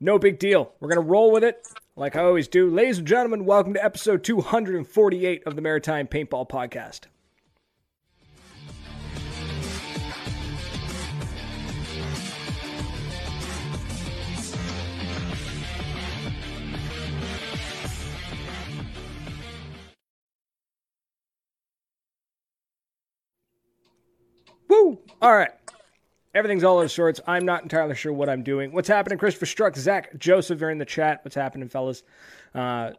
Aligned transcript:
No 0.00 0.16
big 0.16 0.38
deal. 0.38 0.72
We're 0.78 0.88
going 0.88 1.04
to 1.04 1.10
roll 1.10 1.32
with 1.32 1.42
it 1.42 1.66
like 1.96 2.14
I 2.14 2.22
always 2.22 2.46
do. 2.46 2.70
Ladies 2.70 2.98
and 2.98 3.06
gentlemen, 3.06 3.44
welcome 3.44 3.74
to 3.74 3.84
episode 3.84 4.22
248 4.22 5.42
of 5.44 5.56
the 5.56 5.62
Maritime 5.62 6.06
Paintball 6.06 6.48
Podcast. 6.48 7.06
Woo! 24.68 25.00
All 25.20 25.34
right. 25.34 25.57
Everything's 26.38 26.62
all 26.62 26.80
of 26.80 26.88
sorts. 26.92 27.20
I'm 27.26 27.44
not 27.44 27.64
entirely 27.64 27.96
sure 27.96 28.12
what 28.12 28.28
I'm 28.28 28.44
doing. 28.44 28.70
What's 28.70 28.86
happening? 28.86 29.18
Christopher 29.18 29.44
Struck, 29.44 29.76
Zach, 29.76 30.16
Joseph 30.20 30.62
are 30.62 30.70
in 30.70 30.78
the 30.78 30.84
chat. 30.84 31.18
What's 31.24 31.34
happening, 31.34 31.68
fellas? 31.68 32.04
Uh, 32.54 32.92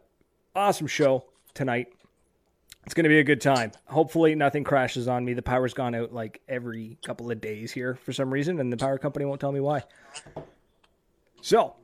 awesome 0.54 0.86
show 0.86 1.24
tonight. 1.54 1.88
It's 2.84 2.92
going 2.92 3.04
to 3.04 3.08
be 3.08 3.18
a 3.18 3.24
good 3.24 3.40
time. 3.40 3.72
Hopefully, 3.86 4.34
nothing 4.34 4.62
crashes 4.62 5.08
on 5.08 5.24
me. 5.24 5.32
The 5.32 5.40
power's 5.40 5.72
gone 5.72 5.94
out 5.94 6.12
like 6.12 6.42
every 6.50 6.98
couple 7.02 7.30
of 7.30 7.40
days 7.40 7.72
here 7.72 7.94
for 7.94 8.12
some 8.12 8.30
reason, 8.30 8.60
and 8.60 8.70
the 8.70 8.76
power 8.76 8.98
company 8.98 9.24
won't 9.24 9.40
tell 9.40 9.52
me 9.52 9.60
why. 9.60 9.84
So, 11.40 11.76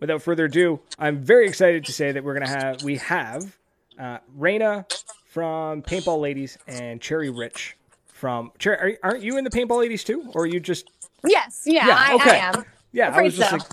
without 0.00 0.20
further 0.20 0.46
ado, 0.46 0.80
I'm 0.98 1.22
very 1.22 1.46
excited 1.46 1.84
to 1.84 1.92
say 1.92 2.10
that 2.10 2.24
we're 2.24 2.34
going 2.34 2.46
to 2.46 2.58
have, 2.58 2.82
we 2.82 2.96
have 2.96 3.56
uh, 4.00 4.18
Raina 4.36 4.84
from 5.26 5.82
Paintball 5.82 6.20
Ladies 6.20 6.58
and 6.66 7.00
Cherry 7.00 7.30
Rich 7.30 7.76
from 8.24 8.52
Cherry. 8.58 8.96
Aren't 9.02 9.22
you 9.22 9.36
in 9.36 9.44
the 9.44 9.50
Paintball 9.50 9.80
Ladies 9.80 10.02
too, 10.02 10.30
or 10.34 10.42
are 10.42 10.46
you 10.46 10.58
just 10.58 10.90
Yes, 11.26 11.62
yeah, 11.66 11.86
Yeah, 11.86 11.96
I, 11.98 12.14
okay. 12.16 12.30
I 12.30 12.36
am. 12.36 12.64
yeah, 12.92 13.16
I 13.16 13.22
was 13.22 13.36
just 13.36 13.50
so. 13.50 13.56
like, 13.56 13.66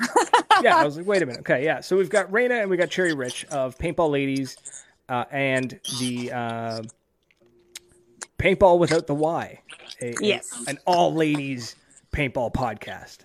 yeah, 0.64 0.78
I 0.78 0.84
was 0.86 0.98
like, 0.98 1.06
wait 1.06 1.22
a 1.22 1.26
minute, 1.26 1.42
okay, 1.42 1.64
yeah. 1.66 1.82
So 1.82 1.98
we've 1.98 2.10
got 2.10 2.32
Raina 2.32 2.62
and 2.62 2.70
we 2.70 2.78
got 2.78 2.90
Cherry 2.90 3.14
Rich 3.14 3.46
of 3.52 3.78
Paintball 3.78 4.10
Ladies, 4.12 4.58
uh, 5.10 5.26
and 5.32 5.80
the 6.00 6.32
uh, 6.32 6.82
Paintball 8.38 8.80
Without 8.80 9.08
the 9.08 9.16
Y, 9.16 9.60
a, 10.02 10.10
a- 10.12 10.14
Yes. 10.22 10.64
an 10.68 10.78
all 10.86 11.14
ladies 11.14 11.76
paintball 12.12 12.54
podcast. 12.54 13.20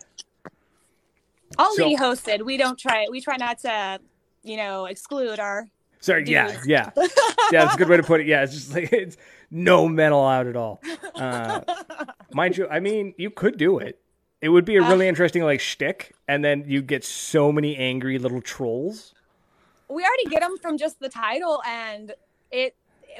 All 1.58 1.74
So- 1.74 1.84
lady 1.84 1.96
hosted. 1.96 2.42
We 2.44 2.56
don't 2.56 2.78
try. 2.78 3.06
We 3.10 3.20
try 3.20 3.36
not 3.36 3.58
to, 3.60 4.00
you 4.42 4.56
know, 4.56 4.86
exclude 4.86 5.38
our. 5.38 5.68
Sorry, 6.00 6.24
yeah, 6.26 6.52
Dudes. 6.52 6.66
yeah, 6.66 6.90
yeah. 6.96 7.08
That's 7.50 7.74
a 7.74 7.78
good 7.78 7.88
way 7.88 7.96
to 7.96 8.02
put 8.02 8.20
it. 8.20 8.26
Yeah, 8.26 8.42
it's 8.44 8.52
just 8.52 8.74
like 8.74 8.92
it's 8.92 9.16
no 9.50 9.88
mental 9.88 10.24
out 10.26 10.46
at 10.46 10.54
all. 10.56 10.80
Uh, 11.14 11.62
mind 12.32 12.56
you, 12.56 12.68
I 12.68 12.80
mean, 12.80 13.14
you 13.16 13.30
could 13.30 13.56
do 13.56 13.78
it. 13.78 13.98
It 14.40 14.50
would 14.50 14.64
be 14.64 14.76
a 14.76 14.82
really 14.82 15.08
interesting 15.08 15.42
like 15.42 15.60
shtick, 15.60 16.14
and 16.28 16.44
then 16.44 16.64
you 16.66 16.82
get 16.82 17.04
so 17.04 17.50
many 17.50 17.76
angry 17.76 18.18
little 18.18 18.42
trolls. 18.42 19.14
We 19.88 20.04
already 20.04 20.26
get 20.26 20.40
them 20.40 20.58
from 20.58 20.76
just 20.76 21.00
the 21.00 21.08
title, 21.08 21.62
and 21.66 22.12
it. 22.50 22.74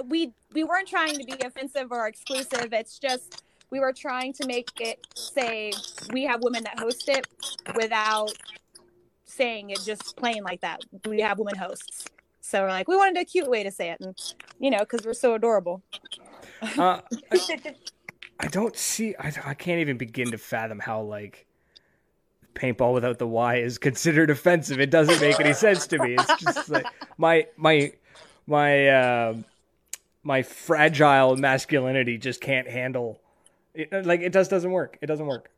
We 0.05 0.33
we 0.53 0.63
weren't 0.63 0.89
trying 0.89 1.19
to 1.19 1.25
be 1.25 1.35
offensive 1.43 1.91
or 1.91 2.07
exclusive. 2.07 2.73
It's 2.73 2.99
just 2.99 3.43
we 3.71 3.81
were 3.81 3.93
trying 3.93 4.35
to 4.35 4.47
make 4.47 4.71
it 4.79 5.07
say 5.15 5.73
we 6.13 6.25
have 6.25 6.43
women 6.43 6.65
that 6.65 6.79
host 6.79 7.09
it 7.09 7.27
without 7.75 8.33
saying 9.25 9.71
it 9.71 9.81
just 9.85 10.17
plain 10.17 10.43
like 10.45 10.61
that. 10.61 10.83
We 11.07 11.21
have 11.21 11.39
women 11.39 11.57
hosts. 11.57 12.07
So 12.41 12.63
we're 12.63 12.69
like, 12.69 12.89
we 12.89 12.97
wanted 12.97 13.21
a 13.21 13.25
cute 13.25 13.49
way 13.49 13.65
to 13.65 13.71
say 13.71 13.91
it, 13.91 14.01
and 14.01 14.15
you 14.61 14.71
know, 14.71 14.81
because 14.81 15.05
we're 15.05 15.15
so 15.15 15.35
adorable. 15.35 15.83
Uh, 16.79 17.01
I, 18.39 18.49
don't 18.49 18.77
see. 18.77 19.15
I, 19.19 19.33
I 19.45 19.55
can't 19.55 19.81
even 19.81 19.97
begin 19.97 20.31
to 20.31 20.39
fathom 20.39 20.79
how 20.79 21.03
like 21.03 21.47
paintball 22.55 22.95
without 22.95 23.19
the 23.19 23.27
Y 23.27 23.57
is 23.57 23.79
considered 23.79 24.31
offensive. 24.31 24.81
It 24.81 24.91
doesn't 24.91 25.21
make 25.21 25.39
any 25.41 25.53
sense 25.53 25.87
to 25.89 25.99
me. 25.99 26.15
It's 26.15 26.43
just 26.43 26.69
like 26.69 26.87
my 27.19 27.47
my 27.57 27.93
my 28.47 28.89
uh, 28.89 29.35
my 30.23 30.43
fragile 30.43 31.37
masculinity 31.37 32.19
just 32.19 32.41
can't 32.41 32.69
handle. 32.69 33.21
It, 33.75 34.07
like 34.07 34.21
it 34.21 34.33
just 34.33 34.51
doesn't 34.51 34.71
work. 34.71 34.99
It 35.01 35.07
doesn't 35.07 35.27
work. 35.27 35.51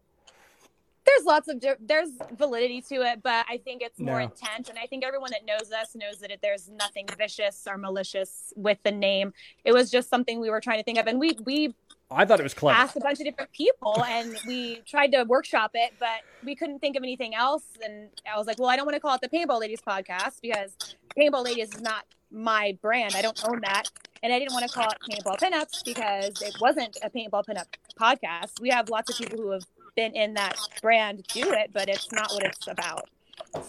There's 1.08 1.24
lots 1.26 1.48
of 1.48 1.62
there's 1.80 2.10
validity 2.36 2.80
to 2.82 2.96
it 2.96 3.22
but 3.22 3.44
i 3.48 3.56
think 3.64 3.82
it's 3.82 3.98
more 3.98 4.18
No. 4.18 4.24
intent 4.26 4.68
and 4.68 4.78
i 4.78 4.86
think 4.86 5.04
everyone 5.04 5.30
that 5.30 5.44
knows 5.46 5.72
us 5.72 5.94
knows 5.94 6.18
that 6.20 6.30
it, 6.30 6.40
there's 6.42 6.68
nothing 6.68 7.06
vicious 7.16 7.66
or 7.68 7.76
malicious 7.78 8.52
with 8.56 8.78
the 8.84 8.92
name 8.92 9.32
it 9.64 9.72
was 9.72 9.90
just 9.90 10.08
something 10.10 10.40
we 10.40 10.50
were 10.50 10.60
trying 10.60 10.78
to 10.78 10.84
think 10.84 10.98
of 10.98 11.06
and 11.06 11.18
we 11.18 11.36
we 11.44 11.74
I 12.10 12.24
thought 12.24 12.40
it 12.40 12.42
was 12.42 12.54
clever. 12.54 12.74
asked 12.78 12.96
a 12.96 13.00
bunch 13.00 13.18
of 13.20 13.26
different 13.26 13.52
people 13.52 14.02
and 14.02 14.34
we 14.46 14.80
tried 14.86 15.12
to 15.12 15.24
workshop 15.24 15.72
it 15.74 15.92
but 15.98 16.20
we 16.42 16.54
couldn't 16.54 16.78
think 16.78 16.96
of 16.96 17.02
anything 17.02 17.34
else 17.34 17.64
and 17.84 18.08
i 18.32 18.36
was 18.38 18.46
like 18.46 18.58
well 18.58 18.68
i 18.70 18.76
don't 18.76 18.86
want 18.86 18.94
to 18.96 19.00
call 19.00 19.14
it 19.14 19.20
the 19.20 19.28
paintball 19.28 19.60
ladies 19.60 19.80
podcast 19.86 20.40
because 20.40 20.74
paintball 21.18 21.44
ladies 21.44 21.68
is 21.74 21.80
not 21.82 22.04
my 22.30 22.76
brand 22.82 23.14
i 23.14 23.22
don't 23.22 23.42
own 23.48 23.60
that 23.60 23.84
and 24.22 24.32
i 24.32 24.38
didn't 24.38 24.52
want 24.52 24.66
to 24.66 24.72
call 24.72 24.88
it 24.90 24.98
paintball 25.10 25.38
pinups 25.38 25.84
because 25.84 26.40
it 26.42 26.54
wasn't 26.60 26.96
a 27.02 27.10
paintball 27.10 27.44
pinup 27.44 27.66
podcast 28.00 28.58
we 28.60 28.70
have 28.70 28.88
lots 28.88 29.10
of 29.10 29.16
people 29.18 29.38
who 29.38 29.50
have 29.50 29.62
been 29.96 30.14
in 30.14 30.34
that 30.34 30.56
brand 30.82 31.24
do 31.32 31.52
it 31.52 31.70
but 31.72 31.88
it's 31.88 32.10
not 32.12 32.30
what 32.32 32.44
it's 32.44 32.66
about 32.66 33.08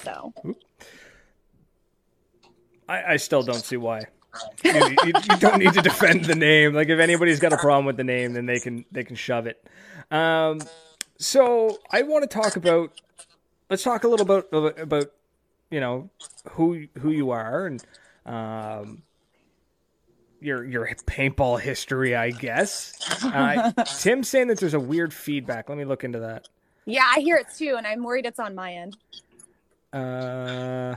so 0.01 0.33
I, 2.89 3.13
I 3.13 3.17
still 3.17 3.43
don't 3.43 3.63
see 3.63 3.77
why. 3.77 4.01
You, 4.63 4.71
you, 4.73 5.13
you 5.29 5.37
don't 5.37 5.59
need 5.59 5.73
to 5.73 5.81
defend 5.81 6.25
the 6.25 6.35
name. 6.35 6.73
Like 6.73 6.89
if 6.89 6.99
anybody's 6.99 7.39
got 7.39 7.53
a 7.53 7.57
problem 7.57 7.85
with 7.85 7.97
the 7.97 8.03
name, 8.03 8.33
then 8.33 8.47
they 8.47 8.59
can 8.59 8.83
they 8.91 9.03
can 9.03 9.15
shove 9.15 9.47
it. 9.47 9.63
Um, 10.11 10.59
so 11.17 11.77
I 11.91 12.01
want 12.01 12.29
to 12.29 12.35
talk 12.35 12.55
about. 12.55 12.91
Let's 13.69 13.83
talk 13.83 14.03
a 14.03 14.07
little 14.07 14.25
bit 14.25 14.47
about, 14.51 14.79
about 14.79 15.11
you 15.69 15.79
know 15.79 16.09
who 16.51 16.87
who 16.99 17.11
you 17.11 17.29
are 17.29 17.67
and 17.67 17.83
um, 18.25 19.03
your 20.41 20.63
your 20.65 20.87
paintball 21.05 21.59
history, 21.59 22.15
I 22.15 22.31
guess. 22.31 22.93
Uh, 23.23 23.71
Tim's 23.99 24.29
saying 24.29 24.47
that 24.47 24.59
there's 24.59 24.73
a 24.73 24.79
weird 24.79 25.13
feedback. 25.13 25.69
Let 25.69 25.77
me 25.77 25.85
look 25.85 26.03
into 26.03 26.19
that. 26.19 26.47
yeah 26.85 27.05
i 27.15 27.19
hear 27.19 27.37
it 27.37 27.47
too 27.55 27.75
and 27.77 27.85
i'm 27.85 28.03
worried 28.03 28.25
it's 28.25 28.39
on 28.39 28.55
my 28.55 28.73
end 28.73 28.97
Uh, 29.93 30.95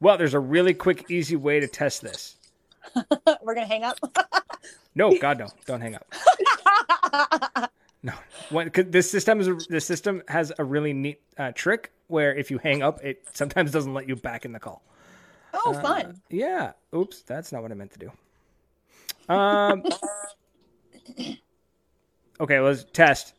well, 0.00 0.18
there's 0.18 0.34
a 0.34 0.40
really 0.40 0.74
quick, 0.74 1.08
easy 1.08 1.36
way 1.36 1.60
to 1.60 1.68
test 1.68 2.02
this. 2.02 2.36
we're 3.42 3.54
gonna 3.54 3.66
hang 3.66 3.84
up 3.84 3.96
No, 4.94 5.16
God, 5.18 5.38
no! 5.38 5.46
Don't 5.66 5.80
hang 5.80 5.94
up. 5.94 7.70
No, 8.02 8.12
when, 8.50 8.68
'cause 8.70 8.86
this 8.88 9.08
system 9.10 9.40
is 9.40 9.46
a, 9.48 9.56
this 9.70 9.86
system 9.86 10.22
has 10.28 10.52
a 10.58 10.64
really 10.64 10.92
neat 10.92 11.20
uh, 11.38 11.52
trick 11.54 11.92
where 12.08 12.34
if 12.34 12.50
you 12.50 12.58
hang 12.58 12.82
up, 12.82 13.02
it 13.04 13.24
sometimes 13.32 13.70
doesn't 13.70 13.94
let 13.94 14.08
you 14.08 14.16
back 14.16 14.44
in 14.44 14.52
the 14.52 14.58
call. 14.58 14.82
oh 15.54 15.72
fun 15.74 16.20
Yeah. 16.28 16.72
Oops, 16.94 17.22
that's 17.22 17.52
not 17.52 17.62
what 17.62 17.70
I 17.70 17.74
meant 17.74 17.92
to 17.92 17.98
do. 18.00 18.10
Um. 19.28 19.82
Okay, 22.40 22.58
let's 22.60 22.84
test. 22.92 23.34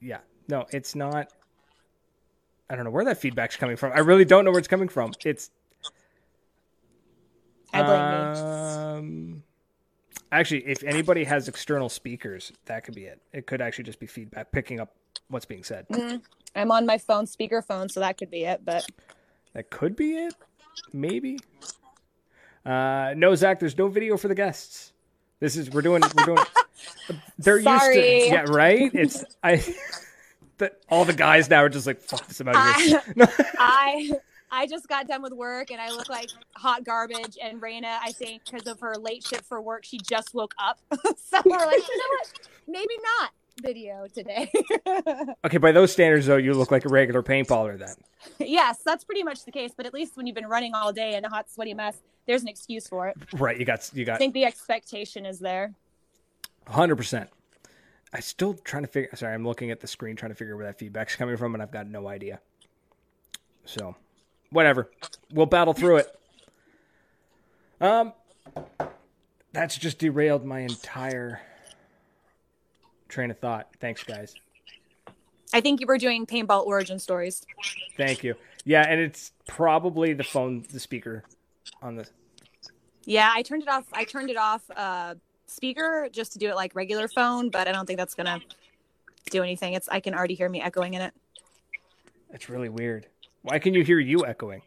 Yeah. 0.00 0.20
No, 0.48 0.66
it's 0.70 0.94
not. 0.94 1.32
I 2.68 2.76
don't 2.76 2.84
know 2.84 2.90
where 2.90 3.04
that 3.04 3.18
feedback's 3.18 3.56
coming 3.56 3.76
from. 3.76 3.92
I 3.92 3.98
really 3.98 4.24
don't 4.24 4.44
know 4.44 4.50
where 4.50 4.58
it's 4.58 4.68
coming 4.68 4.88
from. 4.88 5.12
It's 5.24 5.50
i 7.72 7.82
blame 7.82 8.10
me 8.10 8.40
um, 8.40 9.42
actually, 10.32 10.66
if 10.66 10.82
anybody 10.82 11.24
has 11.24 11.48
external 11.48 11.88
speakers, 11.88 12.52
that 12.66 12.84
could 12.84 12.94
be 12.94 13.04
it. 13.04 13.20
It 13.32 13.46
could 13.46 13.60
actually 13.60 13.84
just 13.84 14.00
be 14.00 14.06
feedback 14.06 14.50
picking 14.52 14.80
up 14.80 14.94
what's 15.28 15.46
being 15.46 15.62
said. 15.62 15.86
I'm 16.56 16.72
on 16.72 16.86
my 16.86 16.98
phone 16.98 17.26
speakerphone, 17.26 17.90
so 17.90 18.00
that 18.00 18.18
could 18.18 18.30
be 18.30 18.44
it. 18.44 18.64
But 18.64 18.86
That 19.52 19.70
could 19.70 19.94
be 19.94 20.14
it. 20.14 20.34
Maybe. 20.92 21.38
Uh, 22.64 23.14
no, 23.16 23.34
Zach. 23.34 23.58
There's 23.60 23.78
no 23.78 23.88
video 23.88 24.16
for 24.16 24.28
the 24.28 24.34
guests. 24.34 24.92
This 25.40 25.56
is 25.56 25.70
we're 25.70 25.82
doing 25.82 26.02
we're 26.16 26.24
doing. 26.26 26.44
They're 27.38 27.56
used 27.56 27.64
Sorry. 27.68 27.94
to 27.94 28.26
yeah 28.26 28.44
right. 28.48 28.90
It's 28.94 29.24
I. 29.42 29.64
The, 30.58 30.70
all 30.90 31.06
the 31.06 31.14
guys 31.14 31.48
now 31.48 31.62
are 31.64 31.70
just 31.70 31.86
like 31.86 32.02
fuck 32.02 32.26
this. 32.26 32.38
I'm 32.38 32.48
out 32.48 32.76
of 32.76 32.82
here. 32.82 33.02
I 33.58 34.10
I 34.50 34.66
just 34.66 34.88
got 34.88 35.08
done 35.08 35.22
with 35.22 35.32
work 35.32 35.70
and 35.70 35.80
I 35.80 35.88
look 35.88 36.10
like 36.10 36.28
hot 36.54 36.84
garbage. 36.84 37.38
And 37.42 37.62
Raina, 37.62 37.96
I 38.02 38.12
think 38.12 38.44
because 38.44 38.66
of 38.66 38.78
her 38.80 38.94
late 38.96 39.24
shift 39.24 39.46
for 39.46 39.62
work, 39.62 39.86
she 39.86 39.96
just 39.96 40.34
woke 40.34 40.54
up. 40.58 40.78
so 41.16 41.40
we're 41.46 41.56
like, 41.56 41.88
you 41.88 41.96
know 41.96 42.04
what? 42.10 42.32
Maybe 42.68 42.94
not 43.20 43.30
video 43.62 44.06
today. 44.12 44.50
Okay, 45.44 45.58
by 45.58 45.72
those 45.72 45.92
standards 45.92 46.26
though, 46.26 46.36
you 46.36 46.52
look 46.54 46.70
like 46.70 46.84
a 46.84 46.88
regular 46.88 47.22
paintballer 47.22 47.78
then. 47.78 47.94
yes, 48.38 48.78
that's 48.84 49.04
pretty 49.04 49.22
much 49.22 49.44
the 49.44 49.50
case. 49.52 49.72
But 49.76 49.86
at 49.86 49.94
least 49.94 50.16
when 50.16 50.26
you've 50.26 50.34
been 50.34 50.46
running 50.48 50.74
all 50.74 50.92
day 50.92 51.14
in 51.16 51.24
a 51.24 51.28
hot, 51.30 51.50
sweaty 51.50 51.72
mess, 51.74 51.98
there's 52.26 52.42
an 52.42 52.48
excuse 52.48 52.86
for 52.86 53.08
it. 53.08 53.16
Right. 53.32 53.58
You 53.58 53.64
got 53.64 53.88
you 53.94 54.04
got. 54.04 54.16
I 54.16 54.18
think 54.18 54.34
the 54.34 54.44
expectation 54.44 55.24
is 55.26 55.38
there. 55.38 55.72
hundred 56.66 56.96
percent. 56.96 57.30
I'm 58.12 58.20
still 58.22 58.54
trying 58.54 58.82
to 58.82 58.88
figure. 58.88 59.10
Sorry, 59.14 59.32
I'm 59.34 59.46
looking 59.46 59.70
at 59.70 59.80
the 59.80 59.86
screen 59.86 60.16
trying 60.16 60.32
to 60.32 60.36
figure 60.36 60.56
where 60.56 60.66
that 60.66 60.78
feedback's 60.78 61.16
coming 61.16 61.36
from, 61.36 61.54
and 61.54 61.62
I've 61.62 61.70
got 61.72 61.86
no 61.86 62.08
idea. 62.08 62.40
So, 63.64 63.94
whatever. 64.50 64.90
We'll 65.32 65.46
battle 65.46 65.72
through 65.74 65.98
it. 65.98 66.18
Um, 67.80 68.12
that's 69.52 69.76
just 69.76 69.98
derailed 69.98 70.44
my 70.44 70.60
entire 70.60 71.40
train 73.10 73.30
of 73.30 73.38
thought. 73.38 73.68
Thanks, 73.80 74.02
guys. 74.02 74.34
I 75.52 75.60
think 75.60 75.80
you 75.80 75.86
were 75.86 75.98
doing 75.98 76.26
paintball 76.26 76.64
origin 76.64 76.98
stories. 76.98 77.44
Thank 77.96 78.22
you. 78.22 78.34
Yeah, 78.64 78.82
and 78.82 79.00
it's 79.00 79.32
probably 79.48 80.12
the 80.12 80.24
phone, 80.24 80.64
the 80.70 80.80
speaker 80.80 81.24
on 81.82 81.96
the. 81.96 82.06
Yeah, 83.04 83.30
I 83.34 83.42
turned 83.42 83.62
it 83.62 83.68
off. 83.68 83.86
I 83.92 84.04
turned 84.04 84.30
it 84.30 84.36
off 84.36 84.62
uh, 84.76 85.14
speaker 85.46 86.08
just 86.12 86.32
to 86.32 86.38
do 86.38 86.48
it 86.48 86.54
like 86.54 86.74
regular 86.74 87.08
phone, 87.08 87.50
but 87.50 87.66
I 87.66 87.72
don't 87.72 87.86
think 87.86 87.98
that's 87.98 88.14
gonna 88.14 88.40
do 89.30 89.42
anything. 89.42 89.72
It's 89.72 89.88
I 89.88 90.00
can 90.00 90.14
already 90.14 90.34
hear 90.34 90.48
me 90.48 90.60
echoing 90.60 90.94
in 90.94 91.02
it. 91.02 91.14
That's 92.30 92.48
really 92.48 92.68
weird. 92.68 93.06
Why 93.42 93.58
can 93.58 93.74
you 93.74 93.82
hear 93.82 93.98
you 93.98 94.24
echoing? 94.26 94.62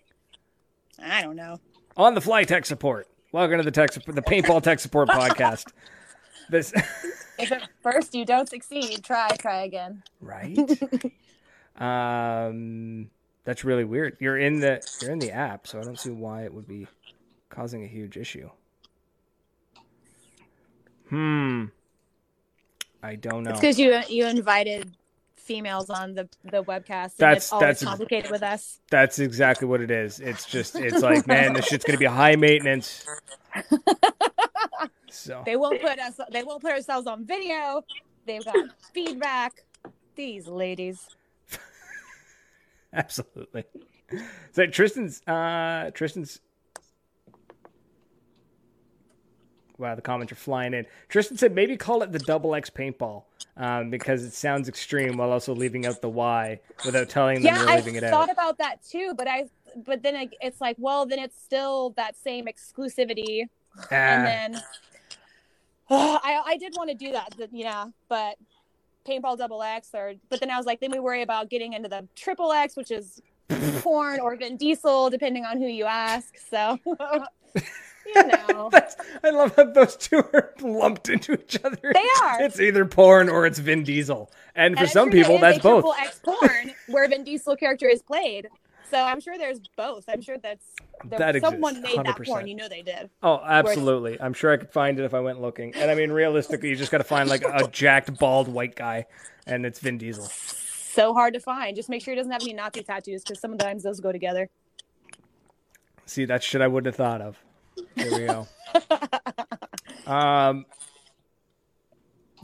I 1.01 1.21
don't 1.21 1.35
know. 1.35 1.59
On 1.95 2.15
the 2.15 2.21
fly 2.21 2.43
tech 2.43 2.65
support. 2.65 3.07
Welcome 3.31 3.57
to 3.57 3.63
the 3.63 3.71
tech 3.71 3.93
the 3.93 4.21
paintball 4.21 4.61
tech 4.63 4.79
support 4.79 5.07
podcast. 5.09 5.71
This 6.49 6.73
if 7.39 7.51
at 7.51 7.69
first 7.81 8.13
you 8.15 8.25
don't 8.25 8.47
succeed, 8.49 9.03
try 9.03 9.29
try 9.39 9.63
again. 9.63 10.03
Right. 10.21 10.57
um 11.77 13.09
that's 13.45 13.63
really 13.65 13.83
weird. 13.83 14.17
You're 14.19 14.37
in 14.37 14.59
the 14.59 14.81
you're 15.01 15.11
in 15.11 15.19
the 15.19 15.31
app, 15.31 15.67
so 15.67 15.79
I 15.79 15.83
don't 15.83 15.99
see 15.99 16.11
why 16.11 16.43
it 16.43 16.53
would 16.53 16.67
be 16.67 16.87
causing 17.49 17.83
a 17.83 17.87
huge 17.87 18.15
issue. 18.17 18.49
Hmm. 21.09 21.65
I 23.01 23.15
don't 23.15 23.43
know. 23.43 23.51
It's 23.51 23.59
because 23.59 23.79
you 23.79 23.99
you 24.07 24.25
invited 24.27 24.95
females 25.35 25.89
on 25.89 26.13
the 26.15 26.29
the 26.45 26.63
webcast. 26.63 27.17
That's- 27.17 27.49
that's- 27.49 27.83
complicated 27.83 28.31
with 28.31 28.43
us. 28.43 28.79
That's 28.89 29.19
exactly 29.19 29.67
what 29.67 29.81
it 29.81 29.91
is. 29.91 30.19
It's 30.21 30.45
just 30.45 30.75
it's 30.75 31.01
like, 31.01 31.27
man, 31.27 31.53
this 31.53 31.65
shit's 31.65 31.83
gonna 31.83 31.97
be 31.97 32.05
high 32.05 32.35
maintenance. 32.37 33.05
So 35.13 35.43
They 35.45 35.55
won't 35.55 35.81
put 35.81 35.99
us. 35.99 36.19
They 36.31 36.43
won't 36.43 36.61
put 36.61 36.71
ourselves 36.71 37.07
on 37.07 37.25
video. 37.25 37.83
They've 38.25 38.43
got 38.43 38.55
feedback. 38.93 39.63
These 40.15 40.47
ladies. 40.47 41.07
absolutely. 42.93 43.63
So 44.51 44.67
Tristan's 44.67 45.21
uh 45.27 45.91
Tristan's 45.93 46.39
Wow, 49.77 49.95
the 49.95 50.01
comments 50.01 50.31
are 50.31 50.35
flying 50.35 50.73
in. 50.73 50.85
Tristan 51.09 51.35
said 51.37 51.55
maybe 51.55 51.75
call 51.77 52.03
it 52.03 52.11
the 52.11 52.19
double 52.19 52.53
X 52.55 52.69
paintball 52.69 53.23
um, 53.57 53.89
because 53.89 54.23
it 54.23 54.33
sounds 54.33 54.69
extreme 54.69 55.17
while 55.17 55.31
also 55.31 55.53
leaving 55.53 55.85
out 55.85 56.01
the 56.01 56.09
Y 56.09 56.59
without 56.85 57.09
telling 57.09 57.41
them 57.41 57.55
Yeah, 57.55 57.59
you're 57.59 57.69
I 57.69 57.75
leaving 57.77 57.95
it 57.95 58.03
thought 58.09 58.31
about 58.31 58.57
that 58.59 58.83
too, 58.83 59.13
but 59.17 59.27
I. 59.27 59.45
But 59.75 60.03
then 60.03 60.29
it's 60.39 60.61
like, 60.61 60.75
well, 60.77 61.07
then 61.07 61.17
it's 61.17 61.41
still 61.41 61.91
that 61.97 62.15
same 62.15 62.45
exclusivity, 62.45 63.47
and 63.89 64.55
Ah, 64.55 64.59
then 65.89 65.99
I 66.23 66.41
I 66.45 66.57
did 66.57 66.73
want 66.75 66.89
to 66.89 66.95
do 66.95 67.11
that, 67.11 67.35
th- 67.37 67.49
yeah, 67.51 67.85
but 68.09 68.35
paintball 69.07 69.37
double 69.37 69.61
X 69.61 69.89
or 69.93 70.13
but 70.29 70.39
then 70.39 70.49
I 70.49 70.57
was 70.57 70.65
like, 70.65 70.79
then 70.79 70.91
we 70.91 70.99
worry 70.99 71.21
about 71.21 71.49
getting 71.49 71.73
into 71.73 71.89
the 71.89 72.07
triple 72.15 72.51
X, 72.51 72.75
which 72.75 72.91
is 72.91 73.21
porn 73.81 74.19
or 74.19 74.35
Vin 74.35 74.57
Diesel, 74.57 75.09
depending 75.09 75.45
on 75.45 75.57
who 75.59 75.67
you 75.67 75.85
ask. 75.85 76.37
So 76.49 76.79
you 76.85 78.27
know, 78.27 78.69
I 79.23 79.29
love 79.29 79.55
how 79.55 79.65
those 79.65 79.95
two 79.95 80.17
are 80.17 80.53
lumped 80.61 81.09
into 81.09 81.33
each 81.33 81.57
other. 81.63 81.77
they 81.93 82.07
are. 82.21 82.41
It's 82.41 82.59
either 82.59 82.85
porn 82.85 83.29
or 83.29 83.45
it's 83.45 83.59
Vin 83.59 83.83
Diesel, 83.83 84.31
and 84.55 84.75
for 84.75 84.79
And 84.79 84.87
I'm 84.87 84.93
some 84.93 85.11
people, 85.11 85.37
that's 85.39 85.59
both. 85.59 85.83
Triple 85.83 85.93
X 85.93 86.19
porn 86.23 86.73
where 86.87 87.07
Vin 87.07 87.23
Diesel 87.23 87.55
character 87.55 87.87
is 87.87 88.01
played. 88.01 88.49
So 88.89 88.97
I'm 88.97 89.19
sure 89.19 89.37
there's 89.37 89.59
both. 89.75 90.05
I'm 90.07 90.21
sure 90.21 90.37
that's 90.37 90.65
there, 91.05 91.19
That 91.19 91.35
exists, 91.35 91.53
someone 91.53 91.81
made 91.81 91.97
that 91.97 92.17
100%. 92.17 92.25
porn. 92.25 92.47
You 92.47 92.55
know 92.55 92.67
they 92.67 92.81
did. 92.81 93.09
Oh, 93.21 93.41
absolutely. 93.43 94.19
I'm 94.21 94.33
sure 94.33 94.51
I 94.51 94.57
could 94.57 94.71
find 94.71 94.99
it 94.99 95.03
if 95.03 95.13
I 95.13 95.19
went 95.19 95.41
looking. 95.41 95.73
And 95.75 95.89
I 95.89 95.95
mean, 95.95 96.11
realistically, 96.11 96.69
you 96.69 96.75
just 96.75 96.91
got 96.91 96.99
to 96.99 97.03
find 97.03 97.29
like 97.29 97.43
a 97.43 97.67
jacked, 97.67 98.17
bald 98.19 98.47
white 98.47 98.75
guy, 98.75 99.05
and 99.47 99.65
it's 99.65 99.79
Vin 99.79 99.97
Diesel. 99.97 100.25
So 100.25 101.13
hard 101.13 101.33
to 101.33 101.39
find. 101.39 101.75
Just 101.75 101.89
make 101.89 102.03
sure 102.03 102.13
he 102.13 102.17
doesn't 102.17 102.31
have 102.31 102.43
any 102.43 102.53
Nazi 102.53 102.83
tattoos 102.83 103.23
because 103.23 103.39
sometimes 103.39 103.83
those 103.83 103.99
go 103.99 104.11
together. 104.11 104.49
See, 106.05 106.25
that 106.25 106.43
shit 106.43 106.61
I 106.61 106.67
wouldn't 106.67 106.93
have 106.93 106.95
thought 106.95 107.21
of. 107.21 107.37
There 107.95 108.11
we 108.11 108.27
go. 108.27 108.47
um, 110.11 110.65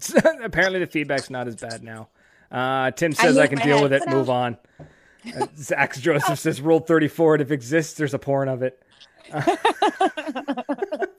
apparently 0.42 0.80
the 0.80 0.88
feedback's 0.88 1.30
not 1.30 1.48
as 1.48 1.56
bad 1.56 1.84
now. 1.84 2.10
Uh, 2.52 2.90
Tim 2.92 3.12
says 3.12 3.38
I, 3.38 3.42
moved 3.42 3.58
can 3.58 3.68
deal 3.68 3.78
head. 3.78 3.84
with 3.92 3.94
it. 3.94 4.10
Move 4.10 4.30
on. 4.30 4.58
Uh, 5.36 5.46
Zach 5.58 5.96
Joseph 5.98 6.40
says 6.40 6.62
Rule 6.62 6.80
34. 6.80 7.36
It 7.36 7.42
if 7.42 7.52
exists, 7.52 7.94
there's 7.94 8.14
a 8.14 8.20
porn 8.20 8.50
of 8.50 8.64
it. 8.64 8.82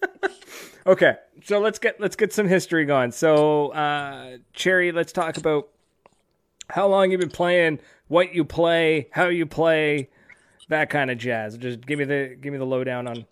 okay, 0.87 1.17
so 1.45 1.61
let's 1.61 1.79
get 1.79 2.01
let's 2.01 2.17
get 2.17 2.33
some 2.33 2.49
history 2.49 2.85
going. 2.85 3.12
So, 3.12 3.69
uh, 3.69 4.39
Cherry, 4.53 4.93
let's 4.93 5.12
talk 5.12 5.37
about 5.37 5.69
how 6.69 6.89
long 6.89 7.11
you've 7.11 7.21
been 7.21 7.31
playing, 7.31 7.81
what 8.09 8.35
you 8.35 8.45
play, 8.45 9.09
how 9.12 9.27
you 9.29 9.47
play, 9.47 10.09
that 10.69 10.91
kind 10.91 11.11
of 11.11 11.19
jazz. 11.19 11.57
Just 11.57 11.87
give 11.87 11.99
me 11.99 12.05
the 12.05 12.37
give 12.41 12.53
me 12.53 12.59
the 12.59 12.67
lowdown 12.67 13.07
on 13.07 13.27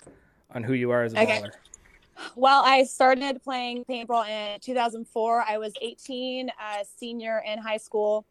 on 0.55 0.63
who 0.63 0.75
you 0.75 0.91
are 0.91 1.03
as 1.03 1.15
a 1.15 1.21
Okay. 1.21 1.41
baller. 1.41 1.51
Well, 2.35 2.63
I 2.65 2.85
started 2.85 3.43
playing 3.43 3.85
paintball 3.85 4.29
in 4.29 4.59
2004. 4.61 5.45
I 5.49 5.59
was 5.59 5.73
18, 5.81 6.49
a 6.49 6.85
senior 6.85 7.43
in 7.47 7.59
high 7.59 7.77
school. 7.77 8.27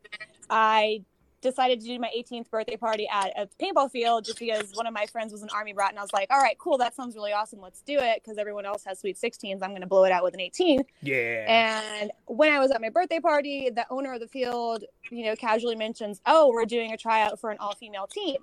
I 0.49 1.03
decided 1.41 1.79
to 1.81 1.85
do 1.85 1.99
my 1.99 2.09
18th 2.17 2.49
birthday 2.49 2.77
party 2.77 3.07
at 3.11 3.33
a 3.37 3.47
paintball 3.61 3.91
field 3.91 4.25
just 4.25 4.39
because 4.39 4.71
one 4.73 4.87
of 4.87 4.93
my 4.93 5.05
friends 5.05 5.31
was 5.31 5.43
an 5.43 5.49
army 5.53 5.73
brat, 5.73 5.89
and 5.89 5.99
I 5.99 6.01
was 6.01 6.13
like, 6.13 6.29
"All 6.31 6.41
right, 6.41 6.57
cool, 6.57 6.77
that 6.79 6.95
sounds 6.95 7.15
really 7.15 7.33
awesome. 7.33 7.61
Let's 7.61 7.81
do 7.81 7.97
it." 7.99 8.21
Because 8.23 8.37
everyone 8.37 8.65
else 8.65 8.83
has 8.85 8.99
sweet 8.99 9.17
16s, 9.17 9.61
I'm 9.61 9.71
going 9.71 9.81
to 9.81 9.87
blow 9.87 10.03
it 10.03 10.11
out 10.11 10.23
with 10.23 10.33
an 10.33 10.41
18. 10.41 10.83
Yeah. 11.01 11.45
And 11.47 12.11
when 12.25 12.51
I 12.51 12.59
was 12.59 12.71
at 12.71 12.81
my 12.81 12.89
birthday 12.89 13.19
party, 13.19 13.69
the 13.69 13.85
owner 13.89 14.13
of 14.13 14.19
the 14.19 14.27
field, 14.27 14.83
you 15.11 15.25
know, 15.25 15.35
casually 15.35 15.75
mentions, 15.75 16.21
"Oh, 16.25 16.49
we're 16.49 16.65
doing 16.65 16.93
a 16.93 16.97
tryout 16.97 17.39
for 17.39 17.51
an 17.51 17.57
all-female 17.59 18.07
team." 18.07 18.37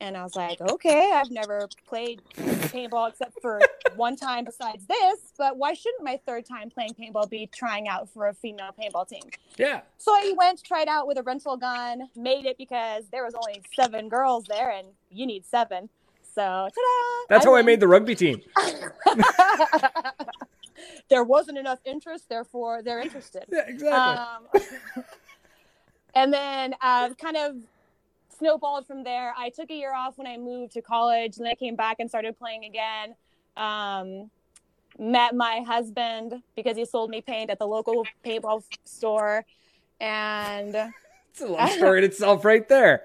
And 0.00 0.16
I 0.16 0.22
was 0.22 0.36
like, 0.36 0.60
"Okay, 0.60 1.12
I've 1.14 1.30
never 1.30 1.68
played 1.86 2.22
paintball 2.36 3.10
except 3.10 3.40
for 3.40 3.60
one 3.96 4.16
time 4.16 4.44
besides 4.44 4.86
this, 4.86 5.32
but 5.36 5.56
why 5.56 5.74
shouldn't 5.74 6.04
my 6.04 6.20
third 6.24 6.46
time 6.46 6.70
playing 6.70 6.94
paintball 6.94 7.28
be 7.28 7.48
trying 7.52 7.88
out 7.88 8.08
for 8.08 8.28
a 8.28 8.34
female 8.34 8.70
paintball 8.78 9.08
team?" 9.08 9.22
yeah. 9.56 9.80
So 9.98 10.12
I 10.12 10.34
went, 10.36 10.62
tried 10.62 10.88
out 10.88 11.06
with 11.06 11.18
a 11.18 11.22
rental 11.22 11.56
gun, 11.56 12.08
made 12.14 12.46
it 12.46 12.56
because 12.58 13.04
there 13.10 13.24
was 13.24 13.34
only 13.34 13.62
seven 13.74 14.08
girls 14.08 14.44
there, 14.44 14.70
and 14.70 14.88
you 15.10 15.26
need 15.26 15.44
seven. 15.44 15.88
So 16.34 16.42
ta-da! 16.42 17.24
That's 17.28 17.44
how 17.44 17.56
I 17.56 17.62
made 17.62 17.80
the 17.80 17.88
rugby 17.88 18.14
team. 18.14 18.40
there 21.08 21.24
wasn't 21.24 21.58
enough 21.58 21.80
interest, 21.84 22.28
therefore 22.28 22.82
they're 22.82 23.00
interested. 23.00 23.44
Yeah, 23.50 23.66
exactly. 23.66 24.62
Um, 24.62 25.04
and 26.14 26.32
then 26.32 26.74
uh, 26.80 27.10
kind 27.14 27.36
of 27.36 27.56
snowballed 28.38 28.86
from 28.86 29.04
there. 29.04 29.34
I 29.36 29.50
took 29.50 29.70
a 29.70 29.74
year 29.74 29.94
off 29.94 30.18
when 30.18 30.26
I 30.26 30.36
moved 30.36 30.72
to 30.74 30.82
college, 30.82 31.36
and 31.36 31.46
then 31.46 31.52
I 31.52 31.54
came 31.54 31.76
back 31.76 31.96
and 31.98 32.08
started 32.08 32.38
playing 32.38 32.64
again. 32.64 33.14
Um, 33.56 34.30
met 34.98 35.34
my 35.34 35.62
husband 35.66 36.42
because 36.56 36.76
he 36.76 36.84
sold 36.84 37.10
me 37.10 37.20
paint 37.20 37.50
at 37.50 37.58
the 37.58 37.66
local 37.66 38.06
paintball 38.24 38.62
store, 38.84 39.44
and 40.00 40.74
it's 41.30 41.40
a 41.40 41.46
long 41.46 41.68
story 41.76 41.98
in 41.98 42.04
itself, 42.04 42.44
right 42.44 42.68
there. 42.68 43.04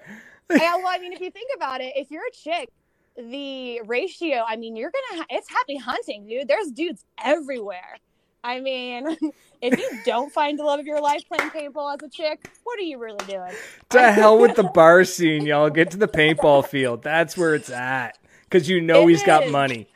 yeah, 0.50 0.76
well, 0.76 0.88
I 0.88 0.98
mean, 0.98 1.12
if 1.12 1.20
you 1.20 1.30
think 1.30 1.50
about 1.56 1.80
it, 1.80 1.92
if 1.96 2.10
you're 2.10 2.26
a 2.26 2.32
chick, 2.32 2.70
the 3.16 3.80
ratio, 3.82 4.44
I 4.46 4.56
mean, 4.56 4.76
you're 4.76 4.90
gonna, 4.90 5.22
ha- 5.22 5.26
it's 5.30 5.48
happy 5.48 5.76
hunting, 5.76 6.26
dude. 6.26 6.48
There's 6.48 6.70
dudes 6.70 7.04
everywhere. 7.22 7.96
I 8.44 8.60
mean, 8.60 9.16
if 9.62 9.78
you 9.78 9.90
don't 10.04 10.30
find 10.30 10.58
the 10.58 10.62
love 10.62 10.78
of 10.78 10.86
your 10.86 11.00
life 11.00 11.22
playing 11.26 11.50
paintball 11.50 11.94
as 11.94 12.06
a 12.06 12.10
chick, 12.10 12.50
what 12.62 12.78
are 12.78 12.82
you 12.82 12.98
really 12.98 13.24
doing? 13.26 13.52
To 13.90 14.12
hell 14.12 14.38
with 14.38 14.54
the 14.54 14.64
bar 14.64 15.04
scene, 15.04 15.46
y'all. 15.46 15.70
Get 15.70 15.90
to 15.92 15.96
the 15.96 16.06
paintball 16.06 16.66
field. 16.66 17.02
That's 17.02 17.36
where 17.36 17.54
it's 17.54 17.70
at. 17.70 18.18
Because 18.44 18.68
you 18.68 18.80
know 18.82 19.08
It 19.08 19.12
he's 19.12 19.22
got 19.24 19.48
money. 19.48 19.88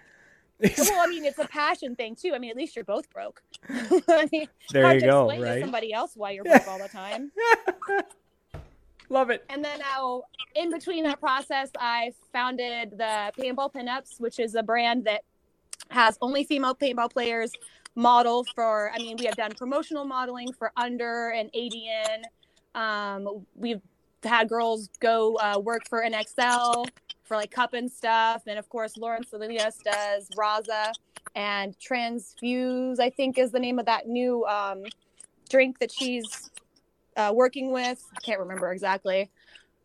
Well, 0.60 1.00
I 1.00 1.06
mean, 1.06 1.24
it's 1.24 1.38
a 1.38 1.46
passion 1.46 1.94
thing 1.94 2.16
too. 2.16 2.32
I 2.34 2.38
mean, 2.38 2.50
at 2.50 2.56
least 2.56 2.74
you're 2.74 2.84
both 2.84 3.08
broke. 3.10 3.42
I 3.68 4.28
mean, 4.32 4.48
There 4.72 4.94
you 4.94 5.00
go, 5.02 5.28
explain 5.28 5.40
to 5.42 5.46
right? 5.46 5.60
somebody 5.62 5.92
else 5.92 6.12
why 6.16 6.32
you're 6.32 6.42
broke 6.42 6.66
all 6.66 6.78
the 6.78 6.88
time. 6.88 7.30
Love 9.10 9.30
it. 9.30 9.44
And 9.48 9.64
then 9.64 9.78
now, 9.78 10.22
in 10.56 10.70
between 10.70 11.04
that 11.04 11.20
process, 11.20 11.70
I 11.78 12.12
founded 12.32 12.92
the 12.98 13.32
Paintball 13.38 13.72
Pinups, 13.72 14.20
which 14.20 14.38
is 14.40 14.54
a 14.54 14.62
brand 14.62 15.04
that 15.04 15.22
has 15.90 16.18
only 16.20 16.44
female 16.44 16.74
paintball 16.74 17.12
players 17.12 17.52
model 17.98 18.46
for. 18.54 18.90
I 18.94 18.98
mean, 18.98 19.16
we 19.18 19.26
have 19.26 19.34
done 19.34 19.52
promotional 19.58 20.04
modeling 20.04 20.52
for 20.52 20.72
Under 20.76 21.30
and 21.30 21.50
ADN. 21.52 22.22
Um, 22.74 23.44
we've 23.56 23.82
had 24.22 24.48
girls 24.48 24.88
go 25.00 25.34
uh, 25.36 25.58
work 25.58 25.82
for 25.88 26.02
NXL 26.02 26.86
for 27.24 27.36
like 27.36 27.50
cup 27.50 27.74
and 27.74 27.90
stuff, 27.90 28.44
and 28.46 28.58
of 28.58 28.68
course, 28.68 28.96
Lauren 28.96 29.24
Salinas 29.26 29.78
does 29.84 30.28
Raza 30.38 30.92
and 31.34 31.76
Transfuse. 31.78 33.00
I 33.00 33.10
think 33.10 33.36
is 33.36 33.50
the 33.50 33.58
name 33.58 33.78
of 33.80 33.86
that 33.86 34.06
new 34.06 34.44
um, 34.46 34.84
drink 35.50 35.80
that 35.80 35.90
she's 35.90 36.50
uh, 37.16 37.32
working 37.34 37.72
with. 37.72 38.02
I 38.16 38.20
can't 38.20 38.38
remember 38.38 38.70
exactly. 38.70 39.28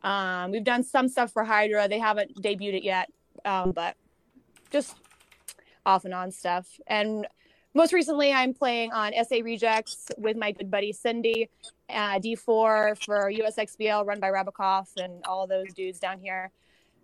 Um, 0.03 0.51
we've 0.51 0.63
done 0.63 0.83
some 0.83 1.07
stuff 1.07 1.31
for 1.31 1.43
Hydra. 1.43 1.87
They 1.87 1.99
haven't 1.99 2.41
debuted 2.41 2.75
it 2.75 2.83
yet, 2.83 3.09
um, 3.43 3.71
but 3.71 3.95
just 4.69 4.95
off 5.85 6.05
and 6.05 6.13
on 6.13 6.31
stuff. 6.31 6.67
And 6.85 7.25
most 7.73 7.93
recently, 7.93 8.31
I'm 8.31 8.53
playing 8.53 8.91
on 8.91 9.13
SA 9.27 9.37
Rejects 9.43 10.07
with 10.17 10.37
my 10.37 10.51
good 10.51 10.69
buddy 10.69 10.91
Cindy, 10.91 11.49
uh, 11.89 12.19
D4 12.19 13.03
for 13.03 13.31
USXBL 13.31 14.05
run 14.05 14.19
by 14.19 14.29
Rabikoff 14.29 14.89
and 14.97 15.23
all 15.25 15.47
those 15.47 15.73
dudes 15.73 15.99
down 15.99 16.19
here, 16.19 16.51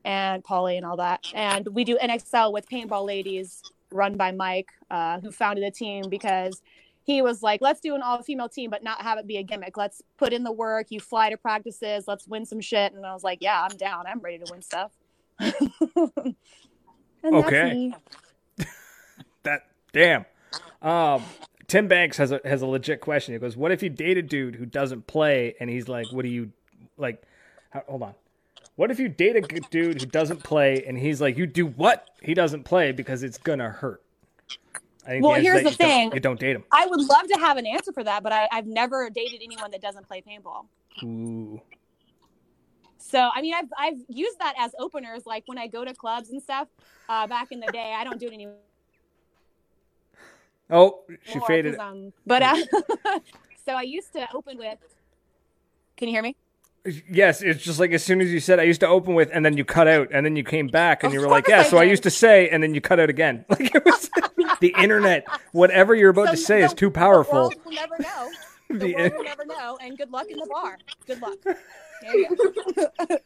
and 0.05 0.43
Polly 0.43 0.77
and 0.77 0.85
all 0.85 0.97
that. 0.97 1.25
And 1.33 1.67
we 1.69 1.83
do 1.83 1.97
NXL 1.97 2.53
with 2.53 2.69
Paintball 2.69 3.05
Ladies 3.05 3.61
run 3.91 4.15
by 4.15 4.31
Mike, 4.31 4.69
uh, 4.91 5.19
who 5.19 5.31
founded 5.31 5.65
the 5.65 5.71
team 5.71 6.05
because 6.09 6.61
he 7.03 7.21
was 7.23 7.41
like, 7.41 7.59
let's 7.61 7.79
do 7.79 7.95
an 7.95 8.03
all 8.03 8.21
female 8.21 8.49
team, 8.49 8.69
but 8.69 8.83
not 8.83 9.01
have 9.01 9.17
it 9.17 9.25
be 9.25 9.37
a 9.37 9.43
gimmick. 9.43 9.77
Let's 9.77 10.03
put 10.17 10.31
in 10.31 10.43
the 10.43 10.51
work. 10.51 10.87
You 10.91 10.99
fly 10.99 11.31
to 11.31 11.37
practices. 11.37 12.07
Let's 12.07 12.27
win 12.27 12.45
some 12.45 12.61
shit. 12.61 12.93
And 12.93 13.03
I 13.03 13.13
was 13.13 13.23
like, 13.23 13.39
yeah, 13.41 13.67
I'm 13.67 13.75
down. 13.77 14.05
I'm 14.05 14.19
ready 14.19 14.37
to 14.37 14.45
win 14.51 14.61
stuff. 14.61 14.91
okay. 17.25 17.93
that 19.43 19.61
damn. 19.91 20.25
Um, 20.81 21.23
Tim 21.67 21.87
Banks 21.87 22.17
has 22.17 22.31
a 22.31 22.41
has 22.43 22.61
a 22.61 22.65
legit 22.65 23.01
question. 23.01 23.33
He 23.33 23.39
goes, 23.39 23.55
"What 23.55 23.71
if 23.71 23.83
you 23.83 23.89
date 23.89 24.17
a 24.17 24.21
dude 24.21 24.55
who 24.55 24.65
doesn't 24.65 25.07
play?" 25.07 25.55
And 25.59 25.69
he's 25.69 25.87
like, 25.87 26.11
"What 26.11 26.23
do 26.23 26.29
you 26.29 26.51
like?" 26.97 27.21
Hold 27.87 28.03
on. 28.03 28.15
What 28.75 28.91
if 28.91 28.99
you 28.99 29.07
date 29.07 29.35
a 29.35 29.41
dude 29.69 30.01
who 30.01 30.07
doesn't 30.07 30.41
play, 30.43 30.83
and 30.87 30.97
he's 30.97 31.21
like, 31.21 31.37
"You 31.37 31.45
do 31.45 31.67
what?" 31.67 32.09
He 32.23 32.33
doesn't 32.33 32.63
play 32.63 32.91
because 32.91 33.23
it's 33.23 33.37
gonna 33.37 33.69
hurt. 33.69 34.01
well, 35.05 35.35
the 35.35 35.41
here's 35.41 35.63
the 35.63 35.71
thing: 35.71 36.09
don't, 36.09 36.15
you 36.15 36.19
don't 36.21 36.39
date 36.39 36.55
him. 36.55 36.63
I 36.71 36.87
would 36.87 37.01
love 37.01 37.27
to 37.27 37.39
have 37.39 37.57
an 37.57 37.67
answer 37.67 37.91
for 37.91 38.03
that, 38.03 38.23
but 38.23 38.31
I, 38.31 38.47
I've 38.51 38.67
never 38.67 39.09
dated 39.09 39.41
anyone 39.43 39.69
that 39.71 39.81
doesn't 39.81 40.07
play 40.07 40.23
paintball. 40.27 40.65
Ooh. 41.03 41.61
So 42.97 43.29
I 43.33 43.41
mean, 43.41 43.53
I've 43.53 43.69
I've 43.77 43.99
used 44.07 44.39
that 44.39 44.55
as 44.57 44.71
openers, 44.79 45.25
like 45.25 45.43
when 45.45 45.57
I 45.57 45.67
go 45.67 45.85
to 45.85 45.93
clubs 45.93 46.29
and 46.31 46.41
stuff. 46.41 46.67
Uh, 47.07 47.27
back 47.27 47.51
in 47.51 47.59
the 47.59 47.67
day, 47.67 47.93
I 47.95 48.03
don't 48.03 48.19
do 48.19 48.27
it 48.27 48.33
anymore 48.33 48.55
Oh, 50.69 51.01
she 51.23 51.39
faded. 51.47 51.77
But 52.25 52.43
uh, 52.43 52.55
so 53.65 53.73
I 53.73 53.81
used 53.81 54.13
to 54.13 54.27
open 54.33 54.57
with. 54.57 54.77
Can 55.97 56.07
you 56.07 56.13
hear 56.13 56.23
me? 56.23 56.35
Yes, 57.09 57.41
it's 57.41 57.63
just 57.63 57.79
like 57.79 57.91
as 57.91 58.03
soon 58.03 58.21
as 58.21 58.31
you 58.31 58.39
said 58.39 58.59
I 58.59 58.63
used 58.63 58.79
to 58.81 58.87
open 58.87 59.13
with, 59.13 59.29
and 59.33 59.45
then 59.45 59.57
you 59.57 59.65
cut 59.65 59.87
out, 59.87 60.09
and 60.13 60.25
then 60.25 60.35
you 60.35 60.43
came 60.43 60.67
back, 60.67 61.03
and 61.03 61.13
you 61.13 61.19
were 61.19 61.27
like, 61.27 61.47
"Yeah." 61.47 61.61
I 61.61 61.63
so. 61.63 61.77
I 61.77 61.83
used 61.83 62.03
to 62.03 62.09
say, 62.09 62.49
and 62.49 62.63
then 62.63 62.73
you 62.73 62.81
cut 62.81 62.99
out 62.99 63.09
again. 63.09 63.45
Like 63.49 63.75
it 63.75 63.83
was 63.83 64.09
the 64.61 64.73
internet. 64.77 65.27
Whatever 65.51 65.95
you're 65.95 66.11
about 66.11 66.27
so 66.27 66.31
to 66.31 66.37
say 66.37 66.59
the, 66.59 66.65
is 66.65 66.73
too 66.73 66.89
powerful. 66.89 67.49
The 67.49 67.57
world 67.57 67.65
will 67.65 67.73
never 67.73 67.95
know. 67.99 68.29
The, 68.69 68.77
the 68.77 68.93
world 68.93 69.13
will 69.17 69.23
never 69.23 69.45
know. 69.45 69.77
And 69.81 69.97
good 69.97 70.11
luck 70.11 70.27
in 70.29 70.37
the 70.37 70.45
bar. 70.45 70.77
Good 71.05 71.21
luck. 71.21 73.19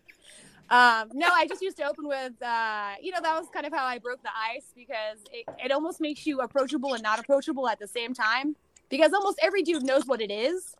There 0.73 0.81
you 0.81 0.95
go. 0.95 1.01
Um, 1.01 1.09
no, 1.13 1.27
I 1.31 1.47
just 1.47 1.61
used 1.61 1.77
to 1.77 1.83
open 1.83 2.07
with, 2.07 2.41
uh, 2.41 2.93
you 3.01 3.11
know, 3.11 3.19
that 3.21 3.39
was 3.39 3.47
kind 3.53 3.65
of 3.65 3.73
how 3.73 3.85
I 3.85 3.99
broke 3.99 4.23
the 4.23 4.29
ice 4.35 4.65
because 4.75 5.19
it, 5.31 5.45
it 5.63 5.71
almost 5.71 6.01
makes 6.01 6.25
you 6.25 6.39
approachable 6.41 6.93
and 6.93 7.03
not 7.03 7.19
approachable 7.19 7.67
at 7.67 7.79
the 7.79 7.87
same 7.87 8.13
time 8.13 8.55
because 8.89 9.13
almost 9.13 9.39
every 9.41 9.61
dude 9.61 9.83
knows 9.83 10.05
what 10.05 10.21
it 10.21 10.31
is. 10.31 10.75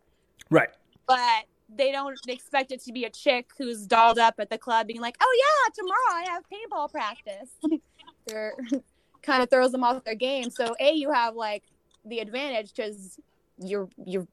Right. 0.50 0.70
But 1.06 1.44
they 1.74 1.92
don't 1.92 2.18
expect 2.28 2.72
it 2.72 2.82
to 2.84 2.92
be 2.92 3.04
a 3.04 3.10
chick 3.10 3.50
who's 3.56 3.86
dolled 3.86 4.18
up 4.18 4.34
at 4.38 4.50
the 4.50 4.58
club 4.58 4.86
being 4.86 5.00
like, 5.00 5.16
oh, 5.20 5.38
yeah, 5.38 5.72
tomorrow 5.74 6.26
I 6.26 6.32
have 6.32 6.44
paintball 6.50 6.90
practice. 6.90 7.50
They're 8.26 8.54
kind 9.22 9.42
of 9.42 9.50
throws 9.50 9.72
them 9.72 9.84
off 9.84 10.04
their 10.04 10.14
game. 10.14 10.50
So, 10.50 10.74
A, 10.80 10.92
you 10.92 11.12
have 11.12 11.34
like 11.34 11.64
the 12.04 12.18
advantage 12.18 12.72
because 12.74 13.18
you're, 13.58 13.88
you're, 14.04 14.26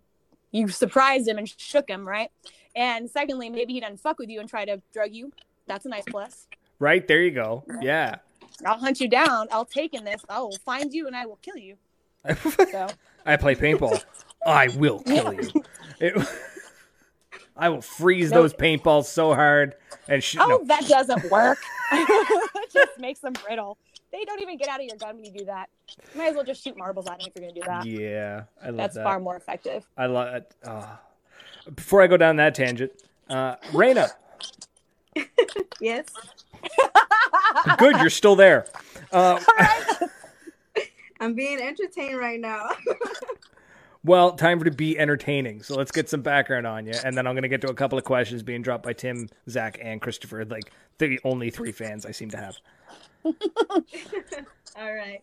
you 0.52 0.68
surprised 0.68 1.28
him 1.28 1.38
and 1.38 1.48
shook 1.58 1.90
him, 1.90 2.08
right? 2.08 2.30
And 2.76 3.10
secondly, 3.10 3.50
maybe 3.50 3.74
he 3.74 3.80
doesn't 3.80 4.00
fuck 4.00 4.20
with 4.20 4.30
you 4.30 4.40
and 4.40 4.50
try 4.50 4.66
to 4.66 4.82
drug 4.94 5.14
you. 5.14 5.32
That's 5.72 5.86
a 5.86 5.90
nice 5.90 6.04
plus. 6.10 6.48
Right 6.80 7.08
there, 7.08 7.22
you 7.22 7.32
go. 7.32 7.64
Yeah. 7.80 8.16
I'll 8.66 8.78
hunt 8.78 9.00
you 9.00 9.08
down. 9.08 9.48
I'll 9.54 9.64
take 9.64 9.94
in 9.94 10.04
this. 10.04 10.22
I 10.28 10.42
will 10.42 10.58
find 10.66 10.94
you 10.94 11.08
and 11.08 11.16
I 11.16 11.26
will 11.26 11.38
kill 11.42 11.56
you. 11.56 11.78
so. 12.72 12.88
I 13.26 13.38
play 13.38 13.56
paintball. 13.56 14.04
I 14.46 14.68
will 14.76 15.00
kill 15.04 15.32
you. 15.34 15.50
It, 16.02 16.28
I 17.56 17.70
will 17.70 17.82
freeze 17.82 18.32
those 18.32 18.54
paintballs 18.54 19.06
so 19.06 19.34
hard 19.34 19.76
and 20.10 20.22
sh- 20.22 20.36
Oh, 20.42 20.48
no. 20.48 20.64
that 20.66 20.86
doesn't 20.90 21.32
work. 21.32 21.60
It 21.94 22.72
just 22.74 23.00
makes 23.00 23.22
them 23.22 23.32
brittle. 23.34 23.78
They 24.12 24.26
don't 24.26 24.42
even 24.42 24.58
get 24.58 24.68
out 24.68 24.82
of 24.82 24.86
your 24.88 24.98
gun 24.98 25.16
when 25.16 25.24
you 25.24 25.32
do 25.32 25.46
that. 25.46 25.70
You 26.14 26.20
might 26.20 26.28
as 26.28 26.36
well 26.36 26.44
just 26.44 26.62
shoot 26.64 26.76
marbles 26.78 27.08
at 27.08 27.20
them 27.20 27.30
if 27.34 27.40
you're 27.42 27.50
gonna 27.50 27.62
do 27.62 27.66
that. 27.66 27.86
Yeah, 27.86 28.44
I 28.62 28.68
love 28.68 28.78
That's 28.78 28.96
that. 28.96 29.04
far 29.06 29.22
more 29.22 29.38
effective. 29.38 29.86
I 29.98 30.08
love 30.08 30.34
it. 30.36 30.54
Uh, 30.66 30.86
before 31.74 32.02
I 32.02 32.08
go 32.08 32.18
down 32.18 32.36
that 32.38 32.56
tangent, 32.56 32.92
uh, 33.30 33.56
Raina. 33.72 34.10
yes. 35.82 36.06
Good, 37.78 37.98
you're 37.98 38.10
still 38.10 38.36
there. 38.36 38.66
Uh, 39.14 39.38
I'm 41.20 41.34
being 41.34 41.60
entertained 41.60 42.18
right 42.18 42.40
now. 42.40 42.70
well, 44.06 44.32
time 44.38 44.58
for 44.58 44.64
to 44.64 44.72
be 44.72 44.98
entertaining. 44.98 45.64
So 45.64 45.76
let's 45.76 45.92
get 45.92 46.08
some 46.08 46.22
background 46.22 46.66
on 46.66 46.86
you, 46.86 46.94
and 47.04 47.18
then 47.18 47.28
I'm 47.28 47.34
going 47.34 47.44
to 47.44 47.50
get 47.50 47.60
to 47.64 47.70
a 47.70 47.74
couple 47.74 47.98
of 47.98 48.06
questions 48.06 48.42
being 48.42 48.62
dropped 48.62 48.86
by 48.86 48.94
Tim, 48.94 49.28
Zach, 49.50 49.78
and 49.82 50.00
Christopher. 50.00 50.46
Like 50.46 50.72
the 50.98 51.20
only 51.26 51.50
three 51.50 51.74
fans 51.74 52.06
I 52.06 52.12
seem 52.12 52.30
to 52.30 52.38
have. 52.38 52.56
All 53.26 54.96
right. 54.96 55.20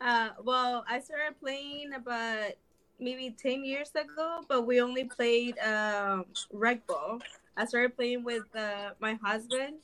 Uh, 0.00 0.30
well, 0.42 0.84
I 0.88 0.98
started 0.98 1.38
playing 1.38 1.92
about 1.94 2.50
maybe 2.98 3.34
10 3.38 3.64
years 3.64 3.90
ago, 3.94 4.40
but 4.48 4.66
we 4.66 4.80
only 4.80 5.04
played 5.04 5.58
um, 5.60 6.24
rec 6.52 6.84
ball. 6.86 7.20
I 7.56 7.66
started 7.66 7.96
playing 7.96 8.24
with 8.24 8.44
uh, 8.54 8.90
my 9.00 9.14
husband, 9.22 9.76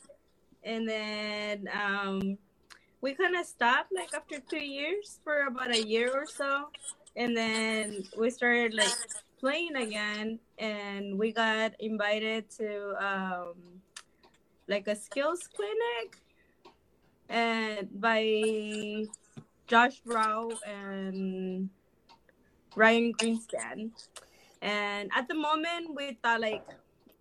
and 0.65 0.89
then 0.89 1.69
um, 1.73 2.39
we 3.01 3.15
kind 3.15 3.37
of 3.37 3.47
stopped 3.47 3.93
like 3.93 4.15
after 4.15 4.41
two 4.41 4.65
years 4.65 5.21
for 5.23 5.47
about 5.47 5.75
a 5.75 5.83
year 5.87 6.11
or 6.13 6.27
so, 6.27 6.69
and 7.17 7.37
then 7.37 8.05
we 8.19 8.31
started 8.31 8.75
like 8.75 8.97
playing 9.39 9.77
again, 9.77 10.39
and 10.59 11.19
we 11.19 11.33
got 11.33 11.73
invited 11.81 12.51
to 12.59 12.95
um, 13.05 13.55
like 14.67 14.89
a 14.89 14.97
skills 14.97 15.49
clinic, 15.55 16.17
and 17.29 17.89
by 18.01 19.05
Josh 19.67 20.01
Rao 20.07 20.49
and 20.67 21.69
Ryan 22.75 23.13
Greenspan. 23.13 23.91
And 24.63 25.11
at 25.15 25.29
the 25.29 25.35
moment, 25.35 25.95
we 25.95 26.19
thought 26.23 26.41
like, 26.41 26.65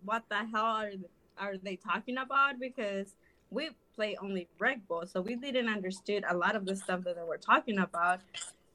what 0.08 0.24
the 0.30 0.36
hell 0.36 0.64
are 0.64 0.92
are 1.38 1.56
they 1.58 1.76
talking 1.76 2.16
about? 2.16 2.58
Because 2.58 3.14
we 3.50 3.70
play 3.94 4.16
only 4.20 4.48
rec 4.58 4.86
ball, 4.88 5.06
so 5.06 5.20
we 5.20 5.36
didn't 5.36 5.68
understood 5.68 6.24
a 6.28 6.36
lot 6.36 6.56
of 6.56 6.64
the 6.64 6.74
stuff 6.74 7.04
that 7.04 7.16
they 7.16 7.22
were 7.22 7.36
talking 7.36 7.78
about. 7.78 8.20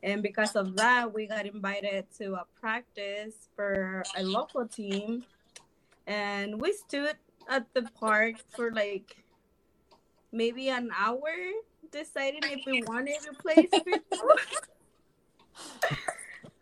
And 0.04 0.22
because 0.22 0.56
of 0.56 0.76
that, 0.76 1.12
we 1.14 1.28
got 1.28 1.46
invited 1.46 2.06
to 2.20 2.36
a 2.36 2.46
practice 2.62 3.50
for 3.56 4.04
a 4.16 4.24
local 4.24 4.68
team, 4.68 5.26
and 6.06 6.62
we 6.62 6.72
stood 6.74 7.16
at 7.50 7.66
the 7.74 7.84
park 8.00 8.36
for 8.56 8.72
like 8.72 9.18
maybe 10.32 10.70
an 10.70 10.90
hour 10.98 11.34
deciding 11.92 12.42
if 12.44 12.62
we 12.66 12.84
wanted 12.84 13.20
to 13.22 13.34
play 13.34 13.68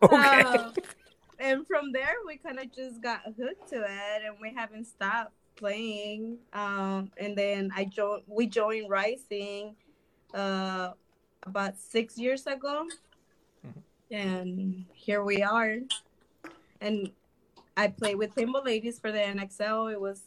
Okay. 0.04 0.16
Um, 0.16 0.74
and 1.42 1.68
from 1.68 1.92
there, 1.92 2.16
we 2.26 2.38
kind 2.38 2.60
of 2.60 2.72
just 2.72 3.02
got 3.02 3.22
hooked 3.26 3.70
to 3.70 3.82
it, 3.82 4.22
and 4.26 4.36
we 4.40 4.54
haven't 4.54 4.86
stopped 4.86 5.34
playing. 5.56 6.38
Um, 6.54 7.12
and 7.18 7.36
then 7.36 7.72
I 7.76 7.86
joined. 7.86 8.24
We 8.28 8.46
joined 8.46 8.90
Rising 8.90 9.76
uh, 10.34 10.92
about 11.44 11.78
six 11.80 12.18
years 12.18 12.46
ago, 12.46 12.88
mm-hmm. 13.66 13.80
and 14.16 14.86
here 14.94 15.24
we 15.24 15.42
are. 15.42 15.78
And 16.80 17.12
I 17.76 17.88
played 17.88 18.16
with 18.16 18.36
Paintball 18.36 18.66
Ladies 18.66 19.00
for 19.00 19.12
the 19.12 19.20
NXL. 19.20 19.92
It 19.92 20.00
was 20.00 20.22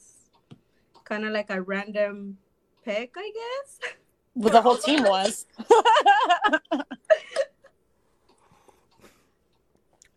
kind 1.04 1.25
of 1.25 1.33
like 1.33 1.50
a 1.50 1.62
random 1.62 2.38
pick, 2.85 3.14
I 3.16 3.30
guess. 3.33 3.92
Well, 4.35 4.52
the 4.52 4.62
whole 4.62 4.76
team 4.76 5.04
was. 5.04 5.47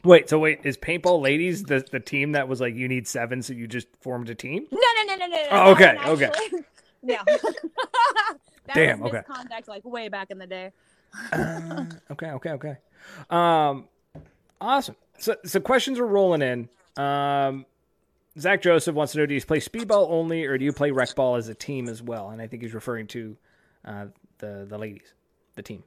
Wait, 0.08 0.30
so 0.30 0.40
wait, 0.40 0.62
is 0.64 0.78
Paintball 0.78 1.22
Ladies 1.22 1.64
the, 1.64 1.86
the 1.92 2.00
team 2.00 2.32
that 2.32 2.48
was 2.48 2.62
like 2.62 2.76
you 2.76 2.88
need 2.88 3.06
seven, 3.10 3.42
so 3.42 3.52
you 3.52 3.68
just 3.68 3.88
formed 4.00 4.30
a 4.30 4.36
team? 4.36 4.66
No, 4.72 4.80
no, 4.80 5.04
no, 5.04 5.16
no, 5.18 5.28
no. 5.28 5.48
Oh, 5.52 5.72
okay, 5.72 5.98
okay. 6.06 6.32
Yeah. 7.04 7.24
Damn. 8.74 9.04
okay. 9.04 9.22
Contact 9.28 9.68
like 9.68 9.84
way 9.84 10.08
back 10.08 10.32
in 10.32 10.38
the 10.38 10.48
day. 10.48 10.72
uh, 11.34 11.86
okay, 12.12 12.32
okay, 12.32 12.52
okay. 12.52 12.78
Um, 13.30 13.90
awesome. 14.62 14.96
So, 15.20 15.36
so 15.44 15.60
questions 15.60 16.00
are 16.00 16.08
rolling 16.08 16.42
in. 16.42 16.70
Um, 17.02 17.66
Zach 18.40 18.62
Joseph 18.62 18.96
wants 18.96 19.12
to 19.12 19.20
know: 19.20 19.26
Do 19.26 19.34
you 19.34 19.42
play 19.42 19.60
speedball 19.60 20.10
only, 20.10 20.46
or 20.46 20.58
do 20.58 20.64
you 20.64 20.72
play 20.72 20.92
rec 20.92 21.16
ball 21.16 21.36
as 21.36 21.50
a 21.50 21.56
team 21.56 21.90
as 21.90 22.02
well? 22.02 22.30
And 22.30 22.42
I 22.42 22.48
think 22.48 22.64
he's 22.64 22.74
referring 22.74 23.08
to 23.08 23.36
uh, 23.84 24.06
the 24.38 24.66
the 24.70 24.78
ladies, 24.78 25.14
the 25.56 25.64
team. 25.64 25.84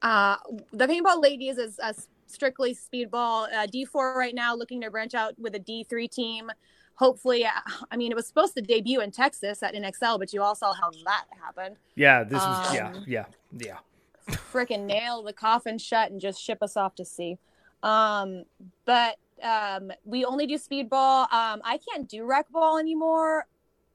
Uh, 0.00 0.36
the 0.72 0.86
paintball 0.86 1.22
ladies 1.22 1.58
is 1.58 1.78
a 1.78 1.94
strictly 2.32 2.74
speedball. 2.74 3.52
Uh, 3.52 3.66
D4 3.66 4.14
right 4.14 4.34
now 4.34 4.54
looking 4.54 4.80
to 4.80 4.90
branch 4.90 5.14
out 5.14 5.34
with 5.38 5.54
a 5.54 5.60
D3 5.60 6.10
team. 6.10 6.50
Hopefully, 6.96 7.44
uh, 7.44 7.50
I 7.90 7.96
mean, 7.96 8.12
it 8.12 8.14
was 8.14 8.26
supposed 8.26 8.54
to 8.54 8.62
debut 8.62 9.00
in 9.00 9.10
Texas 9.10 9.62
at 9.62 9.74
NXL, 9.74 10.18
but 10.18 10.32
you 10.32 10.42
all 10.42 10.54
saw 10.54 10.72
how 10.72 10.90
that 11.04 11.24
happened. 11.42 11.76
Yeah, 11.94 12.22
this 12.22 12.34
was, 12.34 12.68
um, 12.68 12.74
yeah, 12.74 12.92
yeah, 13.06 13.24
yeah. 13.58 14.34
freaking 14.52 14.84
nail 14.84 15.22
the 15.22 15.32
coffin 15.32 15.78
shut 15.78 16.10
and 16.10 16.20
just 16.20 16.40
ship 16.40 16.58
us 16.62 16.76
off 16.76 16.94
to 16.96 17.04
sea. 17.04 17.38
Um, 17.82 18.44
but 18.84 19.16
um, 19.42 19.90
we 20.04 20.24
only 20.24 20.46
do 20.46 20.58
speedball. 20.58 21.22
Um, 21.32 21.60
I 21.64 21.78
can't 21.90 22.08
do 22.08 22.24
rec 22.24 22.50
ball 22.50 22.78
anymore. 22.78 23.46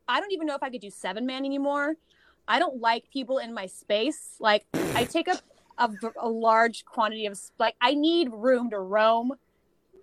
I 0.08 0.20
don't 0.20 0.32
even 0.32 0.48
know 0.48 0.56
if 0.56 0.64
I 0.64 0.70
could 0.70 0.82
do 0.82 0.90
seven 0.90 1.26
man 1.26 1.46
anymore. 1.46 1.96
I 2.48 2.60
don't 2.60 2.80
like 2.80 3.10
people 3.12 3.40
in 3.40 3.54
my 3.54 3.68
space. 3.68 4.36
Like 4.40 4.66
I 4.74 5.04
take 5.04 5.28
up 5.28 5.42
a, 5.78 5.90
a 6.20 6.30
large 6.30 6.86
quantity 6.86 7.26
of 7.26 7.40
like 7.60 7.76
I 7.82 7.94
need 7.94 8.32
room 8.32 8.70
to 8.72 8.80
roam. 8.80 9.34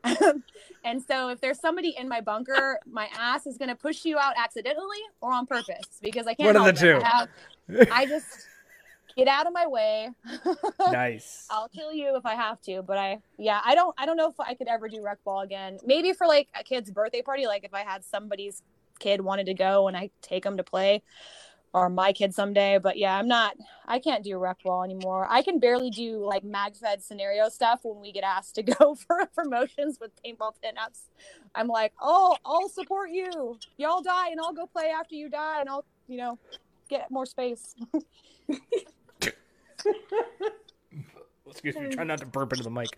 and 0.84 1.02
so 1.02 1.30
if 1.30 1.40
there's 1.40 1.58
somebody 1.58 1.94
in 1.98 2.08
my 2.08 2.20
bunker, 2.20 2.78
my 2.86 3.08
ass 3.16 3.46
is 3.46 3.56
gonna 3.56 3.74
push 3.74 4.04
you 4.04 4.18
out 4.18 4.34
accidentally 4.36 4.98
or 5.20 5.32
on 5.32 5.46
purpose 5.46 5.98
because 6.02 6.26
I 6.26 6.34
can't. 6.34 6.54
One 6.54 6.68
of 6.68 6.74
the 6.74 6.80
two. 6.80 7.00
I, 7.02 7.08
have, 7.08 7.88
I 7.90 8.06
just 8.06 8.46
get 9.16 9.28
out 9.28 9.46
of 9.46 9.52
my 9.52 9.66
way. 9.66 10.10
nice. 10.90 11.46
I'll 11.50 11.68
kill 11.68 11.92
you 11.92 12.16
if 12.16 12.26
I 12.26 12.34
have 12.34 12.60
to, 12.62 12.82
but 12.82 12.98
I 12.98 13.18
yeah, 13.38 13.60
I 13.64 13.74
don't 13.74 13.94
I 13.98 14.06
don't 14.06 14.16
know 14.16 14.28
if 14.28 14.38
I 14.38 14.54
could 14.54 14.68
ever 14.68 14.88
do 14.88 15.02
rec 15.02 15.22
ball 15.24 15.40
again. 15.40 15.78
Maybe 15.84 16.12
for 16.12 16.26
like 16.26 16.48
a 16.58 16.62
kid's 16.62 16.90
birthday 16.90 17.22
party, 17.22 17.46
like 17.46 17.64
if 17.64 17.74
I 17.74 17.80
had 17.80 18.04
somebody's 18.04 18.62
kid 18.98 19.20
wanted 19.20 19.46
to 19.46 19.54
go 19.54 19.88
and 19.88 19.96
I 19.96 20.10
take 20.22 20.44
them 20.44 20.56
to 20.56 20.64
play 20.64 21.02
or 21.74 21.90
my 21.90 22.12
kid 22.12 22.32
someday, 22.32 22.78
but 22.78 22.96
yeah, 22.96 23.18
I'm 23.18 23.26
not 23.26 23.56
I 23.86 23.98
can't 23.98 24.24
do 24.24 24.38
rec 24.38 24.62
ball 24.62 24.84
anymore. 24.84 25.26
I 25.28 25.42
can 25.42 25.58
barely 25.58 25.90
do 25.90 26.24
like 26.24 26.44
magfed 26.44 27.02
scenario 27.02 27.48
stuff 27.48 27.80
when 27.82 28.00
we 28.00 28.12
get 28.12 28.24
asked 28.24 28.54
to 28.54 28.62
go 28.78 28.94
for 28.94 29.26
promotions 29.34 29.98
with 30.00 30.12
paintball 30.24 30.52
pinups. 30.64 31.08
I'm 31.54 31.66
like, 31.66 31.92
"Oh, 32.00 32.36
I'll 32.46 32.68
support 32.68 33.10
you. 33.10 33.58
Y'all 33.76 34.02
die 34.02 34.30
and 34.30 34.40
I'll 34.40 34.54
go 34.54 34.66
play 34.66 34.90
after 34.90 35.16
you 35.16 35.28
die 35.28 35.60
and 35.60 35.68
I'll, 35.68 35.84
you 36.06 36.16
know, 36.16 36.38
get 36.88 37.10
more 37.10 37.26
space." 37.26 37.74
Excuse 41.46 41.76
me. 41.76 41.88
Try 41.90 42.04
not 42.04 42.18
to 42.20 42.26
burp 42.26 42.52
into 42.52 42.64
the 42.64 42.70
mic. 42.70 42.88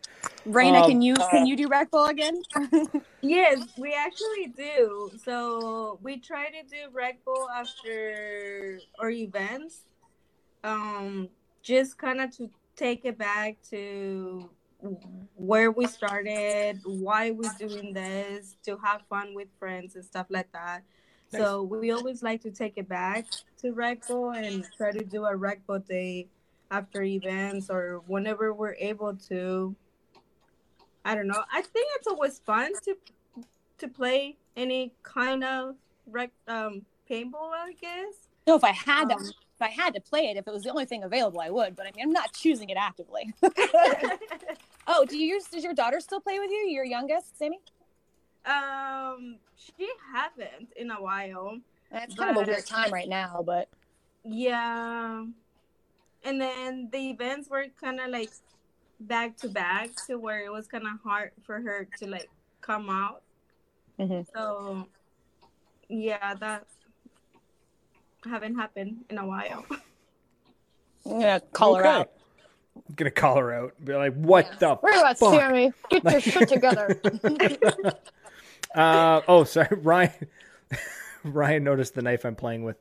Raina, 0.46 0.82
Um, 0.82 0.90
can 0.90 1.02
you 1.02 1.14
can 1.14 1.46
you 1.46 1.56
do 1.56 1.68
rec 1.68 1.90
ball 1.90 2.06
again? 2.06 2.42
Yes, 3.20 3.58
we 3.76 3.92
actually 3.92 4.46
do. 4.56 5.10
So 5.24 5.98
we 6.00 6.20
try 6.20 6.48
to 6.50 6.62
do 6.62 6.90
rec 6.92 7.24
ball 7.24 7.48
after 7.50 8.78
our 9.00 9.10
events, 9.10 9.80
um, 10.62 11.28
just 11.62 11.98
kind 11.98 12.20
of 12.20 12.30
to 12.36 12.48
take 12.76 13.04
it 13.04 13.18
back 13.18 13.56
to 13.70 14.48
where 15.34 15.72
we 15.72 15.86
started, 15.86 16.80
why 16.84 17.32
we're 17.32 17.50
doing 17.58 17.92
this, 17.92 18.56
to 18.64 18.76
have 18.84 19.02
fun 19.08 19.34
with 19.34 19.48
friends 19.58 19.96
and 19.96 20.04
stuff 20.04 20.26
like 20.30 20.52
that. 20.52 20.84
So 21.30 21.62
we 21.64 21.90
always 21.90 22.22
like 22.22 22.40
to 22.42 22.50
take 22.52 22.74
it 22.78 22.88
back 22.88 23.26
to 23.58 23.72
rec 23.72 24.06
ball 24.06 24.30
and 24.30 24.64
try 24.76 24.92
to 24.92 25.04
do 25.04 25.24
a 25.24 25.34
rec 25.34 25.66
ball 25.66 25.80
day 25.80 26.28
after 26.70 27.02
events 27.02 27.70
or 27.70 28.02
whenever 28.06 28.52
we're 28.52 28.74
able 28.74 29.14
to. 29.28 29.74
I 31.04 31.14
don't 31.14 31.28
know. 31.28 31.42
I 31.52 31.62
think 31.62 31.88
it's 31.96 32.06
always 32.06 32.38
fun 32.40 32.72
to 32.84 32.96
to 33.78 33.88
play 33.88 34.36
any 34.56 34.92
kind 35.02 35.44
of 35.44 35.76
rec 36.10 36.30
um 36.48 36.82
paintball. 37.10 37.50
I 37.52 37.72
guess. 37.80 38.14
No, 38.46 38.54
if 38.56 38.64
I 38.64 38.72
had 38.72 39.08
to, 39.10 39.16
Um, 39.16 39.22
if 39.24 39.62
I 39.62 39.68
had 39.68 39.94
to 39.94 40.00
play 40.00 40.26
it, 40.28 40.36
if 40.36 40.46
it 40.46 40.52
was 40.52 40.62
the 40.62 40.70
only 40.70 40.84
thing 40.84 41.02
available, 41.02 41.40
I 41.40 41.50
would. 41.50 41.74
But 41.76 41.86
I 41.86 41.90
mean, 41.96 42.04
I'm 42.04 42.12
not 42.12 42.32
choosing 42.32 42.70
it 42.70 42.76
actively. 42.76 43.32
oh, 44.86 45.04
do 45.04 45.16
you? 45.18 45.34
Use 45.34 45.46
does 45.46 45.64
your 45.64 45.74
daughter 45.74 46.00
still 46.00 46.20
play 46.20 46.38
with 46.38 46.50
you? 46.50 46.68
Your 46.68 46.84
youngest, 46.84 47.38
Sammy? 47.38 47.60
um, 48.44 49.36
she 49.56 49.88
haven't 50.12 50.68
in 50.76 50.90
a 50.90 51.02
while. 51.02 51.58
It's 51.90 52.14
kind 52.14 52.36
of 52.36 52.42
a 52.42 52.46
weird 52.50 52.66
time 52.66 52.92
right 52.92 53.08
now, 53.08 53.42
but 53.44 53.68
Yeah, 54.24 55.24
and 56.26 56.40
then 56.40 56.88
the 56.92 57.10
events 57.10 57.48
were 57.48 57.66
kind 57.80 58.00
of 58.00 58.08
like 58.10 58.30
back 59.00 59.36
to 59.38 59.48
back, 59.48 59.90
to 60.06 60.18
where 60.18 60.44
it 60.44 60.52
was 60.52 60.66
kind 60.66 60.84
of 60.84 60.98
hard 61.04 61.30
for 61.44 61.60
her 61.60 61.86
to 61.98 62.08
like 62.08 62.28
come 62.60 62.90
out. 62.90 63.22
Mhm. 63.98 64.26
So, 64.34 64.86
yeah, 65.88 66.34
that 66.34 66.66
haven't 68.24 68.56
happened 68.56 69.04
in 69.08 69.18
a 69.18 69.26
while. 69.26 69.64
I'm 71.06 71.12
gonna 71.20 71.40
call 71.52 71.76
her 71.76 71.84
out. 71.86 72.10
I'm 72.76 72.94
gonna 72.96 73.10
call 73.12 73.36
her 73.36 73.52
out. 73.52 73.72
Be 73.84 73.94
like, 73.94 74.14
what 74.14 74.46
Yeah. 74.46 74.56
the 74.58 74.74
Where 74.76 74.94
you 74.94 75.04
at, 75.04 75.18
fuck? 75.18 75.34
Sammy? 75.34 75.72
Get 75.90 76.02
your 76.04 76.20
shit 76.32 76.48
together. 76.48 77.00
Uh, 78.74 79.20
oh, 79.28 79.44
sorry, 79.44 79.68
Ryan. 79.82 80.12
Ryan 81.24 81.64
noticed 81.64 81.94
the 81.94 82.02
knife 82.02 82.24
I'm 82.24 82.34
playing 82.36 82.64
with. 82.64 82.76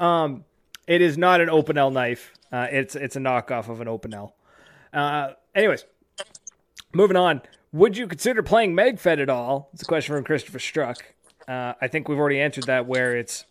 Um, 0.00 0.44
it 0.86 1.00
is 1.00 1.16
not 1.18 1.40
an 1.40 1.48
Opinel 1.48 1.92
knife. 1.92 2.32
Uh, 2.52 2.66
it's 2.70 2.94
it's 2.94 3.16
a 3.16 3.20
knockoff 3.20 3.68
of 3.68 3.80
an 3.80 3.88
Opinel. 3.88 4.32
Uh, 4.92 5.32
anyways, 5.54 5.84
moving 6.94 7.16
on. 7.16 7.42
Would 7.72 7.96
you 7.96 8.06
consider 8.06 8.42
playing 8.42 8.74
magfed 8.74 9.20
at 9.20 9.28
all? 9.28 9.70
It's 9.72 9.82
a 9.82 9.86
question 9.86 10.14
from 10.14 10.24
Christopher 10.24 10.58
Struck. 10.58 11.04
Uh, 11.46 11.74
I 11.80 11.88
think 11.88 12.08
we've 12.08 12.18
already 12.18 12.40
answered 12.40 12.64
that. 12.64 12.86
Where 12.86 13.16
it's 13.16 13.44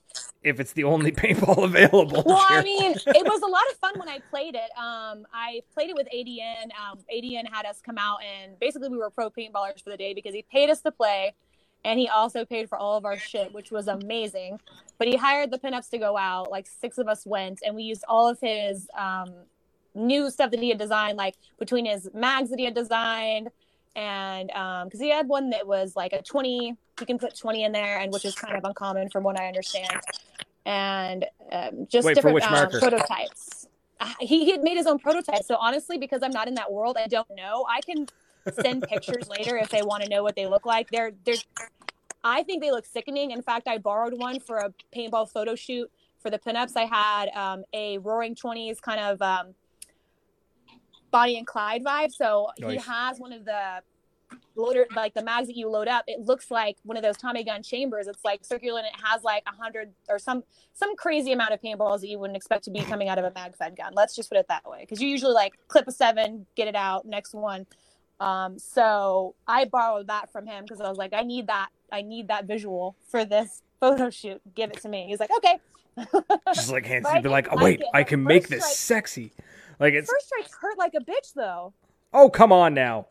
if 0.43 0.59
it's 0.59 0.73
the 0.73 0.83
only 0.83 1.11
paintball 1.23 1.63
available. 1.63 2.23
Well, 2.25 2.45
sure. 2.47 2.57
I 2.57 2.63
mean, 2.63 2.93
it 2.93 3.25
was 3.25 3.41
a 3.41 3.47
lot 3.47 3.63
of 3.71 3.77
fun 3.77 3.99
when 3.99 4.07
I 4.07 4.19
played 4.29 4.55
it. 4.55 4.71
Um, 4.77 5.25
I 5.33 5.61
played 5.73 5.89
it 5.89 5.95
with 5.95 6.07
ADN. 6.13 6.69
Um, 6.79 6.99
ADN 7.13 7.51
had 7.51 7.65
us 7.65 7.81
come 7.83 7.97
out, 7.97 8.19
and 8.23 8.57
basically 8.59 8.89
we 8.89 8.97
were 8.97 9.09
pro 9.09 9.29
paintballers 9.29 9.83
for 9.83 9.89
the 9.89 9.97
day 9.97 10.13
because 10.13 10.33
he 10.33 10.45
paid 10.51 10.69
us 10.69 10.81
to 10.81 10.91
play, 10.91 11.33
and 11.85 11.99
he 11.99 12.09
also 12.09 12.43
paid 12.43 12.67
for 12.67 12.77
all 12.77 12.97
of 12.97 13.05
our 13.05 13.17
shit, 13.17 13.53
which 13.53 13.71
was 13.71 13.87
amazing. 13.87 14.59
But 14.97 15.07
he 15.07 15.15
hired 15.15 15.51
the 15.51 15.57
pinups 15.57 15.89
to 15.91 15.97
go 15.97 16.17
out. 16.17 16.51
Like 16.51 16.67
six 16.67 16.97
of 16.97 17.07
us 17.07 17.25
went, 17.25 17.59
and 17.65 17.75
we 17.75 17.83
used 17.83 18.03
all 18.09 18.27
of 18.27 18.39
his 18.41 18.89
um, 18.97 19.33
new 19.93 20.29
stuff 20.29 20.51
that 20.51 20.59
he 20.59 20.69
had 20.69 20.77
designed, 20.77 21.17
like 21.17 21.35
between 21.59 21.85
his 21.85 22.09
mags 22.13 22.49
that 22.49 22.59
he 22.59 22.65
had 22.65 22.75
designed, 22.75 23.49
and 23.95 24.47
because 24.85 24.99
he 24.99 25.09
had 25.09 25.27
one 25.27 25.51
that 25.51 25.65
was 25.65 25.95
like 25.95 26.11
a 26.11 26.21
twenty, 26.21 26.75
you 26.99 27.05
can 27.05 27.17
put 27.17 27.37
twenty 27.37 27.63
in 27.63 27.71
there, 27.71 27.99
and 27.99 28.11
which 28.11 28.25
is 28.25 28.35
kind 28.35 28.57
of 28.57 28.63
uncommon 28.65 29.09
from 29.09 29.23
what 29.23 29.39
I 29.39 29.47
understand 29.47 30.01
and 30.65 31.25
um, 31.51 31.87
just 31.87 32.05
Wait, 32.05 32.15
different 32.15 32.43
um, 32.43 32.69
prototypes. 32.69 33.67
Uh, 33.99 34.11
He, 34.19 34.45
he 34.45 34.51
had 34.51 34.63
made 34.63 34.77
his 34.77 34.87
own 34.87 34.99
prototype. 34.99 35.43
So 35.43 35.55
honestly, 35.55 35.97
because 35.97 36.21
I'm 36.23 36.31
not 36.31 36.47
in 36.47 36.55
that 36.55 36.71
world, 36.71 36.97
I 36.99 37.07
don't 37.07 37.29
know. 37.35 37.65
I 37.69 37.81
can 37.81 38.07
send 38.61 38.83
pictures 38.83 39.29
later 39.29 39.57
if 39.57 39.69
they 39.69 39.81
want 39.83 40.03
to 40.03 40.09
know 40.09 40.23
what 40.23 40.35
they 40.35 40.47
look 40.47 40.65
like. 40.65 40.89
They're 40.89 41.11
they're. 41.23 41.35
I 42.25 42.41
think 42.41 42.63
they 42.63 42.71
look 42.71 42.87
sickening. 42.87 43.29
In 43.31 43.43
fact, 43.43 43.67
I 43.67 43.77
borrowed 43.77 44.17
one 44.17 44.39
for 44.39 44.57
a 44.57 44.73
paintball 44.93 45.31
photo 45.31 45.53
shoot 45.53 45.89
for 46.17 46.31
the 46.31 46.39
pinups. 46.39 46.75
I 46.75 46.85
had 46.85 47.29
um, 47.35 47.63
a 47.71 47.99
Roaring 47.99 48.33
Twenties 48.35 48.79
kind 48.81 48.99
of 48.99 49.21
um, 49.21 49.53
Bonnie 51.11 51.37
and 51.37 51.45
Clyde 51.45 51.83
vibe. 51.83 52.11
So 52.11 52.47
he 52.57 52.77
has 52.77 53.19
one 53.19 53.31
of 53.31 53.45
the 53.45 53.81
loader 54.55 54.87
like 54.95 55.13
the 55.13 55.23
mags 55.23 55.47
that 55.47 55.55
you 55.55 55.69
load 55.69 55.87
up 55.87 56.03
it 56.07 56.19
looks 56.21 56.49
like 56.49 56.77
one 56.83 56.97
of 56.97 57.03
those 57.03 57.15
tommy 57.15 57.43
gun 57.43 57.61
chambers 57.61 58.07
it's 58.07 58.23
like 58.25 58.43
circular 58.43 58.79
and 58.79 58.87
it 58.87 58.93
has 59.03 59.21
like 59.23 59.43
a 59.47 59.55
hundred 59.55 59.93
or 60.09 60.17
some 60.17 60.43
some 60.73 60.95
crazy 60.95 61.31
amount 61.31 61.53
of 61.53 61.61
paintballs 61.61 61.99
that 61.99 62.07
you 62.07 62.17
wouldn't 62.17 62.35
expect 62.35 62.63
to 62.63 62.71
be 62.71 62.79
coming 62.79 63.07
out 63.07 63.19
of 63.19 63.25
a 63.25 63.31
mag 63.35 63.55
fed 63.55 63.75
gun 63.75 63.91
let's 63.93 64.15
just 64.15 64.29
put 64.29 64.37
it 64.37 64.47
that 64.47 64.67
way 64.67 64.79
because 64.79 65.01
you 65.01 65.07
usually 65.07 65.33
like 65.33 65.53
clip 65.67 65.87
a 65.87 65.91
seven 65.91 66.45
get 66.55 66.67
it 66.67 66.75
out 66.75 67.05
next 67.05 67.35
one 67.35 67.67
um 68.19 68.57
so 68.57 69.35
i 69.47 69.65
borrowed 69.65 70.07
that 70.07 70.31
from 70.31 70.45
him 70.47 70.63
because 70.63 70.79
i 70.81 70.87
was 70.87 70.97
like 70.97 71.13
i 71.13 71.21
need 71.21 71.47
that 71.47 71.69
i 71.91 72.01
need 72.01 72.27
that 72.29 72.45
visual 72.45 72.95
for 73.07 73.25
this 73.25 73.61
photo 73.79 74.09
shoot 74.09 74.41
give 74.55 74.69
it 74.71 74.81
to 74.81 74.87
me 74.89 75.05
he's 75.07 75.19
like 75.19 75.31
okay 75.37 75.59
just 76.53 76.71
like 76.71 76.85
hands, 76.85 77.03
But 77.03 77.11
I 77.13 77.15
you'd 77.15 77.23
be 77.23 77.29
like, 77.29 77.47
oh, 77.51 77.63
wait. 77.63 77.81
I 77.93 78.03
can 78.03 78.21
make 78.23 78.49
this 78.49 78.63
strike- 78.65 78.75
sexy. 79.05 79.31
Like 79.79 79.93
it's 79.93 80.11
first 80.11 80.27
strikes 80.27 80.51
hurt 80.59 80.77
like 80.77 80.93
a 80.93 80.99
bitch 80.99 81.33
though 81.35 81.73
oh 82.13 82.29
come 82.29 82.51
on 82.51 82.73
now. 82.73 83.07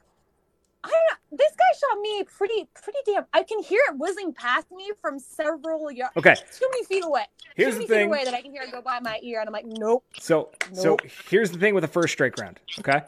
I 0.82 0.88
don't 0.88 0.92
know. 1.10 1.38
This 1.38 1.50
guy 1.56 1.64
shot 1.80 1.98
me 2.02 2.24
pretty, 2.24 2.68
pretty 2.82 2.98
damn. 3.06 3.24
I 3.32 3.42
can 3.42 3.62
hear 3.62 3.80
it 3.88 3.96
whizzing 3.98 4.34
past 4.34 4.66
me 4.70 4.90
from 5.00 5.18
several 5.18 5.90
yards, 5.90 6.12
Okay, 6.18 6.34
too 6.34 6.66
many 6.72 6.84
feet 6.84 7.02
away. 7.04 7.24
here's 7.56 7.68
too 7.68 7.72
the 7.72 7.78
many 7.78 7.86
feet 7.88 7.94
thing. 7.94 8.08
away 8.08 8.24
that 8.24 8.34
I 8.34 8.42
can 8.42 8.52
hear 8.52 8.62
it 8.62 8.70
go 8.70 8.82
by 8.82 9.00
my 9.00 9.18
ear, 9.22 9.40
and 9.40 9.48
I'm 9.48 9.52
like, 9.54 9.64
nope. 9.66 10.04
So 10.20 10.50
so 10.74 10.98
here's 11.30 11.50
the 11.50 11.58
thing 11.58 11.74
with 11.74 11.82
the 11.82 11.88
first 11.88 12.12
strike 12.12 12.36
round, 12.38 12.60
okay? 12.80 13.00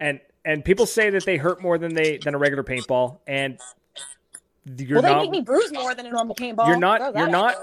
And 0.00 0.20
and 0.44 0.64
people 0.64 0.86
say 0.86 1.10
that 1.10 1.24
they 1.24 1.36
hurt 1.36 1.62
more 1.62 1.78
than 1.78 1.94
they 1.94 2.18
than 2.18 2.34
a 2.34 2.38
regular 2.38 2.64
paintball, 2.64 3.18
and 3.26 3.58
you're 4.76 4.96
well, 4.96 5.02
they 5.02 5.08
not 5.10 5.22
make 5.22 5.30
me 5.30 5.40
bruise 5.40 5.72
more 5.72 5.94
than 5.94 6.06
a 6.06 6.10
normal 6.10 6.34
paintball. 6.34 6.66
You're 6.66 6.76
not- 6.78 7.14
you're 7.14 7.28
not- 7.28 7.56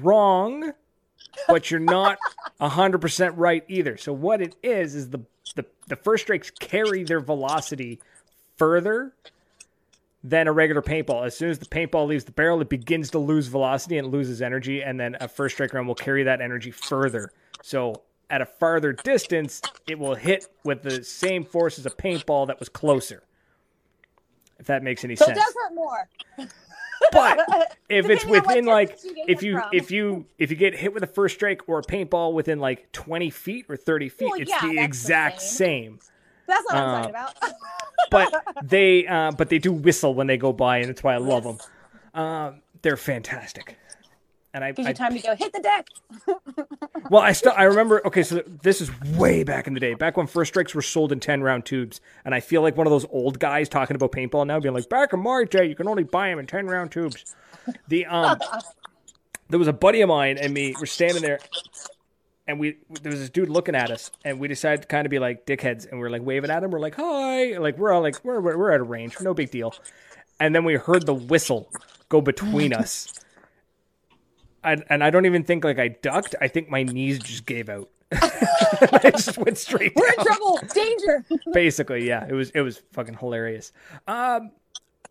wrong, 0.00 0.72
but 1.48 1.70
you're 1.70 1.80
not 1.80 2.18
hundred 2.60 3.00
percent 3.00 3.36
right 3.38 3.64
either. 3.68 3.96
So 3.96 4.12
what 4.12 4.40
it 4.42 4.56
is 4.62 4.94
is 4.94 5.10
the 5.10 5.20
the 5.54 5.64
the 5.88 5.96
first 5.96 6.24
strikes 6.24 6.50
carry 6.50 7.04
their 7.04 7.20
velocity 7.20 8.00
further 8.56 9.12
than 10.24 10.46
a 10.46 10.52
regular 10.52 10.82
paintball. 10.82 11.26
As 11.26 11.36
soon 11.36 11.50
as 11.50 11.58
the 11.58 11.66
paintball 11.66 12.06
leaves 12.06 12.24
the 12.24 12.32
barrel, 12.32 12.60
it 12.60 12.68
begins 12.68 13.10
to 13.10 13.18
lose 13.18 13.48
velocity 13.48 13.98
and 13.98 14.08
loses 14.12 14.40
energy, 14.40 14.82
and 14.82 15.00
then 15.00 15.16
a 15.20 15.26
first 15.26 15.56
strike 15.56 15.72
round 15.74 15.88
will 15.88 15.94
carry 15.96 16.22
that 16.22 16.40
energy 16.40 16.70
further. 16.70 17.32
So 17.62 18.02
at 18.32 18.40
a 18.40 18.46
farther 18.46 18.92
distance, 18.92 19.60
it 19.86 19.98
will 19.98 20.14
hit 20.16 20.46
with 20.64 20.82
the 20.82 21.04
same 21.04 21.44
force 21.44 21.78
as 21.78 21.84
a 21.86 21.90
paintball 21.90 22.46
that 22.48 22.58
was 22.58 22.68
closer. 22.68 23.22
If 24.58 24.66
that 24.66 24.82
makes 24.82 25.04
any 25.04 25.14
So 25.16 25.26
it 25.26 25.28
sense. 25.28 25.38
does 25.38 25.54
hurt 25.54 25.74
more. 25.74 26.08
But 27.12 27.38
if 27.90 28.08
it's 28.08 28.24
Depending 28.24 28.24
on 28.24 28.28
what 28.28 28.48
within 28.48 28.64
like 28.64 28.88
distance 28.90 29.04
you 29.04 29.14
get 29.14 29.28
if 29.28 29.42
you 29.42 29.60
from. 29.60 29.70
if 29.72 29.90
you 29.90 30.26
if 30.38 30.50
you 30.50 30.56
get 30.56 30.74
hit 30.74 30.94
with 30.94 31.02
a 31.02 31.06
first 31.06 31.34
strike 31.34 31.68
or 31.68 31.78
a 31.78 31.82
paintball 31.82 32.32
within 32.32 32.58
like 32.58 32.90
20 32.92 33.28
feet 33.30 33.66
or 33.68 33.76
30 33.76 34.08
feet 34.08 34.30
Well, 34.30 34.40
it's 34.40 34.50
yeah, 34.50 34.60
the 34.62 34.68
that's 34.68 34.76
the 34.78 34.82
exact 34.84 35.40
same. 35.42 35.48
same 35.50 35.98
That's 36.46 36.64
what 36.64 36.74
I'm 36.76 36.88
Uh, 36.88 36.92
talking 36.92 37.10
about. 37.10 37.36
but 38.10 38.56
they 38.62 39.06
uh, 39.06 39.32
but 39.32 39.50
they 39.50 39.58
do 39.58 39.72
whistle 39.72 40.14
when 40.14 40.26
they 40.26 40.38
go 40.38 40.52
by 40.54 40.78
and 40.78 40.88
that's 40.88 41.02
why 41.02 41.14
i 41.14 41.18
love 41.18 41.44
them 41.44 41.58
um, 42.14 42.62
they're 42.82 42.96
fantastic 42.96 43.76
and 44.54 44.62
I, 44.64 44.72
Gives 44.72 44.88
you 44.88 44.94
time 44.94 45.14
to 45.14 45.20
go 45.20 45.34
hit 45.34 45.52
the 45.52 45.60
deck. 45.60 45.88
well 47.10 47.22
i 47.22 47.32
still 47.32 47.52
i 47.56 47.64
remember 47.64 48.06
okay 48.06 48.22
so 48.22 48.42
this 48.46 48.80
is 48.80 48.90
way 49.16 49.42
back 49.42 49.66
in 49.66 49.74
the 49.74 49.80
day 49.80 49.94
back 49.94 50.16
when 50.16 50.26
first 50.26 50.50
strikes 50.50 50.74
were 50.74 50.82
sold 50.82 51.12
in 51.12 51.20
10 51.20 51.42
round 51.42 51.64
tubes. 51.64 52.00
And 52.24 52.34
i 52.34 52.40
feel 52.40 52.62
like 52.62 52.76
one 52.76 52.86
of 52.86 52.90
those 52.90 53.06
old 53.10 53.38
guys 53.38 53.68
talking 53.68 53.96
about 53.96 54.12
paintball 54.12 54.46
now 54.46 54.60
being 54.60 54.74
like 54.74 54.88
back 54.88 55.12
in 55.12 55.20
my 55.20 55.44
day 55.44 55.66
you 55.66 55.74
can 55.74 55.88
only 55.88 56.04
buy 56.04 56.28
them 56.28 56.38
in 56.38 56.46
10 56.46 56.66
round 56.66 56.92
tubes. 56.92 57.34
The 57.88 58.06
um 58.06 58.38
there 59.48 59.58
was 59.58 59.68
a 59.68 59.72
buddy 59.72 60.00
of 60.00 60.08
mine 60.08 60.38
and 60.38 60.52
me 60.52 60.74
we're 60.78 60.86
standing 60.86 61.22
there 61.22 61.38
and 62.46 62.58
we 62.58 62.76
there 63.02 63.10
was 63.10 63.20
this 63.20 63.30
dude 63.30 63.48
looking 63.48 63.74
at 63.74 63.90
us 63.90 64.10
and 64.24 64.38
we 64.38 64.48
decided 64.48 64.82
to 64.82 64.88
kind 64.88 65.06
of 65.06 65.10
be 65.10 65.18
like 65.18 65.46
dickheads 65.46 65.90
and 65.90 65.98
we're 66.00 66.10
like 66.10 66.22
waving 66.22 66.50
at 66.50 66.62
him 66.62 66.70
we're 66.70 66.80
like 66.80 66.94
hi 66.96 67.56
like 67.58 67.78
we're 67.78 67.92
all 67.92 68.02
like 68.02 68.22
we're 68.24 68.40
we're, 68.40 68.56
we're 68.56 68.72
at 68.72 68.80
a 68.80 68.84
range 68.84 69.16
no 69.20 69.32
big 69.34 69.50
deal. 69.50 69.74
And 70.40 70.54
then 70.56 70.64
we 70.64 70.74
heard 70.74 71.06
the 71.06 71.14
whistle 71.14 71.70
go 72.08 72.20
between 72.20 72.72
us 72.82 73.21
and, 74.64 74.84
and 74.88 75.02
i 75.04 75.10
don't 75.10 75.26
even 75.26 75.44
think 75.44 75.64
like 75.64 75.78
i 75.78 75.88
ducked. 75.88 76.34
I 76.40 76.48
think 76.48 76.68
my 76.70 76.82
knees 76.82 77.18
just 77.18 77.46
gave 77.46 77.68
out. 77.68 77.88
I 78.12 79.10
just 79.10 79.38
went 79.38 79.56
straight 79.56 79.94
We're 79.96 80.08
in 80.08 80.24
trouble. 80.24 80.60
Danger. 80.74 81.24
basically 81.52 82.06
yeah. 82.06 82.26
It 82.28 82.34
was 82.34 82.50
it 82.50 82.60
was 82.60 82.82
fucking 82.92 83.14
hilarious. 83.14 83.72
Um 84.06 84.50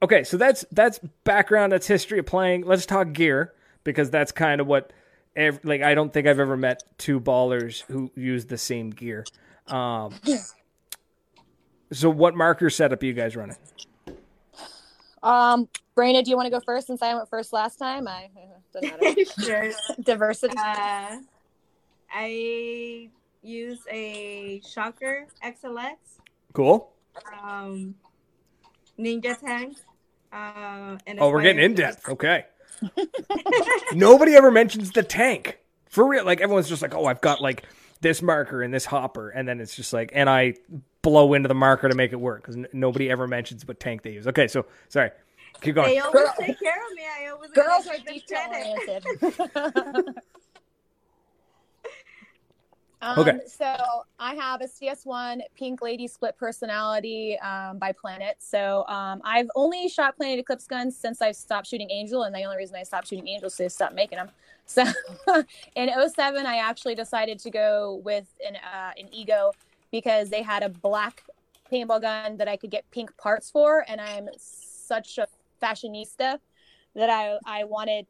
okay 0.04 0.24
so 0.24 0.38
that's 0.38 0.66
that's 0.72 1.00
background 1.24 1.72
that's 1.72 1.88
history 1.88 2.20
of 2.20 2.26
playing. 2.26 2.66
Let's 2.66 2.86
talk 2.86 3.12
gear 3.14 3.54
because 3.84 4.10
that's 4.10 4.32
kind 4.32 4.62
of 4.62 4.68
what 4.68 4.94
ev- 5.36 5.60
like 5.64 5.82
i 5.82 5.96
don't 5.96 6.14
think 6.14 6.28
i've 6.28 6.40
ever 6.40 6.56
met 6.58 6.84
two 6.98 7.20
ballers 7.20 7.82
who 7.84 8.12
use 8.16 8.46
the 8.46 8.58
same 8.58 8.90
gear. 8.92 9.26
Um 9.68 10.14
so 11.92 12.10
what 12.10 12.36
marker 12.36 12.70
setup 12.70 13.02
are 13.02 13.06
you 13.06 13.14
guys 13.14 13.36
running 13.36 13.58
Um, 15.24 15.70
Brandon, 15.96 16.24
do 16.24 16.30
you 16.32 16.38
want 16.38 16.48
to 16.48 16.52
go 16.52 16.60
first 16.60 16.88
since 16.88 17.02
I 17.02 17.14
went 17.14 17.30
first 17.30 17.54
last 17.54 17.78
time? 17.78 18.08
I 18.08 18.30
doesn't 18.74 19.02
matter. 19.02 19.26
sure. 19.44 19.72
Diversity. 20.02 20.58
Uh, 20.58 21.18
I 22.14 23.10
use 23.42 23.80
a 23.90 24.62
Shocker 24.68 25.28
XLX, 25.44 25.96
cool 26.54 26.92
um, 27.44 27.96
Ninja 29.00 29.40
Tank. 29.40 29.78
Uh, 30.32 30.98
and 31.06 31.20
oh 31.20 31.30
we're 31.30 31.42
getting 31.42 31.62
in 31.62 31.74
depth 31.74 32.08
okay 32.08 32.46
nobody 33.94 34.34
ever 34.34 34.50
mentions 34.50 34.90
the 34.92 35.04
tank 35.04 35.60
for 35.90 36.08
real 36.08 36.24
like 36.24 36.40
everyone's 36.40 36.70
just 36.70 36.82
like 36.82 36.96
oh 36.96 37.04
i've 37.04 37.20
got 37.20 37.42
like 37.42 37.66
this 38.00 38.22
marker 38.22 38.64
and 38.64 38.74
this 38.74 38.86
hopper 38.86 39.30
and 39.30 39.46
then 39.46 39.60
it's 39.60 39.76
just 39.76 39.92
like 39.92 40.10
and 40.14 40.30
i 40.30 40.54
blow 41.02 41.34
into 41.34 41.48
the 41.48 41.56
marker 41.56 41.90
to 41.90 41.96
make 41.96 42.12
it 42.14 42.20
work 42.20 42.42
because 42.42 42.56
n- 42.56 42.68
nobody 42.74 43.10
ever 43.10 43.28
mentions 43.28 43.68
what 43.68 43.80
tank 43.80 44.02
they 44.04 44.12
use 44.12 44.28
okay 44.28 44.48
so 44.48 44.66
sorry 44.90 45.10
keep 45.62 45.76
going 45.76 45.90
They 45.90 46.00
always 46.00 46.14
Girl- 46.24 46.34
take 46.40 46.60
care 46.60 46.76
of 46.76 46.96
me. 46.96 47.04
I 47.22 47.28
always 47.30 47.52
Girls 47.52 47.86
gotta 47.86 47.90
are 47.90 47.98
give 47.98 48.06
them 48.06 48.14
detail 48.16 49.04
credit. 49.04 49.84
oriented. 50.06 50.16
Um, 53.04 53.18
Okay. 53.20 53.40
So 53.48 53.66
I 54.20 54.36
have 54.36 54.62
a 54.62 54.66
CS1 54.66 55.40
Pink 55.58 55.82
Lady 55.82 56.08
split 56.08 56.38
personality 56.38 57.36
um, 57.40 57.80
by 57.80 57.92
Planet. 57.94 58.36
So 58.38 58.86
um, 58.88 59.22
I've 59.26 59.50
only 59.56 59.90
shot 59.90 60.16
Planet 60.18 60.38
Eclipse 60.38 60.68
guns 60.68 60.96
since 60.96 61.20
I've 61.20 61.36
stopped 61.36 61.66
shooting 61.66 61.90
Angel, 61.90 62.24
and 62.26 62.36
the 62.36 62.44
only 62.44 62.58
reason 62.58 62.76
I 62.76 62.84
stopped 62.84 63.08
shooting 63.08 63.28
Angel 63.28 63.48
is 63.48 63.58
they 63.58 63.70
stopped 63.70 63.96
making 63.96 64.18
them. 64.18 64.30
So 64.68 64.84
in 65.76 65.90
07, 65.90 66.46
I 66.46 66.58
actually 66.58 66.94
decided 66.96 67.40
to 67.40 67.50
go 67.50 68.00
with 68.06 68.28
an 68.48 68.56
uh, 68.56 68.92
an 68.98 69.08
Ego 69.12 69.52
because 69.92 70.30
they 70.30 70.42
had 70.42 70.64
a 70.64 70.70
black 70.70 71.24
paintball 71.72 72.02
gun 72.02 72.38
that 72.38 72.48
I 72.48 72.58
could 72.58 72.72
get 72.72 72.90
pink 72.92 73.16
parts 73.18 73.50
for, 73.50 73.86
and 73.88 74.02
I'm 74.02 74.28
such 74.38 75.18
a 75.18 75.28
fashionista 75.62 76.40
that 76.96 77.10
I 77.10 77.38
I 77.46 77.64
wanted 77.66 78.08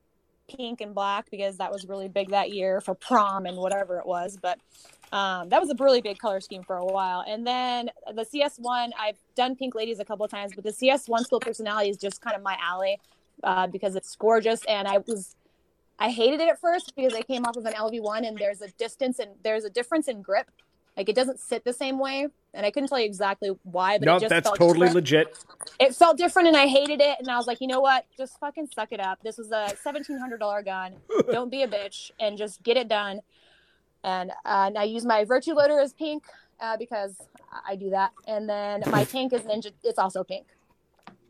pink 0.48 0.82
and 0.82 0.94
black 0.94 1.30
because 1.32 1.58
that 1.58 1.72
was 1.72 1.86
really 1.86 2.08
big 2.08 2.30
that 2.30 2.52
year 2.52 2.82
for 2.82 2.94
prom 2.94 3.46
and 3.46 3.58
whatever 3.58 3.98
it 3.98 4.06
was. 4.06 4.38
But 4.41 4.60
um, 5.12 5.50
that 5.50 5.60
was 5.60 5.70
a 5.70 5.76
really 5.80 6.02
big 6.02 6.17
color 6.17 6.39
scheme 6.39 6.63
for 6.63 6.78
a 6.78 6.86
while. 6.86 7.24
And 7.28 7.46
then 7.46 7.89
the 8.13 8.24
CS1, 8.24 8.91
I've 8.98 9.17
done 9.36 9.56
Pink 9.56 9.76
Ladies 9.76 10.00
a 10.00 10.06
couple 10.06 10.28
times, 10.28 10.54
but 10.56 10.63
the 10.63 10.72
CS1 10.72 11.26
split 11.26 11.41
personality 11.41 11.89
is 11.89 11.98
just 11.98 12.22
kind 12.22 12.36
of 12.36 12.41
my 12.41 12.58
alley 12.62 13.00
uh, 13.44 13.67
because 13.67 13.96
it's 13.96 14.15
gorgeous. 14.15 14.63
And 14.65 14.88
I 14.88 15.00
was, 15.00 15.36
I 16.00 16.10
hated 16.10 16.39
it 16.39 16.48
at 16.48 16.60
first 16.60 16.94
because 16.96 17.13
I 17.13 17.22
came 17.22 17.46
off 17.46 17.58
of 17.58 17.65
an 17.65 17.74
LV1 17.74 18.26
and 18.28 18.38
there's 18.38 18.62
a 18.62 18.70
distance 18.72 19.20
and 19.20 19.32
there's 19.44 19.65
a 19.65 19.70
difference 19.70 20.08
in 20.08 20.22
grip. 20.22 20.50
Like 20.97 21.10
it 21.10 21.15
doesn't 21.15 21.39
sit 21.39 21.63
the 21.63 21.73
same 21.73 21.99
way. 21.99 22.27
And 22.54 22.65
I 22.65 22.71
couldn't 22.71 22.89
tell 22.89 22.99
you 22.99 23.06
exactly 23.06 23.51
why, 23.63 23.97
but 23.97 24.06
no 24.06 24.17
it 24.17 24.21
just 24.21 24.30
that's 24.30 24.49
totally 24.49 24.88
different 24.88 24.95
legit 24.95 25.38
it 25.80 25.95
felt 25.95 26.17
different 26.17 26.47
and 26.47 26.58
I 26.58 26.67
hated 26.67 27.01
it. 27.01 27.17
And 27.19 27.30
I 27.30 27.38
was 27.38 27.47
like, 27.47 27.62
you 27.62 27.67
know 27.67 27.82
what? 27.82 28.06
Just 28.17 28.39
fucking 28.39 28.69
suck 28.73 28.91
it 28.91 28.99
up. 28.99 29.19
This 29.23 29.38
was 29.38 29.51
a 29.51 29.73
seventeen 29.82 30.17
hundred 30.17 30.39
dollar 30.39 30.62
gun. 30.62 30.93
Don't 31.32 31.49
be 31.49 31.63
a 31.63 31.67
bitch 31.67 32.12
and 32.19 32.38
just 32.38 32.62
get 32.63 32.77
it 32.77 32.88
done. 32.88 33.21
And, 34.04 34.32
uh, 34.32 34.65
and 34.67 34.77
I 34.77 34.84
use 34.84 35.06
my 35.06 35.25
Virtue 35.25 35.54
loader 35.54 35.80
as 35.80 35.93
pink 35.93 36.23
uh, 36.60 36.77
because 36.77 37.15
I 37.67 37.75
do 37.75 37.91
that. 37.91 38.12
And 38.27 38.49
then 38.49 38.84
my 38.88 39.04
tank 39.06 39.34
is 39.34 39.41
Ninja. 39.41 39.71
It's 39.84 39.99
also 39.99 40.23
pink. 40.23 40.47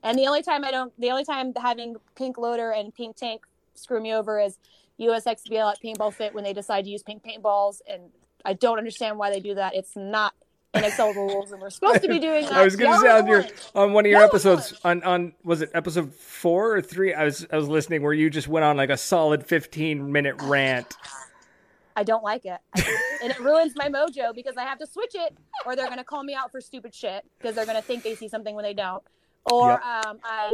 And 0.04 0.18
the 0.18 0.28
only 0.28 0.42
time 0.42 0.64
I 0.64 0.72
don't, 0.72 0.94
the 1.00 1.12
only 1.12 1.26
time 1.26 1.54
having 1.56 1.96
pink 2.16 2.38
loader 2.38 2.72
and 2.72 2.94
pink 2.94 3.16
tank 3.16 3.46
screw 3.76 4.02
me 4.02 4.14
over 4.14 4.40
is 4.40 4.58
USXBL 5.00 5.72
at 5.72 5.82
Paintball 5.82 6.14
Fit 6.14 6.34
when 6.34 6.44
they 6.44 6.54
decide 6.54 6.86
to 6.86 6.92
use 6.92 7.04
pink 7.04 7.24
paintballs. 7.24 7.82
And 7.88 8.04
I 8.46 8.54
don't 8.54 8.78
understand 8.78 9.18
why 9.18 9.30
they 9.30 9.40
do 9.40 9.56
that. 9.56 9.76
It's 9.76 9.96
not 9.96 10.34
in 10.74 10.84
NXL 10.84 11.16
rules, 11.16 11.52
and 11.52 11.62
we're 11.62 11.70
supposed 11.70 12.02
to 12.02 12.08
be 12.08 12.20
doing 12.30 12.46
that. 12.46 12.54
I 12.54 12.64
was 12.64 12.76
gonna 12.76 13.00
say 13.00 13.10
on 13.10 13.28
your 13.28 13.46
on 13.76 13.94
one 13.94 14.06
of 14.06 14.12
your 14.12 14.20
Y'all 14.20 14.30
episodes 14.30 14.74
on 14.84 15.04
on 15.04 15.34
was 15.44 15.62
it 15.62 15.72
episode 15.74 16.14
four 16.14 16.76
or 16.76 16.82
three? 16.82 17.14
I 17.14 17.26
was 17.26 17.46
I 17.52 17.58
was 17.58 17.68
listening 17.68 18.04
where 18.04 18.14
you 18.14 18.30
just 18.30 18.48
went 18.48 18.64
on 18.64 18.78
like 18.78 18.90
a 18.90 18.98
solid 18.98 19.46
fifteen 19.46 20.12
minute 20.12 20.36
rant. 20.44 20.96
I 21.96 22.04
don't 22.04 22.24
like 22.24 22.46
it. 22.46 22.60
And 23.22 23.32
it 23.32 23.40
ruins 23.40 23.74
my 23.76 23.90
mojo 23.90 24.34
because 24.34 24.56
I 24.58 24.64
have 24.64 24.80
to 24.80 24.88
switch 24.88 25.14
it 25.14 25.38
or 25.66 25.76
they're 25.76 25.88
going 25.88 25.98
to 25.98 26.06
call 26.06 26.24
me 26.24 26.34
out 26.34 26.50
for 26.50 26.62
stupid 26.62 26.96
shit 26.96 27.26
because 27.38 27.54
they're 27.54 27.66
going 27.66 27.76
to 27.76 27.84
think 27.84 28.04
they 28.04 28.16
see 28.16 28.30
something 28.30 28.56
when 28.56 28.64
they 28.64 28.74
don't. 28.74 29.04
Or 29.52 29.72
Yep. 29.72 29.84
um, 29.84 30.20
I 30.24 30.54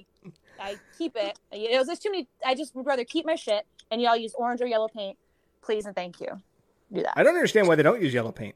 I 0.60 0.78
keep 0.97 1.15
it. 1.15 1.38
It 1.52 1.78
was 1.78 1.88
just 1.88 2.02
too 2.02 2.12
many. 2.12 2.28
I 2.45 2.56
just 2.56 2.76
would 2.76 2.86
rather 2.86 3.04
keep 3.06 3.26
my 3.26 3.36
shit 3.36 3.65
and 3.91 4.02
y'all 4.02 4.17
use 4.17 4.34
orange 4.36 4.62
or 4.62 4.67
yellow 4.67 4.88
paint. 4.88 5.17
Please 5.62 5.86
and 5.86 5.95
thank 5.95 6.19
you. 6.19 6.41
Do 6.93 7.02
that. 7.02 7.13
I 7.17 7.23
don't 7.23 7.36
understand 7.36 7.67
why 7.67 7.76
they 7.76 7.84
don't 7.84 8.02
use 8.02 8.13
yellow 8.13 8.32
paint. 8.32 8.56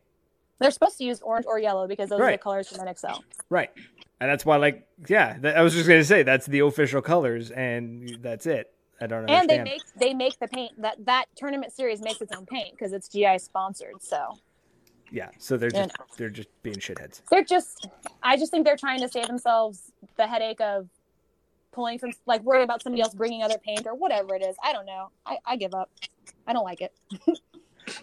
They're 0.60 0.72
supposed 0.72 0.98
to 1.00 1.04
use 1.04 1.22
orange 1.22 1.46
or 1.48 1.60
yellow 1.60 1.88
because 1.88 2.10
those 2.10 2.20
are 2.22 2.32
the 2.32 2.38
colors 2.38 2.68
from 2.70 2.86
NXL. 2.86 3.22
Right. 3.50 3.72
And 4.20 4.30
that's 4.30 4.46
why, 4.46 4.58
like, 4.58 4.88
yeah, 5.08 5.38
that, 5.40 5.58
I 5.58 5.64
was 5.64 5.74
just 5.74 5.88
gonna 5.88 6.04
say 6.04 6.22
that's 6.22 6.46
the 6.46 6.60
official 6.60 7.02
colors, 7.02 7.50
and 7.50 8.18
that's 8.22 8.46
it. 8.46 8.72
I 9.02 9.08
don't 9.08 9.28
And 9.28 9.50
they 9.50 9.64
make 9.64 9.82
they 9.96 10.14
make 10.14 10.38
the 10.40 10.48
paint 10.48 10.80
that 10.80 11.04
that 11.06 11.26
tournament 11.36 11.74
series 11.74 12.02
makes 12.02 12.22
its 12.22 12.32
own 12.36 12.46
paint 12.46 12.72
because 12.72 12.94
it's 12.94 13.10
GI 13.10 13.40
sponsored. 13.40 14.00
So 14.00 14.38
yeah, 15.12 15.30
so 15.40 15.58
they're 15.58 15.72
just 15.72 15.96
they're 16.18 16.30
just 16.30 16.50
being 16.64 16.78
shitheads. 16.78 17.22
they're 17.30 17.44
just 17.44 17.88
i 18.24 18.38
just 18.38 18.52
think 18.52 18.66
they're 18.66 18.78
trying 18.78 19.00
to 19.02 19.10
save 19.10 19.28
themselves 19.28 19.92
the 20.16 20.26
headache 20.26 20.62
of 20.62 20.88
pulling 21.72 22.00
from 22.00 22.12
like 22.26 22.42
worrying 22.44 22.64
about 22.64 22.82
somebody 22.82 23.02
else 23.02 23.14
bringing 23.14 23.44
other 23.44 23.58
paint 23.58 23.86
or 23.88 23.96
whatever 23.96 24.36
it 24.36 24.42
is 24.42 24.56
i 24.64 24.72
don't 24.72 24.86
know 24.86 25.10
i, 25.26 25.38
I 25.46 25.56
give 25.58 25.74
up 25.74 25.90
i 26.48 26.54
don't 26.54 26.64
like 26.64 26.82
it 26.82 26.94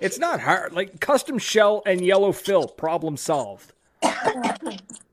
It's 0.00 0.18
not 0.18 0.40
hard. 0.40 0.72
Like 0.72 1.00
custom 1.00 1.38
shell 1.38 1.82
and 1.86 2.00
yellow 2.04 2.32
fill, 2.32 2.66
problem 2.68 3.16
solved. 3.16 3.72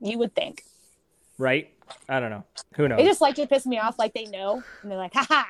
you 0.00 0.18
would 0.18 0.34
think 0.34 0.62
Right? 1.38 1.72
I 2.08 2.18
don't 2.20 2.30
know. 2.30 2.44
Who 2.76 2.88
knows? 2.88 2.98
they 2.98 3.04
just 3.04 3.20
like 3.20 3.34
to 3.36 3.46
piss 3.46 3.66
me 3.66 3.78
off 3.78 3.98
like 3.98 4.14
they 4.14 4.24
know 4.26 4.62
and 4.82 4.90
they're 4.90 4.98
like 4.98 5.12
haha 5.14 5.44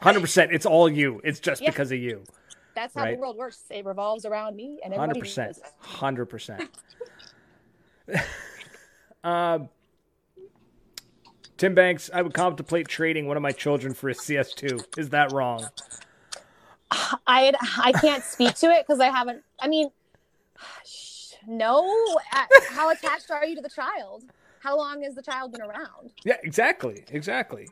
Hundred 0.00 0.20
percent. 0.20 0.52
It's 0.52 0.66
all 0.66 0.88
you. 0.90 1.20
It's 1.24 1.40
just 1.40 1.62
Yeah. 1.62 1.70
because 1.70 1.92
of 1.92 1.98
you. 1.98 2.24
that's 2.74 2.94
how 2.94 3.02
Right. 3.02 3.14
the 3.14 3.20
world 3.20 3.36
works 3.36 3.62
it 3.70 3.84
revolves 3.84 4.24
around 4.24 4.56
me 4.56 4.80
and 4.84 4.92
Hundred 4.92 5.10
everybody 5.18 5.20
percent. 5.20 5.58
Hundred 5.80 6.26
percent. 6.26 6.70
Um, 9.24 9.70
Tim 11.56 11.74
Banks, 11.74 12.10
I 12.12 12.20
would 12.20 12.34
contemplate 12.34 12.88
trading 12.88 13.26
one 13.26 13.38
of 13.38 13.42
my 13.42 13.52
children 13.52 13.94
for 13.94 14.10
a 14.10 14.14
CS2. 14.14 14.98
Is 14.98 15.08
that 15.10 15.32
wrong? 15.32 15.66
I 17.26 17.52
i 17.78 17.92
can't 17.92 18.24
speak 18.24 18.54
to 18.54 18.66
it 18.66 18.84
because 18.86 19.00
i 19.00 19.08
haven't 19.08 19.42
i 19.60 19.68
mean 19.68 19.90
no 21.46 21.84
Uh, 22.32 22.44
how 22.70 22.90
attached 22.90 23.30
are 23.30 23.44
you 23.44 23.54
to 23.56 23.62
the 23.62 23.68
child 23.68 24.24
how 24.60 24.76
long 24.76 25.02
has 25.02 25.14
the 25.14 25.22
child 25.22 25.52
been 25.52 25.60
around 25.62 26.10
Yeah, 26.24 26.36
exactly. 26.42 27.04
Exactly. 27.10 27.68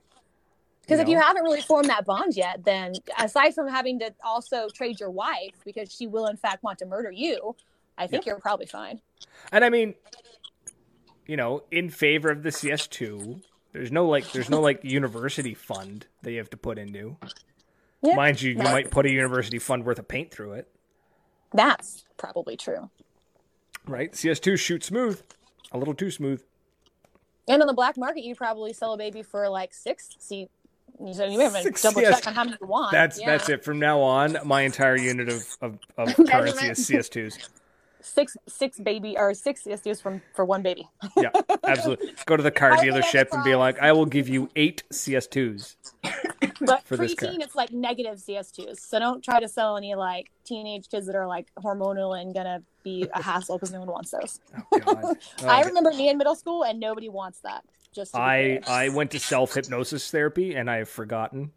Because 0.83 0.99
if 1.01 1.09
you 1.09 1.19
haven't 1.19 1.45
really 1.45 1.61
formed 1.63 1.89
that 1.89 2.05
bond 2.05 2.37
yet, 2.37 2.65
then 2.65 2.93
aside 3.19 3.55
from 3.55 3.69
having 3.69 4.01
to 4.01 4.13
also 4.23 4.69
trade 4.69 4.99
your 5.01 5.11
wife 5.11 5.55
because 5.65 5.91
she 5.95 6.07
will 6.07 6.27
in 6.27 6.37
fact 6.37 6.63
want 6.63 6.79
to 6.81 6.87
murder 6.87 7.11
you, 7.11 7.57
I 7.97 8.09
think 8.09 8.27
you're 8.27 8.41
probably 8.41 8.67
fine. 8.67 9.01
And 9.53 9.65
I 9.65 9.71
mean, 9.71 9.95
you 11.27 11.37
know, 11.37 11.63
in 11.71 11.89
favor 11.89 12.31
of 12.31 12.43
the 12.43 12.51
CS2, 12.51 13.41
There's 13.73 13.93
no 13.93 14.07
like 14.07 14.31
there's 14.33 14.51
no 14.51 14.61
like 14.61 14.85
university 14.85 15.55
fund 15.55 16.07
that 16.23 16.33
you 16.33 16.39
have 16.39 16.51
to 16.51 16.59
put 16.59 16.79
into. 16.79 17.17
Yeah. 18.03 18.17
Mind 18.17 18.43
you, 18.43 18.51
you 18.53 18.59
No. 18.59 18.65
might 18.65 18.91
put 18.91 19.07
a 19.07 19.11
university 19.11 19.59
fund 19.59 19.85
worth 19.85 19.99
of 19.99 20.09
paint 20.09 20.31
through 20.33 20.53
it, 20.55 20.69
That's 21.55 22.05
probably 22.17 22.57
true. 22.57 22.91
right? 23.87 24.12
CS2 24.12 24.59
shoots 24.59 24.87
smooth, 24.87 25.23
a 25.71 25.79
little 25.79 25.95
too 25.95 26.11
smooth. 26.11 26.43
And 27.49 27.61
on 27.62 27.67
the 27.67 27.75
black 27.75 27.97
market, 27.97 28.25
you 28.25 28.35
probably 28.35 28.73
sell 28.73 28.93
a 28.95 28.97
baby 28.97 29.23
for 29.23 29.49
like 29.49 29.75
six. 29.75 30.17
See, 30.19 30.49
so 31.12 31.25
you 31.25 31.41
haven't 31.41 31.81
double 31.83 32.01
yes. 32.03 32.17
check 32.21 32.27
on 32.29 32.35
how 32.35 32.45
many 32.45 32.57
you 32.61 32.67
want. 32.67 32.93
That's 32.93 33.21
Yeah. 33.21 33.27
that's 33.37 33.49
it. 33.49 33.65
From 33.65 33.79
now 33.79 34.01
on, 34.01 34.37
my 34.45 34.62
entire 34.62 34.97
unit 34.97 35.29
of 35.29 35.43
of, 35.61 35.79
of 35.99 36.15
currency 36.29 36.69
is 36.69 36.79
CS2s. 36.88 37.49
Six 38.03 38.37
six 38.49 38.79
baby 38.79 39.17
or 39.17 39.33
six 39.35 39.62
CS2s 39.62 40.03
from 40.03 40.23
for 40.35 40.45
one 40.45 40.62
baby. 40.62 40.88
Yeah, 41.17 41.31
absolutely. 41.65 42.15
Go 42.27 42.37
to 42.37 42.43
the 42.43 42.51
car 42.51 42.73
dealership 42.73 43.29
and 43.33 43.45
be 43.45 43.55
like, 43.55 43.79
I 43.79 43.93
will 43.93 44.07
give 44.07 44.29
you 44.29 44.51
eight 44.57 44.83
CS2s. 44.93 45.77
But 46.65 46.85
For 46.85 46.97
preteen, 46.97 47.41
it's 47.41 47.57
like 47.57 47.73
negative 47.73 48.19
CS2s. 48.19 48.79
So 48.79 48.99
don't 49.01 49.23
try 49.23 49.41
to 49.41 49.49
sell 49.49 49.77
any 49.77 49.95
like 49.97 50.31
teenage 50.45 50.88
kids 50.88 51.07
that 51.07 51.17
are 51.17 51.27
like 51.27 51.49
hormonal 51.59 52.21
and 52.21 52.33
gonna 52.33 52.62
be 52.85 53.09
a 53.12 53.23
hassle 53.23 53.57
because 53.59 53.73
no 53.73 53.81
one 53.81 53.88
wants 53.88 54.11
those. 54.11 54.41
Oh. 54.73 55.15
Oh, 55.43 55.49
I 55.49 55.62
remember 55.62 55.91
me 55.91 56.09
in 56.09 56.19
middle 56.19 56.37
school 56.37 56.65
and 56.65 56.79
nobody 56.79 57.09
wants 57.09 57.41
that. 57.41 57.65
Just 57.93 58.15
I. 58.15 58.61
I 58.67 58.91
went 58.91 59.11
to 59.12 59.19
self 59.19 59.55
hypnosis 59.55 60.11
therapy 60.11 60.55
and 60.55 60.71
I 60.71 60.77
have 60.79 60.88
forgotten 60.88 61.51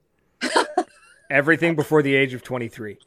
everything 1.29 1.75
before 1.75 2.01
the 2.01 2.15
age 2.15 2.33
of 2.33 2.43
23. 2.43 2.97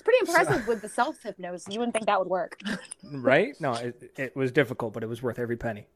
It's 0.00 0.02
pretty 0.02 0.30
impressive 0.30 0.66
with 0.66 0.80
the 0.80 0.88
self 0.88 1.22
hypnosis. 1.22 1.72
You 1.72 1.78
wouldn't 1.78 1.94
think 1.94 2.06
that 2.06 2.18
would 2.18 2.28
work. 2.28 2.58
Right? 3.12 3.60
No, 3.60 3.72
it, 3.72 4.12
it 4.16 4.36
was 4.36 4.52
difficult, 4.52 4.92
but 4.92 5.02
it 5.02 5.08
was 5.08 5.22
worth 5.22 5.38
every 5.38 5.56
penny. 5.56 5.86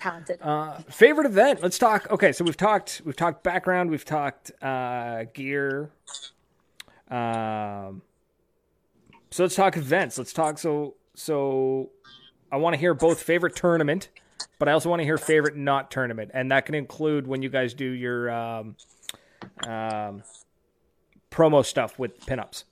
Talented. 0.00 0.38
Uh, 0.42 0.78
favorite 0.90 1.26
event? 1.26 1.62
Let's 1.62 1.78
talk. 1.78 2.10
Okay, 2.10 2.32
so 2.32 2.44
we've 2.44 2.56
talked 2.56 3.02
we've 3.04 3.16
talked 3.16 3.42
background, 3.44 3.90
we've 3.90 4.04
talked 4.04 4.50
uh, 4.62 5.24
gear. 5.32 5.90
Um, 7.10 8.02
so 9.30 9.44
let's 9.44 9.54
talk 9.54 9.76
events. 9.76 10.18
Let's 10.18 10.32
talk. 10.32 10.58
So 10.58 10.94
so 11.14 11.90
I 12.50 12.56
want 12.56 12.74
to 12.74 12.80
hear 12.80 12.92
both 12.92 13.22
favorite 13.22 13.54
tournament, 13.54 14.08
but 14.58 14.68
I 14.68 14.72
also 14.72 14.90
want 14.90 15.00
to 15.00 15.04
hear 15.04 15.18
favorite 15.18 15.56
not 15.56 15.90
tournament, 15.90 16.32
and 16.34 16.50
that 16.50 16.66
can 16.66 16.74
include 16.74 17.26
when 17.26 17.42
you 17.42 17.50
guys 17.50 17.72
do 17.72 17.86
your 17.86 18.30
um, 18.30 18.76
um, 19.66 20.22
promo 21.30 21.64
stuff 21.64 21.98
with 21.98 22.18
pinups. 22.26 22.64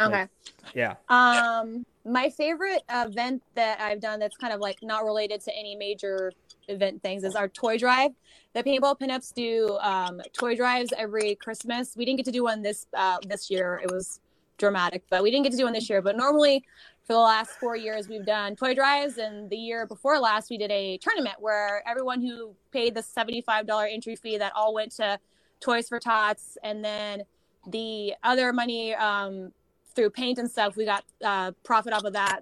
Okay. 0.00 0.26
Yeah. 0.74 0.94
Um, 1.08 1.84
my 2.04 2.28
favorite 2.30 2.82
event 2.90 3.42
that 3.54 3.80
I've 3.80 4.00
done 4.00 4.20
that's 4.20 4.36
kind 4.36 4.52
of 4.52 4.60
like 4.60 4.78
not 4.82 5.04
related 5.04 5.40
to 5.42 5.56
any 5.56 5.74
major 5.74 6.32
event 6.68 7.02
things 7.02 7.24
is 7.24 7.34
our 7.34 7.48
toy 7.48 7.78
drive. 7.78 8.12
The 8.54 8.62
paintball 8.62 8.98
pinups 8.98 9.32
do 9.34 9.78
um, 9.80 10.20
toy 10.32 10.56
drives 10.56 10.92
every 10.96 11.34
Christmas. 11.36 11.96
We 11.96 12.04
didn't 12.04 12.18
get 12.18 12.26
to 12.26 12.32
do 12.32 12.44
one 12.44 12.62
this 12.62 12.86
uh, 12.94 13.18
this 13.26 13.50
year. 13.50 13.80
It 13.82 13.90
was 13.90 14.20
dramatic, 14.58 15.02
but 15.10 15.22
we 15.22 15.30
didn't 15.30 15.44
get 15.44 15.52
to 15.52 15.58
do 15.58 15.64
one 15.64 15.72
this 15.72 15.90
year. 15.90 16.00
But 16.02 16.16
normally, 16.16 16.64
for 17.02 17.12
the 17.12 17.18
last 17.18 17.52
four 17.52 17.76
years, 17.76 18.08
we've 18.08 18.24
done 18.24 18.56
toy 18.56 18.74
drives, 18.74 19.18
and 19.18 19.50
the 19.50 19.56
year 19.56 19.86
before 19.86 20.18
last, 20.18 20.50
we 20.50 20.58
did 20.58 20.70
a 20.70 20.98
tournament 20.98 21.36
where 21.40 21.82
everyone 21.86 22.20
who 22.20 22.54
paid 22.72 22.94
the 22.94 23.02
seventy 23.02 23.40
five 23.40 23.66
dollar 23.66 23.86
entry 23.86 24.16
fee 24.16 24.38
that 24.38 24.52
all 24.54 24.74
went 24.74 24.92
to 24.92 25.18
Toys 25.60 25.88
for 25.88 25.98
Tots, 25.98 26.58
and 26.62 26.84
then 26.84 27.22
the 27.68 28.14
other 28.22 28.52
money 28.52 28.94
um, 28.94 29.52
through 29.94 30.10
paint 30.10 30.38
and 30.38 30.50
stuff, 30.50 30.76
we 30.76 30.84
got 30.84 31.04
uh, 31.24 31.52
profit 31.62 31.92
off 31.92 32.04
of 32.04 32.12
that. 32.14 32.40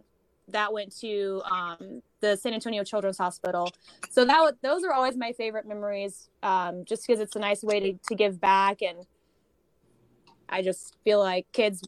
That 0.48 0.72
went 0.72 0.94
to 1.00 1.40
um, 1.50 2.02
the 2.20 2.36
San 2.36 2.52
Antonio 2.52 2.82
Children's 2.84 3.18
Hospital. 3.18 3.70
So 4.10 4.24
that 4.24 4.40
wa- 4.40 4.52
those 4.62 4.82
are 4.84 4.92
always 4.92 5.16
my 5.16 5.32
favorite 5.32 5.66
memories, 5.66 6.28
um, 6.42 6.84
just 6.84 7.06
because 7.06 7.20
it's 7.20 7.36
a 7.36 7.38
nice 7.38 7.62
way 7.62 7.80
to, 7.80 7.98
to 8.08 8.14
give 8.14 8.40
back, 8.40 8.82
and 8.82 9.06
I 10.48 10.62
just 10.62 10.96
feel 11.04 11.20
like 11.20 11.46
kids, 11.52 11.82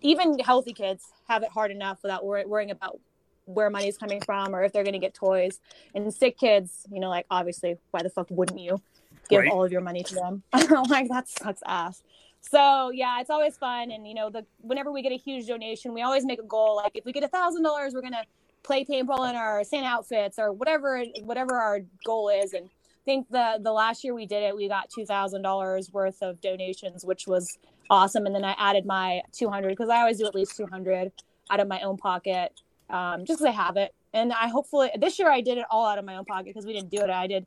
even 0.00 0.38
healthy 0.38 0.72
kids, 0.72 1.04
have 1.28 1.42
it 1.42 1.50
hard 1.50 1.70
enough 1.70 1.98
without 2.02 2.24
wor- 2.24 2.46
worrying 2.46 2.70
about 2.70 2.98
where 3.46 3.68
money's 3.68 3.98
coming 3.98 4.20
from 4.20 4.54
or 4.54 4.62
if 4.62 4.72
they're 4.72 4.84
going 4.84 4.92
to 4.94 4.98
get 5.00 5.12
toys. 5.12 5.60
And 5.94 6.12
sick 6.14 6.38
kids, 6.38 6.86
you 6.90 7.00
know, 7.00 7.08
like 7.08 7.26
obviously, 7.30 7.76
why 7.90 8.02
the 8.02 8.10
fuck 8.10 8.28
wouldn't 8.30 8.60
you 8.60 8.80
give 9.28 9.40
Right. 9.40 9.50
all 9.50 9.64
of 9.64 9.72
your 9.72 9.80
money 9.80 10.02
to 10.04 10.14
them? 10.14 10.42
like 10.88 11.08
that 11.08 11.28
sucks 11.28 11.62
ass. 11.66 12.02
So 12.40 12.90
yeah, 12.90 13.20
it's 13.20 13.30
always 13.30 13.56
fun, 13.56 13.90
and 13.90 14.06
you 14.08 14.14
know, 14.14 14.30
the 14.30 14.44
whenever 14.60 14.90
we 14.90 15.02
get 15.02 15.12
a 15.12 15.18
huge 15.18 15.46
donation, 15.46 15.94
we 15.94 16.02
always 16.02 16.24
make 16.24 16.40
a 16.40 16.44
goal. 16.44 16.76
Like 16.76 16.92
if 16.94 17.04
we 17.04 17.12
get 17.12 17.22
a 17.22 17.28
thousand 17.28 17.62
dollars, 17.62 17.94
we're 17.94 18.00
gonna 18.02 18.24
play 18.62 18.84
paintball 18.84 19.28
in 19.28 19.36
our 19.36 19.62
Santa 19.64 19.86
outfits 19.86 20.38
or 20.38 20.52
whatever 20.52 21.04
whatever 21.22 21.58
our 21.58 21.80
goal 22.04 22.28
is. 22.28 22.52
And 22.52 22.66
I 22.66 23.04
think 23.04 23.28
the 23.30 23.58
the 23.60 23.72
last 23.72 24.02
year 24.02 24.14
we 24.14 24.26
did 24.26 24.42
it, 24.42 24.56
we 24.56 24.68
got 24.68 24.90
two 24.90 25.04
thousand 25.04 25.42
dollars 25.42 25.92
worth 25.92 26.22
of 26.22 26.40
donations, 26.40 27.04
which 27.04 27.26
was 27.26 27.58
awesome. 27.88 28.26
And 28.26 28.34
then 28.34 28.44
I 28.44 28.54
added 28.58 28.84
my 28.84 29.22
two 29.32 29.48
hundred 29.48 29.70
because 29.70 29.88
I 29.88 29.98
always 30.00 30.18
do 30.18 30.26
at 30.26 30.34
least 30.34 30.56
two 30.56 30.66
hundred 30.66 31.12
out 31.50 31.60
of 31.60 31.68
my 31.68 31.80
own 31.82 31.96
pocket, 31.98 32.60
um, 32.88 33.24
just 33.24 33.40
because 33.40 33.46
I 33.46 33.50
have 33.50 33.76
it. 33.76 33.94
And 34.12 34.32
I 34.32 34.48
hopefully 34.48 34.90
this 34.98 35.18
year 35.18 35.30
I 35.30 35.40
did 35.40 35.58
it 35.58 35.66
all 35.70 35.86
out 35.86 35.98
of 35.98 36.04
my 36.04 36.16
own 36.16 36.24
pocket 36.24 36.46
because 36.46 36.66
we 36.66 36.72
didn't 36.72 36.90
do 36.90 36.98
it. 36.98 37.10
I 37.10 37.26
did 37.26 37.46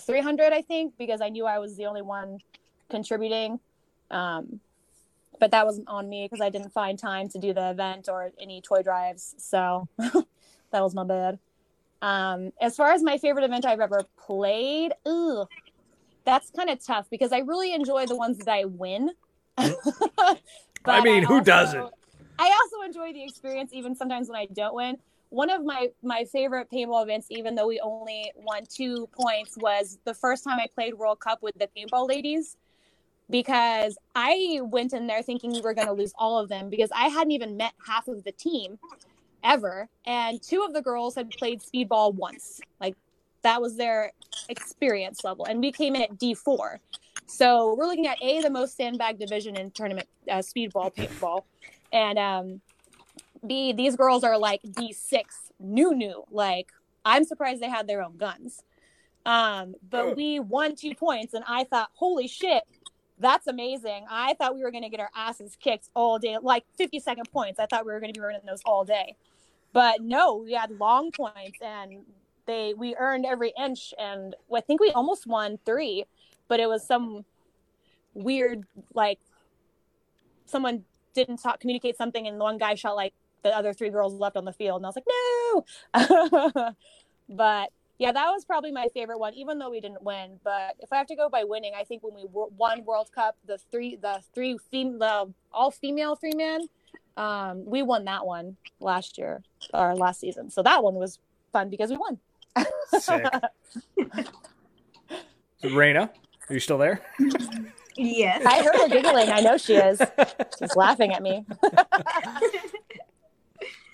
three 0.00 0.20
hundred, 0.20 0.52
I 0.52 0.62
think, 0.62 0.94
because 0.98 1.20
I 1.20 1.28
knew 1.28 1.46
I 1.46 1.58
was 1.58 1.76
the 1.76 1.86
only 1.86 2.02
one 2.02 2.38
contributing. 2.90 3.60
Um, 4.14 4.60
but 5.40 5.50
that 5.50 5.66
wasn't 5.66 5.88
on 5.88 6.08
me 6.08 6.26
because 6.26 6.40
I 6.40 6.48
didn't 6.48 6.70
find 6.70 6.98
time 6.98 7.28
to 7.30 7.38
do 7.38 7.52
the 7.52 7.70
event 7.70 8.08
or 8.08 8.30
any 8.38 8.60
toy 8.60 8.82
drives. 8.82 9.34
So 9.38 9.88
that 9.98 10.82
was 10.82 10.94
my 10.94 11.04
bad. 11.04 11.38
Um, 12.00 12.52
as 12.60 12.76
far 12.76 12.92
as 12.92 13.02
my 13.02 13.18
favorite 13.18 13.44
event 13.44 13.64
I've 13.64 13.80
ever 13.80 14.04
played, 14.16 14.92
ugh, 15.04 15.48
that's 16.24 16.50
kind 16.50 16.70
of 16.70 16.84
tough 16.84 17.08
because 17.10 17.32
I 17.32 17.38
really 17.38 17.74
enjoy 17.74 18.06
the 18.06 18.16
ones 18.16 18.38
that 18.38 18.48
I 18.48 18.64
win. 18.64 19.10
I 19.58 21.00
mean, 21.02 21.24
who 21.24 21.34
also- 21.34 21.44
doesn't? 21.44 21.94
I 22.36 22.50
also 22.50 22.84
enjoy 22.84 23.12
the 23.12 23.22
experience, 23.22 23.70
even 23.72 23.94
sometimes 23.94 24.28
when 24.28 24.38
I 24.38 24.46
don't 24.46 24.74
win. 24.74 24.98
One 25.30 25.50
of 25.50 25.64
my 25.64 25.88
my 26.02 26.24
favorite 26.24 26.68
paintball 26.70 27.04
events, 27.04 27.28
even 27.30 27.54
though 27.54 27.68
we 27.68 27.80
only 27.80 28.32
won 28.36 28.64
two 28.68 29.08
points, 29.12 29.56
was 29.56 29.98
the 30.04 30.14
first 30.14 30.44
time 30.44 30.58
I 30.58 30.66
played 30.74 30.94
World 30.94 31.20
Cup 31.20 31.42
with 31.42 31.54
the 31.58 31.68
paintball 31.76 32.08
ladies. 32.08 32.56
Because 33.30 33.96
I 34.14 34.60
went 34.62 34.92
in 34.92 35.06
there 35.06 35.22
thinking 35.22 35.52
we 35.52 35.62
were 35.62 35.74
going 35.74 35.86
to 35.86 35.94
lose 35.94 36.12
all 36.18 36.38
of 36.38 36.48
them 36.48 36.68
because 36.68 36.90
I 36.94 37.08
hadn't 37.08 37.32
even 37.32 37.56
met 37.56 37.72
half 37.86 38.06
of 38.06 38.22
the 38.22 38.32
team 38.32 38.78
ever, 39.42 39.88
and 40.06 40.42
two 40.42 40.62
of 40.62 40.74
the 40.74 40.82
girls 40.82 41.14
had 41.14 41.30
played 41.30 41.60
speedball 41.60 42.14
once. 42.14 42.60
Like 42.80 42.96
that 43.42 43.62
was 43.62 43.76
their 43.76 44.12
experience 44.48 45.24
level, 45.24 45.46
and 45.46 45.60
we 45.60 45.72
came 45.72 45.94
in 45.96 46.02
at 46.02 46.18
D 46.18 46.34
four. 46.34 46.80
So 47.26 47.74
we're 47.74 47.86
looking 47.86 48.06
at 48.06 48.22
a 48.22 48.42
the 48.42 48.50
most 48.50 48.76
sandbag 48.76 49.18
division 49.18 49.56
in 49.56 49.70
tournament 49.70 50.06
uh, 50.30 50.38
speedball 50.38 50.94
paintball, 50.94 51.44
and 51.92 52.18
um, 52.18 52.60
B 53.46 53.72
these 53.72 53.96
girls 53.96 54.22
are 54.22 54.36
like 54.36 54.60
D 54.76 54.92
six 54.92 55.50
new 55.58 55.94
new. 55.94 56.24
Like 56.30 56.68
I'm 57.06 57.24
surprised 57.24 57.62
they 57.62 57.70
had 57.70 57.86
their 57.86 58.02
own 58.02 58.16
guns. 58.18 58.62
Um, 59.26 59.74
but 59.88 60.16
we 60.16 60.38
won 60.38 60.76
two 60.76 60.94
points, 60.94 61.32
and 61.32 61.44
I 61.48 61.64
thought, 61.64 61.88
holy 61.94 62.28
shit, 62.28 62.64
that's 63.18 63.46
amazing. 63.46 64.06
I 64.10 64.34
thought 64.34 64.54
we 64.54 64.62
were 64.62 64.70
going 64.70 64.82
to 64.82 64.88
get 64.88 65.00
our 65.00 65.10
asses 65.14 65.56
kicked 65.60 65.88
all 65.94 66.18
day, 66.18 66.36
like 66.42 66.64
50 66.76 67.00
second 67.00 67.30
points. 67.30 67.58
I 67.58 67.66
thought 67.66 67.86
we 67.86 67.92
were 67.92 68.00
going 68.00 68.12
to 68.12 68.18
be 68.18 68.24
running 68.24 68.40
those 68.46 68.62
all 68.64 68.84
day, 68.84 69.16
but 69.72 70.02
no, 70.02 70.36
we 70.36 70.52
had 70.52 70.70
long 70.78 71.12
points, 71.12 71.58
and 71.60 72.04
they 72.46 72.74
we 72.74 72.96
earned 72.96 73.24
every 73.26 73.52
inch, 73.58 73.94
and 73.98 74.34
I 74.54 74.60
think 74.60 74.80
we 74.80 74.90
almost 74.90 75.26
won 75.26 75.58
three, 75.64 76.04
but 76.48 76.60
it 76.60 76.68
was 76.68 76.86
some 76.86 77.24
weird 78.14 78.64
like 78.94 79.18
someone 80.46 80.84
didn't 81.14 81.38
talk 81.38 81.60
communicate 81.60 81.96
something, 81.96 82.26
and 82.26 82.38
one 82.38 82.58
guy 82.58 82.74
shot 82.74 82.96
like 82.96 83.14
the 83.42 83.56
other 83.56 83.72
three 83.72 83.90
girls 83.90 84.14
left 84.14 84.36
on 84.36 84.44
the 84.44 84.52
field, 84.52 84.78
and 84.78 84.86
I 84.86 84.88
was 84.88 84.96
like, 84.96 86.54
no. 86.56 86.74
but 87.28 87.70
yeah, 87.98 88.12
that 88.12 88.26
was 88.30 88.44
probably 88.44 88.72
my 88.72 88.88
favorite 88.94 89.18
one, 89.18 89.34
even 89.34 89.58
though 89.58 89.70
we 89.70 89.80
didn't 89.80 90.02
win. 90.02 90.40
But 90.42 90.76
if 90.80 90.92
I 90.92 90.96
have 90.96 91.06
to 91.08 91.16
go 91.16 91.28
by 91.28 91.44
winning, 91.44 91.72
I 91.78 91.84
think 91.84 92.02
when 92.02 92.14
we 92.14 92.24
won 92.32 92.84
World 92.84 93.10
Cup, 93.14 93.36
the 93.46 93.58
three, 93.70 93.96
the 93.96 94.20
three, 94.34 94.58
fem- 94.70 94.98
the 94.98 95.32
all 95.52 95.70
female 95.70 96.16
three 96.16 96.34
man, 96.34 96.62
um, 97.16 97.64
we 97.64 97.82
won 97.82 98.04
that 98.06 98.26
one 98.26 98.56
last 98.80 99.16
year 99.18 99.42
or 99.72 99.94
last 99.94 100.20
season. 100.20 100.50
So 100.50 100.62
that 100.62 100.82
one 100.82 100.94
was 100.94 101.18
fun 101.52 101.70
because 101.70 101.90
we 101.90 101.96
won. 101.96 102.18
Sick. 102.98 103.24
So, 105.62 105.70
Raina, 105.70 106.10
are 106.50 106.52
you 106.54 106.60
still 106.60 106.76
there? 106.76 107.00
Yes. 107.96 108.44
I 108.44 108.62
heard 108.62 108.76
her 108.76 108.88
giggling. 108.88 109.30
I 109.30 109.40
know 109.40 109.56
she 109.56 109.76
is. 109.76 109.98
She's 110.58 110.76
laughing 110.76 111.12
at 111.14 111.22
me. 111.22 111.46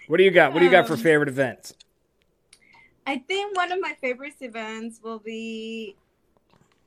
What 0.08 0.16
do 0.16 0.24
you 0.24 0.32
got? 0.32 0.52
What 0.52 0.58
do 0.58 0.64
you 0.64 0.70
got 0.72 0.88
for 0.88 0.94
Um, 0.94 0.98
favorite 0.98 1.28
events? 1.28 1.72
I 3.10 3.18
think 3.18 3.56
one 3.56 3.72
of 3.72 3.80
my 3.80 3.94
favorite 4.00 4.36
events 4.40 5.00
will 5.02 5.18
be, 5.18 5.96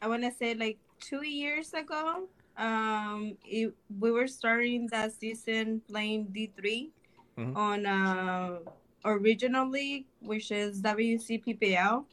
I 0.01 0.07
want 0.07 0.23
to 0.23 0.31
say 0.31 0.53
like 0.55 0.77
two 1.01 1.25
years 1.27 1.73
ago. 1.73 2.29
Um, 2.55 3.35
it, 3.43 3.73
we 3.99 4.09
were 4.09 4.27
starting 4.27 4.87
that 4.87 5.11
season 5.11 5.81
playing 5.89 6.27
D 6.31 6.49
3 6.55 6.91
Mhm. 7.37 7.57
on 7.57 7.85
uh, 7.85 8.59
original 9.03 9.67
league, 9.67 10.05
which 10.21 10.49
is 10.51 10.79
WCPPL, 10.81 12.05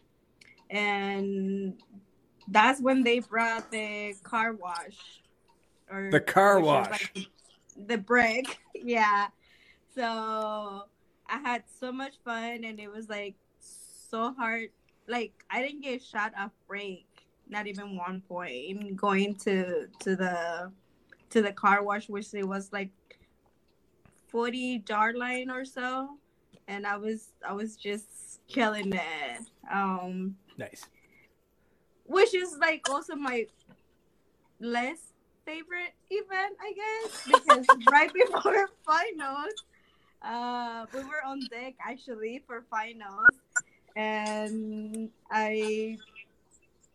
and 0.71 1.75
that's 2.49 2.81
when 2.81 3.05
they 3.05 3.21
brought 3.21 3.71
the 3.71 4.17
car 4.25 4.55
wash. 4.55 5.23
Or 5.89 6.11
The 6.11 6.19
car 6.21 6.59
wash. 6.59 6.91
like 6.91 7.15
the, 7.15 7.29
the 7.95 7.99
brick. 7.99 8.59
Yeah. 8.75 9.29
So 9.95 10.03
I 11.29 11.39
had 11.45 11.63
so 11.79 11.93
much 11.93 12.15
fun 12.25 12.65
and 12.65 12.81
it 12.81 12.91
was 12.91 13.09
like 13.09 13.35
so 14.11 14.35
hard. 14.35 14.71
Like 15.07 15.33
I 15.51 15.63
didn't 15.63 15.83
get 15.83 16.03
shot 16.03 16.33
off 16.39 16.51
break, 16.67 17.07
not 17.49 17.67
even 17.67 17.97
one 17.97 18.23
point 18.29 18.97
going 18.97 19.35
to 19.37 19.87
to 20.01 20.17
the 20.17 20.73
to 21.31 21.43
the 21.43 21.53
car 21.53 21.83
wash, 21.83 22.09
which 22.09 22.35
it 22.35 22.47
was 22.47 22.73
like 22.73 22.91
forty 24.29 24.83
yard 24.89 25.17
line 25.17 25.51
or 25.51 25.65
so. 25.65 26.19
And 26.69 26.87
I 26.87 26.97
was 26.97 27.31
I 27.47 27.53
was 27.53 27.77
just 27.77 28.41
killing 28.49 28.93
it. 28.93 29.41
Um 29.73 30.37
Nice. 30.59 30.85
which 32.05 32.35
is 32.35 32.59
like 32.59 32.89
also 32.91 33.17
my 33.17 33.47
less 34.61 34.99
favorite 35.47 35.95
event, 36.11 36.55
I 36.61 36.73
guess, 36.73 37.27
because 37.27 37.67
right 37.91 38.13
before 38.13 38.69
finals, 38.87 39.55
uh, 40.23 40.85
we 40.93 41.01
were 41.05 41.25
on 41.27 41.41
deck 41.51 41.75
actually 41.81 42.43
for 42.47 42.63
finals, 42.71 43.31
and 43.97 45.11
I 45.31 45.99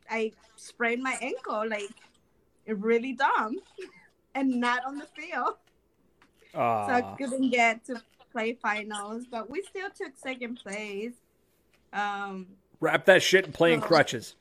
I 0.10 0.32
sprained 0.56 1.04
my 1.04 1.18
ankle 1.22 1.68
like 1.68 1.90
really 2.68 3.14
dumb, 3.14 3.58
and 4.36 4.60
not 4.60 4.86
on 4.86 4.98
the 4.98 5.06
field, 5.16 5.56
so 6.54 6.60
I 6.60 7.16
couldn't 7.18 7.50
get 7.52 7.86
to 7.86 8.02
play 8.32 8.54
finals, 8.54 9.26
but 9.30 9.50
we 9.50 9.62
still 9.64 9.90
took 9.90 10.18
second 10.18 10.60
place. 10.62 11.14
Um, 11.94 12.48
Wrap 12.82 13.06
that 13.06 13.24
shit 13.24 13.46
and 13.46 13.54
play 13.54 13.74
in 13.74 13.82
crutches. 13.82 14.36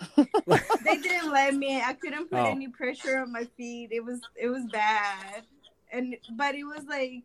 they 0.16 0.96
didn't 0.96 1.30
let 1.30 1.54
me. 1.54 1.80
I 1.80 1.92
couldn't 1.92 2.30
put 2.30 2.38
Oh. 2.38 2.46
any 2.50 2.68
pressure 2.68 3.18
on 3.18 3.30
my 3.32 3.44
feet. 3.56 3.90
It 3.92 4.04
was 4.04 4.20
it 4.34 4.48
was 4.48 4.64
bad, 4.72 5.42
and 5.92 6.16
but 6.36 6.54
it 6.54 6.64
was 6.64 6.84
like 6.88 7.22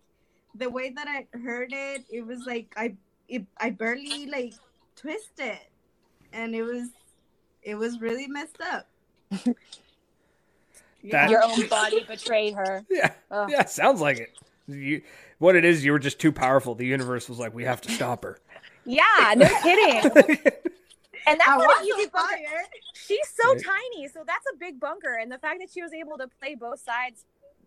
the 0.56 0.70
way 0.70 0.90
that 0.90 1.08
I 1.08 1.26
heard 1.38 1.72
it. 1.74 2.04
It 2.12 2.26
was 2.26 2.40
like 2.46 2.74
I 2.78 2.96
it, 3.28 3.46
I 3.58 3.70
barely 3.72 4.26
like 4.28 4.54
twisted, 4.96 5.58
and 6.34 6.56
it 6.56 6.64
was 6.64 6.90
it 7.64 7.76
was 7.76 8.00
really 8.02 8.28
messed 8.28 8.58
up. 8.62 8.88
That- 11.12 11.30
Your 11.30 11.44
own 11.44 11.68
body 11.68 12.04
betrayed 12.08 12.56
her. 12.56 12.84
Yeah. 12.90 13.14
Ugh. 13.30 13.50
Yeah, 13.52 13.66
sounds 13.66 14.02
like 14.02 14.18
it. 14.18 14.34
You, 14.68 15.04
what 15.38 15.56
it 15.56 15.64
is, 15.64 15.86
you 15.86 15.92
were 15.92 16.00
just 16.00 16.18
too 16.20 16.32
powerful. 16.32 16.74
The 16.74 16.86
universe 16.86 17.30
was 17.30 17.38
like, 17.38 17.54
we 17.54 17.64
have 17.66 17.80
to 17.82 17.92
stop 17.92 18.24
her. 18.24 18.40
Yeah, 18.86 19.04
no 19.38 19.48
kidding. 19.64 20.04
And 21.28 21.40
that's 21.40 21.48
I 21.48 21.58
not 21.58 21.68
was 21.68 21.80
an 21.82 21.86
easy 21.86 22.10
bunker. 22.10 22.28
fire. 22.28 22.64
She's 22.96 23.28
so 23.40 23.54
Right. 23.54 23.64
tiny, 23.64 24.08
so 24.08 24.24
that's 24.26 24.46
a 24.52 24.58
big 24.58 24.80
bunker. 24.80 25.16
And 25.22 25.32
the 25.32 25.38
fact 25.38 25.60
that 25.60 25.70
she 25.72 25.84
was 25.84 25.94
able 25.94 26.18
to 26.18 26.28
play 26.40 26.56
both 26.56 26.80
sides 26.80 27.26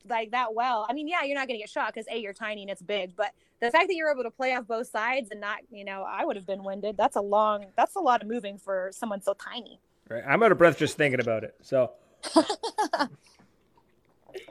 like 0.09 0.31
that 0.33 0.55
well, 0.55 0.87
I 0.88 0.92
mean, 0.92 1.09
yeah, 1.09 1.23
you're 1.25 1.35
not 1.37 1.47
gonna 1.49 1.59
get 1.59 1.68
shot 1.71 1.92
because 1.94 2.07
a 2.11 2.18
you're 2.18 2.33
tiny 2.33 2.62
and 2.62 2.71
it's 2.71 2.83
big, 2.83 3.14
but 3.16 3.33
the 3.61 3.71
fact 3.71 3.88
that 3.88 3.94
you're 3.94 4.11
able 4.11 4.23
to 4.23 4.31
play 4.31 4.55
off 4.55 4.66
both 4.66 4.87
sides 4.88 5.31
and 5.31 5.40
not, 5.40 5.59
you 5.71 5.85
know, 5.85 6.05
I 6.09 6.25
would 6.25 6.37
have 6.37 6.47
been 6.47 6.62
winded. 6.62 6.97
That's 6.97 7.16
a 7.16 7.21
long, 7.21 7.66
that's 7.77 7.97
a 7.97 8.01
lot 8.01 8.23
of 8.23 8.29
moving 8.29 8.57
for 8.59 8.90
someone 8.92 9.21
so 9.21 9.35
tiny. 9.35 9.81
Right? 10.09 10.23
I'm 10.27 10.42
out 10.42 10.53
of 10.53 10.59
breath 10.59 10.79
just 10.79 10.97
thinking 10.97 11.21
about 11.21 11.42
it. 11.44 11.55
So, 11.62 11.90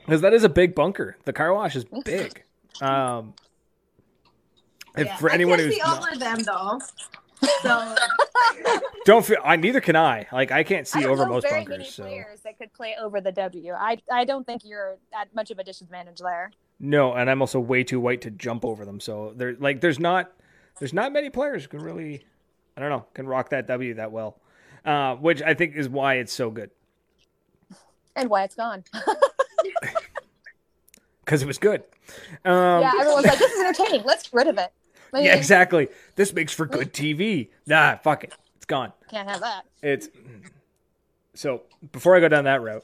because 0.05 0.21
that 0.21 0.33
is 0.33 0.43
a 0.43 0.49
big 0.49 0.75
bunker. 0.75 1.17
The 1.25 1.33
car 1.33 1.53
wash 1.53 1.75
is 1.75 1.85
big. 2.05 2.43
Um, 2.81 3.33
if 4.97 5.07
Yeah, 5.07 5.17
for 5.17 5.29
I 5.31 5.33
anyone 5.35 5.57
can't 5.59 5.67
who's 5.67 5.75
see 5.75 5.81
not- 5.87 5.99
over 6.09 6.17
them 6.19 6.43
though. 6.43 6.79
So 7.61 7.95
don't 9.05 9.25
feel, 9.25 9.37
I 9.43 9.55
neither 9.55 9.81
can 9.81 9.95
I. 9.95 10.27
Like 10.31 10.51
I 10.51 10.63
can't 10.63 10.87
see 10.87 11.01
don't 11.01 11.11
over 11.11 11.25
most 11.25 11.47
very 11.47 11.61
bunkers. 11.61 11.77
many 11.77 11.89
So 11.89 12.03
players 12.03 12.39
that 12.41 12.57
could 12.57 12.73
play 12.73 12.95
over 12.99 13.21
the 13.21 13.31
W. 13.31 13.73
I, 13.73 13.97
I 14.11 14.25
don't 14.25 14.45
think 14.45 14.63
you're 14.65 14.97
at 15.17 15.33
much 15.35 15.51
of 15.51 15.59
a 15.59 15.63
disadvantage 15.63 16.19
there. 16.19 16.51
no, 16.79 17.13
and 17.13 17.29
I'm 17.29 17.41
also 17.41 17.59
way 17.59 17.83
too 17.83 17.99
white 17.99 18.21
to 18.21 18.31
jump 18.31 18.65
over 18.65 18.85
them. 18.85 18.99
So 18.99 19.33
there, 19.35 19.55
like, 19.59 19.81
there's 19.81 19.99
not, 19.99 20.31
there's 20.79 20.93
not 20.93 21.11
many 21.13 21.29
players 21.29 21.63
who 21.63 21.69
can 21.69 21.81
really, 21.81 22.25
I 22.75 22.81
don't 22.81 22.89
know, 22.89 23.05
can 23.13 23.27
rock 23.27 23.49
that 23.49 23.67
W 23.67 23.93
that 23.95 24.11
well. 24.11 24.39
Uh, 24.85 25.15
which 25.15 25.41
I 25.41 25.53
think 25.53 25.75
is 25.75 25.89
why 25.89 26.15
it's 26.15 26.31
so 26.31 26.49
good 26.49 26.69
And 28.15 28.29
why 28.29 28.43
it's 28.43 28.55
gone. 28.55 28.83
because 31.25 31.41
it 31.43 31.47
was 31.47 31.57
good. 31.57 31.83
Um, 32.45 32.81
yeah, 32.81 32.93
everyone's 33.01 33.25
like, 33.25 33.37
this 33.37 33.51
is 33.51 33.59
entertaining. 33.59 34.03
Let's 34.05 34.23
get 34.23 34.33
rid 34.33 34.47
of 34.47 34.57
it. 34.57 34.71
I 35.13 35.21
Yeah, 35.21 35.35
exactly. 35.35 35.89
This 36.15 36.33
makes 36.33 36.53
for 36.53 36.65
good 36.65 36.93
TV. 36.93 37.49
Nah, 37.65 37.97
fuck 37.97 38.23
it. 38.23 38.33
It's 38.55 38.65
gone. 38.65 38.93
Can't 39.09 39.29
have 39.29 39.41
that. 39.41 39.65
It's 39.81 40.09
so 41.33 41.63
before 41.91 42.15
I 42.15 42.19
go 42.19 42.27
down 42.27 42.45
that 42.45 42.61
route. 42.61 42.83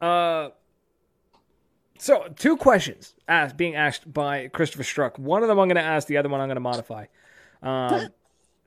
Uh 0.00 0.50
so 1.98 2.26
two 2.36 2.56
questions 2.56 3.14
asked 3.28 3.56
being 3.56 3.76
asked 3.76 4.12
by 4.12 4.48
Christopher 4.48 4.82
Struck. 4.84 5.18
One 5.18 5.42
of 5.42 5.48
them 5.48 5.58
I'm 5.58 5.68
gonna 5.68 5.80
ask, 5.80 6.08
the 6.08 6.16
other 6.16 6.28
one 6.28 6.40
I'm 6.40 6.48
gonna 6.48 6.60
modify. 6.60 7.06
Um 7.62 8.08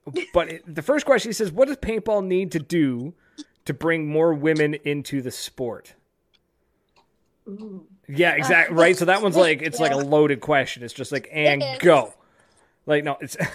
but 0.32 0.48
it, 0.48 0.74
the 0.74 0.82
first 0.82 1.04
question 1.04 1.30
he 1.30 1.34
says, 1.34 1.52
What 1.52 1.68
does 1.68 1.76
paintball 1.76 2.24
need 2.24 2.52
to 2.52 2.58
do 2.58 3.14
to 3.64 3.74
bring 3.74 4.06
more 4.06 4.32
women 4.32 4.74
into 4.84 5.20
the 5.20 5.30
sport? 5.30 5.94
ooh. 7.48 7.86
Yeah, 8.08 8.32
exactly. 8.32 8.76
Right. 8.76 8.96
So 8.96 9.06
that 9.06 9.22
one's 9.22 9.36
like 9.46 9.62
it's 9.62 9.80
like 9.80 9.92
a 9.92 9.96
loaded 9.96 10.40
question. 10.40 10.82
It's 10.82 10.94
just 10.94 11.12
like 11.12 11.28
and 11.32 11.62
is. 11.62 11.78
go. 11.78 12.14
Like 12.86 13.04
no, 13.04 13.18
it's 13.20 13.36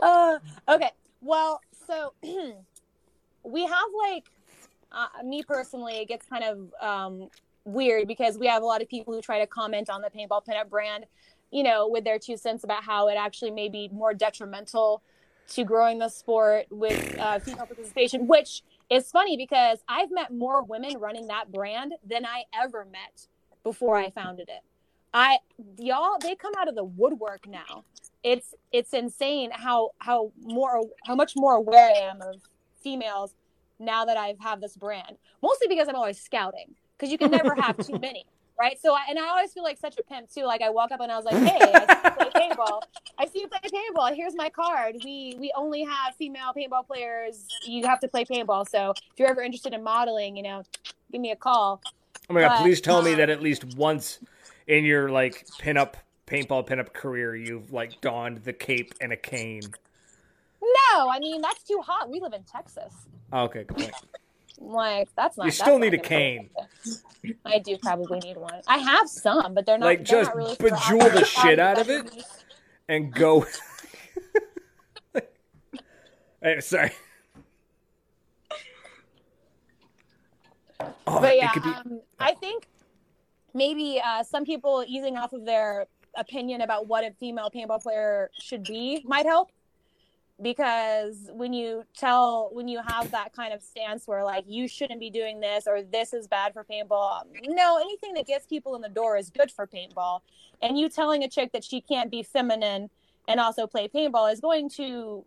Uh, 0.00 0.38
okay. 0.68 0.90
Well, 1.20 1.60
so 1.86 2.14
we 3.44 3.62
have 3.66 3.88
like 4.08 4.24
uh, 4.92 5.22
me 5.24 5.42
personally, 5.42 5.98
it 5.98 6.08
gets 6.08 6.26
kind 6.26 6.44
of 6.44 6.72
um, 6.80 7.28
weird 7.64 8.08
because 8.08 8.38
we 8.38 8.46
have 8.46 8.62
a 8.62 8.66
lot 8.66 8.82
of 8.82 8.88
people 8.88 9.14
who 9.14 9.20
try 9.20 9.38
to 9.38 9.46
comment 9.46 9.90
on 9.90 10.02
the 10.02 10.10
paintball 10.10 10.44
pinup 10.44 10.68
brand, 10.68 11.06
you 11.50 11.62
know, 11.62 11.86
with 11.88 12.04
their 12.04 12.18
two 12.18 12.36
cents 12.36 12.64
about 12.64 12.82
how 12.82 13.08
it 13.08 13.14
actually 13.14 13.50
may 13.50 13.68
be 13.68 13.88
more 13.92 14.14
detrimental 14.14 15.02
to 15.48 15.64
growing 15.64 15.98
the 15.98 16.08
sport 16.08 16.66
with 16.70 17.18
uh, 17.18 17.38
female 17.40 17.66
participation, 17.66 18.26
which 18.26 18.62
is 18.88 19.10
funny 19.10 19.36
because 19.36 19.80
I've 19.88 20.10
met 20.10 20.32
more 20.32 20.62
women 20.62 20.98
running 20.98 21.26
that 21.26 21.52
brand 21.52 21.94
than 22.04 22.24
I 22.24 22.44
ever 22.54 22.84
met 22.84 23.26
before 23.62 23.96
I 23.96 24.10
founded 24.10 24.48
it. 24.48 24.62
I 25.12 25.38
y'all 25.78 26.18
they 26.20 26.34
come 26.34 26.52
out 26.58 26.68
of 26.68 26.74
the 26.74 26.84
woodwork 26.84 27.46
now. 27.46 27.84
It's 28.22 28.54
it's 28.72 28.92
insane 28.92 29.50
how 29.52 29.90
how 29.98 30.32
more 30.42 30.82
how 31.04 31.14
much 31.14 31.34
more 31.36 31.54
aware 31.54 31.88
I 31.88 31.98
am 31.98 32.20
of 32.20 32.40
females 32.82 33.34
now 33.78 34.04
that 34.04 34.16
I 34.16 34.36
have 34.40 34.60
this 34.60 34.76
brand. 34.76 35.16
Mostly 35.42 35.66
because 35.68 35.88
I'm 35.88 35.96
always 35.96 36.20
scouting 36.20 36.74
because 36.96 37.10
you 37.10 37.18
can 37.18 37.30
never 37.30 37.54
have 37.54 37.78
too 37.78 37.98
many, 38.00 38.24
right? 38.58 38.78
So 38.80 38.94
I, 38.94 39.06
and 39.08 39.18
I 39.18 39.28
always 39.28 39.52
feel 39.52 39.64
like 39.64 39.78
such 39.78 39.96
a 39.98 40.02
pimp 40.02 40.30
too. 40.30 40.44
Like 40.44 40.62
I 40.62 40.70
walk 40.70 40.92
up 40.92 41.00
and 41.00 41.10
I 41.10 41.16
was 41.16 41.24
like, 41.24 41.36
"Hey, 41.42 41.72
I 41.74 41.86
see 41.86 42.00
you 42.04 42.30
play 42.30 42.48
paintball. 42.48 42.82
I 43.18 43.26
see 43.26 43.40
you 43.40 43.48
play 43.48 43.60
paintball. 43.64 44.14
Here's 44.14 44.36
my 44.36 44.50
card. 44.50 44.96
We 45.02 45.34
we 45.40 45.52
only 45.56 45.82
have 45.82 46.14
female 46.16 46.52
paintball 46.56 46.86
players. 46.86 47.46
You 47.66 47.86
have 47.86 48.00
to 48.00 48.08
play 48.08 48.24
paintball. 48.24 48.68
So 48.68 48.90
if 48.90 49.18
you're 49.18 49.28
ever 49.28 49.42
interested 49.42 49.72
in 49.72 49.82
modeling, 49.82 50.36
you 50.36 50.42
know, 50.42 50.62
give 51.10 51.20
me 51.20 51.32
a 51.32 51.36
call." 51.36 51.82
Oh 52.28 52.34
my 52.34 52.42
god, 52.42 52.48
But, 52.50 52.62
please 52.62 52.80
tell 52.80 53.02
me 53.02 53.12
um, 53.12 53.18
that 53.18 53.28
at 53.28 53.42
least 53.42 53.64
once 53.76 54.20
in 54.70 54.84
your 54.84 55.10
like 55.10 55.46
pinup 55.58 55.94
paintball 56.26 56.66
pinup 56.66 56.92
career 56.92 57.34
you've 57.34 57.72
like 57.72 58.00
donned 58.00 58.38
the 58.44 58.52
cape 58.52 58.94
and 59.00 59.12
a 59.12 59.16
cane. 59.16 59.62
No, 60.62 61.08
I 61.10 61.18
mean 61.18 61.42
that's 61.42 61.62
too 61.64 61.82
hot. 61.84 62.08
We 62.08 62.20
live 62.20 62.32
in 62.32 62.44
Texas. 62.44 62.94
Oh, 63.32 63.42
okay, 63.44 63.64
good 63.64 63.76
point. 63.76 63.94
Like 64.58 65.08
that's 65.16 65.36
not. 65.36 65.44
You 65.44 65.50
that's 65.50 65.60
still 65.60 65.78
not 65.78 65.86
need 65.86 65.94
a 65.94 65.98
cane. 65.98 66.50
I 67.44 67.58
do 67.58 67.76
probably 67.78 68.20
need 68.20 68.36
one. 68.36 68.60
I 68.68 68.78
have 68.78 69.08
some, 69.08 69.54
but 69.54 69.66
they're 69.66 69.78
not 69.78 69.86
Like, 69.86 70.06
they're 70.06 70.22
just 70.22 70.30
not 70.30 70.36
really 70.36 70.56
bejewel 70.56 71.12
the 71.12 71.24
shit 71.24 71.58
out 71.58 71.78
of 71.78 71.90
it? 71.90 72.24
And 72.88 73.12
go 73.12 73.46
Hey, 76.42 76.60
sorry. 76.60 76.92
Oh, 81.06 81.20
But 81.20 81.36
yeah, 81.36 81.52
be 81.52 81.60
um, 81.60 82.00
I 82.18 82.34
think 82.34 82.66
maybe 83.54 84.00
uh, 84.04 84.22
some 84.22 84.44
people 84.44 84.84
easing 84.86 85.16
off 85.16 85.32
of 85.32 85.44
their 85.44 85.86
opinion 86.16 86.60
about 86.60 86.86
what 86.86 87.04
a 87.04 87.12
female 87.12 87.50
paintball 87.54 87.82
player 87.82 88.30
should 88.38 88.64
be 88.64 89.02
might 89.06 89.26
help. 89.26 89.50
Because 90.42 91.28
when 91.32 91.52
you 91.52 91.84
tell, 91.94 92.48
when 92.52 92.66
you 92.66 92.80
have 92.86 93.10
that 93.10 93.34
kind 93.34 93.52
of 93.52 93.62
stance 93.62 94.06
where 94.06 94.24
like 94.24 94.44
you 94.48 94.68
shouldn't 94.68 94.98
be 94.98 95.10
doing 95.10 95.40
this 95.40 95.64
or 95.66 95.82
this 95.82 96.14
is 96.14 96.26
bad 96.26 96.54
for 96.54 96.64
paintball, 96.64 97.24
no, 97.46 97.78
anything 97.78 98.14
that 98.14 98.26
gets 98.26 98.46
people 98.46 98.74
in 98.74 98.80
the 98.80 98.88
door 98.88 99.18
is 99.18 99.28
good 99.28 99.50
for 99.50 99.66
paintball. 99.66 100.20
And 100.62 100.78
you 100.78 100.88
telling 100.88 101.22
a 101.22 101.28
chick 101.28 101.52
that 101.52 101.62
she 101.62 101.82
can't 101.82 102.10
be 102.10 102.22
feminine 102.22 102.88
and 103.28 103.38
also 103.38 103.66
play 103.66 103.86
paintball 103.86 104.32
is 104.32 104.40
going 104.40 104.70
to 104.70 105.26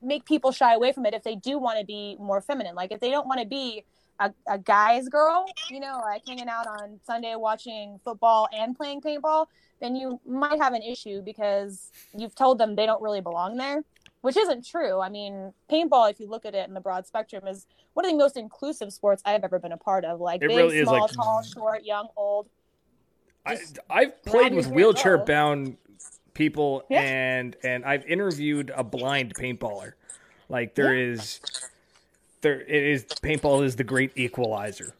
make 0.00 0.24
people 0.24 0.52
shy 0.52 0.74
away 0.74 0.92
from 0.92 1.04
it 1.04 1.12
if 1.12 1.24
they 1.24 1.34
do 1.34 1.58
want 1.58 1.78
to 1.80 1.84
be 1.84 2.16
more 2.20 2.40
feminine. 2.40 2.76
Like 2.76 2.92
if 2.92 3.00
they 3.00 3.10
don't 3.10 3.26
want 3.26 3.40
to 3.40 3.46
be 3.46 3.84
a, 4.26 4.32
a 4.54 4.58
guy's 4.58 5.08
girl, 5.08 5.46
you 5.70 5.80
know, 5.80 6.00
like 6.04 6.22
hanging 6.26 6.48
out 6.48 6.66
on 6.66 6.98
Sunday 7.04 7.34
watching 7.36 7.98
football 8.04 8.48
and 8.52 8.76
playing 8.76 9.00
paintball, 9.00 9.46
then 9.80 9.96
you 9.96 10.20
might 10.26 10.58
have 10.60 10.72
an 10.74 10.82
issue 10.82 11.22
because 11.22 11.90
you've 12.16 12.34
told 12.34 12.58
them 12.58 12.76
they 12.76 12.86
don't 12.86 13.02
really 13.02 13.20
belong 13.20 13.56
there. 13.56 13.82
which 14.22 14.36
isn't 14.36 14.64
true. 14.64 15.00
I 15.00 15.08
mean, 15.08 15.52
paintball, 15.70 16.08
if 16.10 16.20
you 16.20 16.28
look 16.28 16.44
at 16.44 16.54
it 16.54 16.68
in 16.68 16.74
the 16.74 16.80
broad 16.80 17.06
spectrum, 17.06 17.46
is 17.48 17.66
one 17.94 18.04
of 18.06 18.12
the 18.12 18.16
most 18.16 18.36
inclusive 18.36 18.92
sports 18.92 19.20
I've 19.24 19.42
ever 19.42 19.58
been 19.58 19.72
a 19.72 19.76
part 19.76 20.04
of. 20.04 20.20
Like 20.20 20.42
It 20.42 20.48
big, 20.48 20.56
really 20.56 20.78
is, 20.78 20.86
small, 20.88 21.00
like- 21.02 21.12
tall, 21.12 21.42
short, 21.42 21.84
young, 21.84 22.06
old. 22.16 22.48
I, 23.44 23.58
I've 23.90 24.22
played 24.24 24.54
with 24.54 24.68
wheelchair 24.68 25.18
go. 25.18 25.24
bound 25.24 25.76
people 26.34 26.84
Yeah. 26.88 27.00
and 27.02 27.56
and 27.64 27.84
I've 27.84 28.06
interviewed 28.06 28.70
a 28.76 28.84
blind 28.84 29.34
paintballer. 29.34 29.94
Like 30.48 30.76
there 30.76 30.96
is 30.96 31.40
there 32.42 32.60
it 32.60 32.70
is 32.70 33.06
paintball 33.22 33.64
is 33.64 33.76
the 33.76 33.84
great 33.84 34.12
equalizer. 34.16 34.94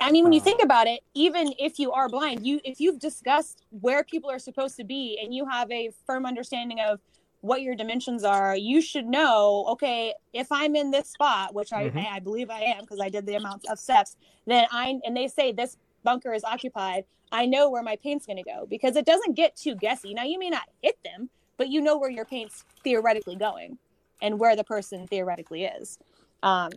I 0.00 0.10
mean, 0.10 0.24
when 0.24 0.32
you 0.32 0.40
Uh. 0.40 0.44
think 0.44 0.62
about 0.62 0.86
it, 0.86 1.00
even 1.14 1.54
if 1.58 1.78
you 1.78 1.90
are 1.92 2.08
blind, 2.08 2.46
you 2.46 2.60
if 2.64 2.80
you've 2.80 2.98
discussed 3.00 3.62
where 3.70 4.04
people 4.04 4.30
are 4.30 4.38
supposed 4.38 4.76
to 4.76 4.84
be 4.84 5.18
and 5.22 5.34
you 5.34 5.46
have 5.48 5.70
a 5.70 5.90
firm 6.06 6.26
understanding 6.26 6.80
of 6.80 7.00
what 7.40 7.62
your 7.62 7.74
dimensions 7.74 8.24
are, 8.24 8.56
you 8.56 8.80
should 8.80 9.06
know. 9.06 9.66
Okay, 9.70 10.14
if 10.32 10.50
I'm 10.50 10.76
in 10.76 10.90
this 10.90 11.10
spot, 11.10 11.54
which 11.54 11.72
I 11.72 11.90
Mhm. 11.90 12.06
I 12.12 12.20
believe 12.20 12.50
I 12.50 12.60
am 12.60 12.82
because 12.82 13.00
I 13.00 13.08
did 13.08 13.26
the 13.26 13.34
amount 13.34 13.66
of 13.68 13.78
steps, 13.78 14.16
then 14.46 14.66
I 14.70 15.00
and 15.04 15.16
they 15.16 15.28
say 15.28 15.52
this 15.52 15.76
bunker 16.02 16.32
is 16.34 16.44
occupied. 16.44 17.04
I 17.32 17.46
know 17.46 17.68
where 17.70 17.82
my 17.82 17.96
paint's 17.96 18.26
going 18.26 18.36
to 18.36 18.44
go 18.44 18.66
because 18.66 18.94
it 18.94 19.06
doesn't 19.06 19.34
get 19.34 19.56
too 19.56 19.74
guessy. 19.74 20.12
Now 20.14 20.22
you 20.24 20.38
may 20.38 20.50
not 20.50 20.68
hit 20.82 20.98
them, 21.04 21.30
but 21.56 21.68
you 21.68 21.80
know 21.80 21.96
where 21.98 22.10
your 22.10 22.24
paint's 22.24 22.64
theoretically 22.84 23.36
going 23.36 23.78
and 24.22 24.38
where 24.38 24.54
the 24.54 24.62
person 24.64 25.06
theoretically 25.08 25.64
is. 25.64 25.98
Um, 26.44 26.70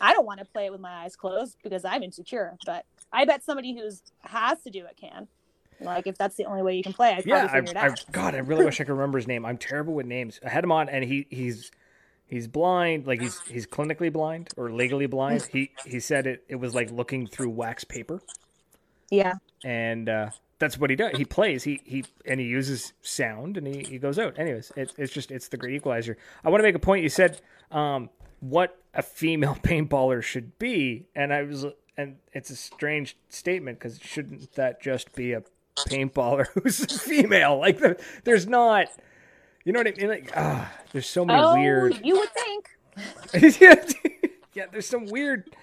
I 0.00 0.12
don't 0.14 0.26
want 0.26 0.40
to 0.40 0.46
play 0.46 0.66
it 0.66 0.72
with 0.72 0.80
my 0.80 1.04
eyes 1.04 1.14
closed 1.14 1.58
because 1.62 1.84
I'm 1.84 2.02
insecure, 2.02 2.56
but 2.66 2.84
I 3.12 3.24
bet 3.24 3.44
somebody 3.44 3.74
who's 3.74 4.02
has 4.20 4.62
to 4.62 4.70
do 4.70 4.84
it 4.86 4.96
can. 4.96 5.28
Like 5.80 6.06
if 6.06 6.16
that's 6.16 6.36
the 6.36 6.44
only 6.44 6.62
way 6.62 6.76
you 6.76 6.82
can 6.82 6.92
play, 6.92 7.12
I'd 7.12 7.26
Yeah, 7.26 7.48
I, 7.52 7.58
I. 7.58 7.94
God, 8.10 8.34
I 8.34 8.38
really 8.38 8.64
wish 8.64 8.80
I 8.80 8.84
could 8.84 8.92
remember 8.92 9.18
his 9.18 9.26
name. 9.26 9.44
I'm 9.44 9.58
terrible 9.58 9.94
with 9.94 10.06
names. 10.06 10.40
I 10.44 10.48
had 10.48 10.64
him 10.64 10.72
on 10.72 10.88
and 10.88 11.04
he 11.04 11.26
he's 11.28 11.70
he's 12.26 12.48
blind, 12.48 13.06
like 13.06 13.20
he's 13.20 13.40
he's 13.40 13.66
clinically 13.66 14.12
blind 14.12 14.48
or 14.56 14.70
legally 14.70 15.06
blind. 15.06 15.48
He 15.52 15.70
he 15.84 16.00
said 16.00 16.26
it 16.26 16.44
it 16.48 16.56
was 16.56 16.74
like 16.74 16.90
looking 16.90 17.26
through 17.26 17.50
wax 17.50 17.84
paper. 17.84 18.22
Yeah. 19.10 19.34
and 19.62 20.08
uh, 20.08 20.30
that's 20.58 20.78
what 20.78 20.88
he 20.88 20.96
does. 20.96 21.16
He 21.16 21.24
plays. 21.24 21.64
He 21.64 21.80
he 21.84 22.04
and 22.24 22.40
he 22.40 22.46
uses 22.46 22.92
sound, 23.02 23.56
and 23.56 23.66
he, 23.66 23.82
he 23.82 23.98
goes 23.98 24.18
out. 24.18 24.38
Anyways, 24.38 24.72
it, 24.76 24.94
it's 24.96 25.12
just 25.12 25.30
it's 25.30 25.48
the 25.48 25.56
great 25.56 25.74
equalizer. 25.74 26.16
I 26.44 26.48
want 26.48 26.60
to 26.60 26.62
make 26.62 26.76
a 26.76 26.78
point. 26.78 27.02
You 27.02 27.08
said 27.08 27.40
um, 27.72 28.08
what 28.42 28.76
a 28.92 29.02
female 29.02 29.54
paintballer 29.62 30.22
should 30.22 30.58
be, 30.58 31.06
and 31.14 31.32
I 31.32 31.42
was 31.42 31.64
and 31.96 32.16
it's 32.32 32.50
a 32.50 32.56
strange 32.56 33.16
statement 33.28 33.78
because 33.78 34.00
shouldn't 34.00 34.52
that 34.54 34.82
just 34.82 35.14
be 35.14 35.32
a 35.32 35.42
paintballer 35.76 36.46
who's 36.54 36.84
female? 37.00 37.58
Like 37.58 37.78
the, 37.78 38.02
there's 38.24 38.46
not. 38.46 38.88
You 39.64 39.72
know 39.72 39.78
what 39.78 39.86
I 39.86 39.92
mean? 39.92 40.08
Like, 40.08 40.32
ah, 40.36 40.72
there's 40.90 41.08
so 41.08 41.24
many 41.24 41.40
Oh, 41.40 41.54
weird. 41.54 42.00
you 42.04 42.16
would 42.18 42.30
think. 42.34 42.68
yeah, 43.60 43.84
yeah, 44.54 44.66
there's 44.72 44.86
some 44.86 45.06
weird, 45.06 45.54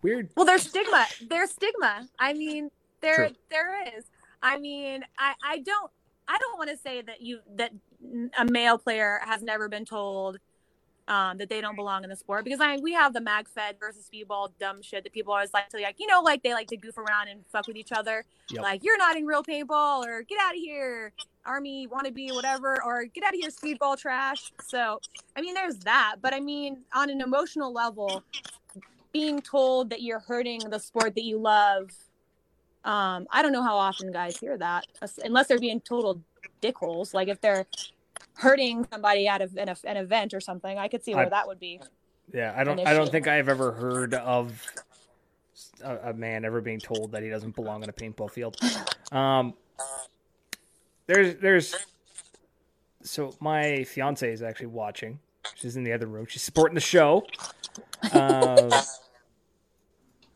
weird. 0.00 0.30
Well, 0.36 0.46
there's 0.46 0.62
stigma. 0.62 1.06
There's 1.28 1.50
stigma. 1.50 2.06
I 2.20 2.34
mean, 2.34 2.70
there 3.00 3.26
True. 3.26 3.36
there 3.50 3.98
is. 3.98 4.04
I 4.42 4.58
mean, 4.58 5.04
I 5.18 5.34
I 5.42 5.58
don't 5.58 5.90
I 6.28 6.38
don't 6.38 6.56
want 6.56 6.70
to 6.70 6.76
say 6.76 7.02
that 7.02 7.20
you 7.20 7.40
that 7.56 7.72
a 8.38 8.44
male 8.44 8.78
player 8.78 9.20
has 9.24 9.42
never 9.42 9.68
been 9.68 9.84
told 9.84 10.38
um, 11.08 11.38
that 11.38 11.48
they 11.48 11.60
don't 11.60 11.74
belong 11.74 12.04
in 12.04 12.10
the 12.10 12.16
sport. 12.16 12.44
Because 12.44 12.60
I 12.60 12.74
mean, 12.74 12.82
we 12.82 12.92
have 12.92 13.12
the 13.12 13.20
mag 13.20 13.48
fed 13.48 13.76
versus 13.80 14.08
speedball 14.12 14.50
dumb 14.60 14.82
shit 14.82 15.02
that 15.04 15.12
people 15.12 15.32
always 15.32 15.52
like 15.52 15.68
to 15.70 15.78
like 15.78 15.96
you 15.98 16.06
know 16.06 16.20
like 16.20 16.42
they 16.42 16.52
like 16.52 16.68
to 16.68 16.76
goof 16.76 16.96
around 16.96 17.28
and 17.28 17.44
fuck 17.50 17.66
with 17.66 17.76
each 17.76 17.92
other. 17.92 18.24
Yep. 18.50 18.62
like 18.62 18.84
you're 18.84 18.96
not 18.96 19.16
in 19.16 19.26
real 19.26 19.42
paintball 19.42 20.06
or 20.06 20.22
get 20.22 20.38
out 20.40 20.54
of 20.54 20.60
here 20.60 21.12
army 21.44 21.86
wannabe 21.86 22.32
whatever 22.32 22.82
or 22.82 23.04
get 23.04 23.24
out 23.24 23.34
of 23.34 23.40
here 23.40 23.50
speedball 23.50 23.98
trash. 23.98 24.52
So 24.64 25.00
I 25.36 25.40
mean 25.40 25.54
there's 25.54 25.78
that. 25.80 26.16
But 26.20 26.34
I 26.34 26.40
mean 26.40 26.78
on 26.94 27.10
an 27.10 27.20
emotional 27.20 27.72
level 27.72 28.22
being 29.12 29.40
told 29.40 29.90
that 29.90 30.02
you're 30.02 30.20
hurting 30.20 30.60
the 30.70 30.78
sport 30.78 31.14
that 31.14 31.24
you 31.24 31.38
love 31.38 31.90
um 32.84 33.26
i 33.32 33.42
don't 33.42 33.52
know 33.52 33.62
how 33.62 33.74
often 33.74 34.12
guys 34.12 34.36
hear 34.36 34.56
that 34.56 34.86
unless 35.24 35.48
they're 35.48 35.58
being 35.58 35.80
total 35.80 36.20
dickholes. 36.60 37.14
Like 37.14 37.28
if 37.28 37.40
they're 37.40 37.66
hurting 38.38 38.86
somebody 38.92 39.28
out 39.28 39.40
of 39.42 39.56
an, 39.56 39.68
an 39.84 39.96
event 39.96 40.32
or 40.32 40.40
something 40.40 40.78
i 40.78 40.86
could 40.88 41.02
see 41.04 41.14
where 41.14 41.26
I- 41.26 41.28
that 41.28 41.46
would 41.46 41.58
be 41.60 41.80
Yeah, 42.32 42.54
I 42.56 42.62
don't. 42.64 42.78
I 42.86 42.92
don't 42.92 43.10
think 43.10 43.26
I've 43.26 43.48
ever 43.48 43.72
heard 43.72 44.12
of 44.14 44.62
a, 45.82 46.10
a 46.10 46.12
man 46.12 46.44
ever 46.44 46.60
being 46.60 46.78
told 46.78 47.12
that 47.12 47.22
he 47.22 47.30
doesn't 47.30 47.54
belong 47.54 47.82
on 47.82 47.88
a 47.88 47.92
paintball 47.92 48.30
field. 48.30 48.56
Um, 49.12 49.54
there's, 51.06 51.36
there's. 51.36 51.74
So 53.02 53.34
my 53.40 53.84
fiance 53.84 54.30
is 54.30 54.42
actually 54.42 54.66
watching. 54.66 55.20
She's 55.54 55.76
in 55.76 55.84
the 55.84 55.92
other 55.94 56.06
room. 56.06 56.26
She's 56.28 56.42
supporting 56.42 56.74
the 56.74 56.82
show. 56.82 57.24
Um, 58.12 58.70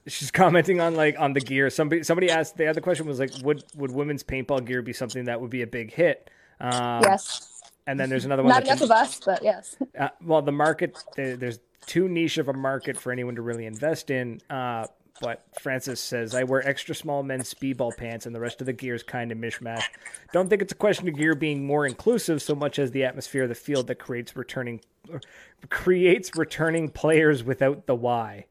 she's 0.07 0.31
commenting 0.31 0.81
on 0.81 0.95
like 0.95 1.21
on 1.21 1.35
the 1.35 1.41
gear. 1.41 1.69
Somebody, 1.69 2.03
somebody 2.05 2.31
asked. 2.31 2.57
The 2.57 2.69
other 2.69 2.81
question 2.81 3.05
was 3.07 3.19
like, 3.19 3.33
would 3.43 3.65
would 3.77 3.91
women's 3.91 4.25
paintball 4.25 4.65
gear 4.65 4.81
be 4.81 4.95
something 4.95 5.27
that 5.27 5.39
would 5.43 5.51
be 5.51 5.61
a 5.61 5.67
big 5.67 5.93
hit? 5.93 6.31
Um, 6.59 7.03
yes 7.03 7.49
And 7.87 7.99
then 7.99 8.09
there's 8.09 8.25
another 8.25 8.43
one. 8.43 8.51
not 8.51 8.65
enough 8.65 8.81
of 8.81 8.91
us 8.91 9.21
but 9.25 9.43
yes 9.43 9.77
uh, 9.99 10.09
well, 10.25 10.43
the 10.43 10.53
market 10.53 10.97
there's 11.17 11.59
too 11.87 12.09
niche 12.09 12.39
of 12.39 12.49
a 12.49 12.53
market 12.53 12.97
for 12.97 13.13
anyone 13.13 13.35
to 13.37 13.43
really 13.43 13.67
invest 13.67 14.11
in. 14.11 14.41
Uh, 14.49 14.87
but 15.21 15.45
Francis 15.61 16.01
says 16.01 16.35
I 16.35 16.45
wear 16.45 16.67
extra 16.67 16.95
small 16.95 17.23
men's 17.23 17.53
speedball 17.53 17.97
pants, 17.97 18.27
and 18.27 18.35
the 18.35 18.41
rest 18.41 18.61
of 18.61 18.67
the 18.67 18.73
gear 18.73 18.95
is 18.95 19.03
kind 19.03 19.31
of 19.31 19.39
mishmash. 19.39 19.85
Don't 20.33 20.49
think 20.49 20.63
it's 20.63 20.73
a 20.73 20.77
question 20.77 21.09
of 21.09 21.17
gear 21.17 21.35
being 21.35 21.65
more 21.67 21.87
inclusive 21.87 22.41
so 22.43 22.55
much 22.55 22.79
as 22.79 22.91
the 22.91 23.05
atmosphere 23.05 23.43
of 23.45 23.49
the 23.49 23.55
field 23.55 23.87
that 23.89 23.97
creates 23.97 24.35
returning 24.37 24.81
creates 25.69 26.31
returning 26.37 26.89
players 26.89 27.45
without 27.45 27.87
the 27.87 27.95
why. 27.95 28.47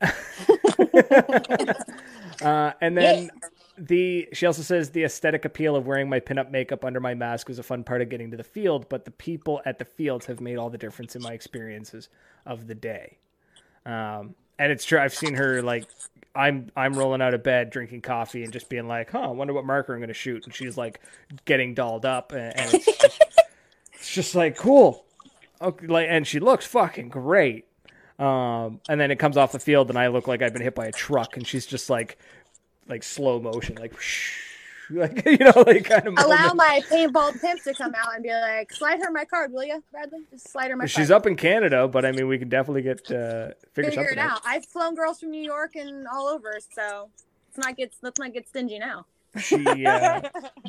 uh, 2.42 2.72
and 2.80 2.96
then 2.96 3.30
the 3.76 4.28
she 4.32 4.46
also 4.46 4.62
says 4.62 4.90
the 4.90 5.04
aesthetic 5.04 5.44
appeal 5.44 5.76
of 5.76 5.86
wearing 5.86 6.08
my 6.08 6.20
pinup 6.20 6.50
makeup 6.50 6.84
under 6.84 7.00
my 7.00 7.14
mask 7.14 7.48
was 7.48 7.58
a 7.58 7.62
fun 7.62 7.84
part 7.84 8.02
of 8.02 8.08
getting 8.08 8.30
to 8.30 8.36
the 8.36 8.44
field, 8.44 8.88
but 8.88 9.04
the 9.04 9.10
people 9.10 9.60
at 9.66 9.78
the 9.78 9.84
fields 9.84 10.26
have 10.26 10.40
made 10.40 10.56
all 10.56 10.70
the 10.70 10.78
difference 10.78 11.16
in 11.16 11.22
my 11.22 11.32
experiences 11.32 12.08
of 12.46 12.66
the 12.66 12.74
day. 12.74 13.18
Um, 13.84 14.34
and 14.58 14.70
it's 14.70 14.84
true. 14.84 14.98
I've 14.98 15.14
seen 15.14 15.34
her 15.34 15.62
like 15.62 15.86
I'm 16.34 16.70
I'm 16.76 16.94
rolling 16.94 17.22
out 17.22 17.34
of 17.34 17.42
bed, 17.42 17.70
drinking 17.70 18.02
coffee, 18.02 18.44
and 18.44 18.52
just 18.52 18.68
being 18.68 18.88
like, 18.88 19.10
"Huh, 19.10 19.20
I 19.20 19.28
wonder 19.28 19.52
what 19.52 19.64
marker 19.64 19.92
I'm 19.92 20.00
going 20.00 20.08
to 20.08 20.14
shoot." 20.14 20.44
And 20.44 20.54
she's 20.54 20.76
like 20.76 21.00
getting 21.44 21.74
dolled 21.74 22.04
up, 22.04 22.32
and, 22.32 22.58
and 22.58 22.74
it's, 22.74 22.86
just, 22.86 23.22
it's 23.92 24.14
just 24.14 24.34
like 24.34 24.56
cool. 24.56 25.04
Okay, 25.60 25.86
like, 25.86 26.06
and 26.08 26.26
she 26.26 26.40
looks 26.40 26.66
fucking 26.66 27.08
great. 27.08 27.66
Um, 28.18 28.80
and 28.88 29.00
then 29.00 29.10
it 29.10 29.18
comes 29.18 29.36
off 29.36 29.52
the 29.52 29.58
field, 29.58 29.90
and 29.90 29.98
I 29.98 30.08
look 30.08 30.28
like 30.28 30.42
I've 30.42 30.52
been 30.52 30.62
hit 30.62 30.74
by 30.74 30.86
a 30.86 30.92
truck, 30.92 31.36
and 31.36 31.46
she's 31.46 31.66
just 31.66 31.90
like, 31.90 32.18
like 32.88 33.02
slow 33.02 33.40
motion, 33.40 33.76
like, 33.76 33.94
like 34.90 35.24
you 35.26 35.38
know, 35.38 35.64
like 35.66 35.84
kind 35.84 36.06
of. 36.06 36.14
allow 36.18 36.48
moment. 36.48 36.56
my 36.56 36.82
paintball 36.90 37.40
pimp 37.40 37.62
to 37.64 37.74
come 37.74 37.94
out 37.94 38.14
and 38.14 38.22
be 38.22 38.30
like 38.30 38.72
slide 38.72 38.98
her 39.00 39.10
my 39.10 39.24
card 39.24 39.52
will 39.52 39.64
you 39.64 39.82
bradley 39.90 40.20
just 40.30 40.50
slide 40.50 40.70
her 40.70 40.76
my 40.76 40.86
She's 40.86 41.08
card 41.08 41.22
up 41.22 41.26
in 41.26 41.36
Canada, 41.36 41.88
but 41.88 42.04
I 42.04 42.12
mean, 42.12 42.28
we 42.28 42.38
can 42.38 42.48
definitely 42.48 42.82
get 42.82 43.00
uh, 43.10 43.48
figure, 43.72 43.90
figure 43.90 43.92
something 43.92 44.12
it 44.12 44.18
out 44.18 44.40
i've 44.44 44.66
flown 44.66 44.94
girls 44.94 45.20
from 45.20 45.30
new 45.30 45.42
york 45.42 45.74
and 45.76 46.06
all 46.06 46.26
over 46.26 46.58
so 46.74 47.08
let's 47.48 47.66
not 47.66 47.76
get 47.76 47.92
let's 48.02 48.18
not 48.18 48.32
get 48.32 48.46
stingy 48.46 48.78
now 48.78 49.06
She, 49.38 49.86
uh, 49.86 50.20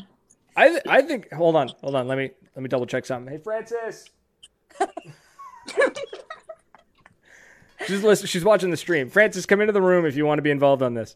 I, 0.55 0.79
I 0.87 1.01
think. 1.01 1.31
Hold 1.33 1.55
on, 1.55 1.69
hold 1.81 1.95
on. 1.95 2.07
Let 2.07 2.17
me, 2.17 2.31
let 2.55 2.63
me 2.63 2.69
double 2.69 2.85
check 2.85 3.05
something. 3.05 3.31
Hey, 3.31 3.39
Francis. 3.43 4.05
she's 7.85 8.03
listening. 8.03 8.27
She's 8.27 8.43
watching 8.43 8.71
the 8.71 8.77
stream. 8.77 9.09
Francis, 9.09 9.45
come 9.45 9.61
into 9.61 9.73
the 9.73 9.81
room 9.81 10.05
if 10.05 10.15
you 10.15 10.25
want 10.25 10.37
to 10.39 10.41
be 10.41 10.51
involved 10.51 10.81
on 10.81 10.93
this. 10.93 11.15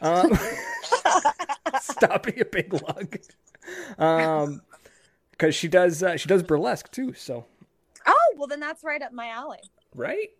Um, 0.00 0.38
stop 1.80 2.24
being 2.24 2.40
a 2.40 2.44
big 2.44 2.72
lug. 2.72 3.18
Um, 3.98 4.62
because 5.30 5.54
she 5.54 5.68
does, 5.68 6.02
uh, 6.02 6.16
she 6.16 6.28
does 6.28 6.42
burlesque 6.42 6.90
too. 6.90 7.12
So, 7.12 7.44
oh 8.06 8.34
well 8.36 8.46
then 8.46 8.60
that's 8.60 8.84
right 8.84 9.02
up 9.02 9.12
my 9.12 9.28
alley 9.28 9.58
right? 9.94 10.30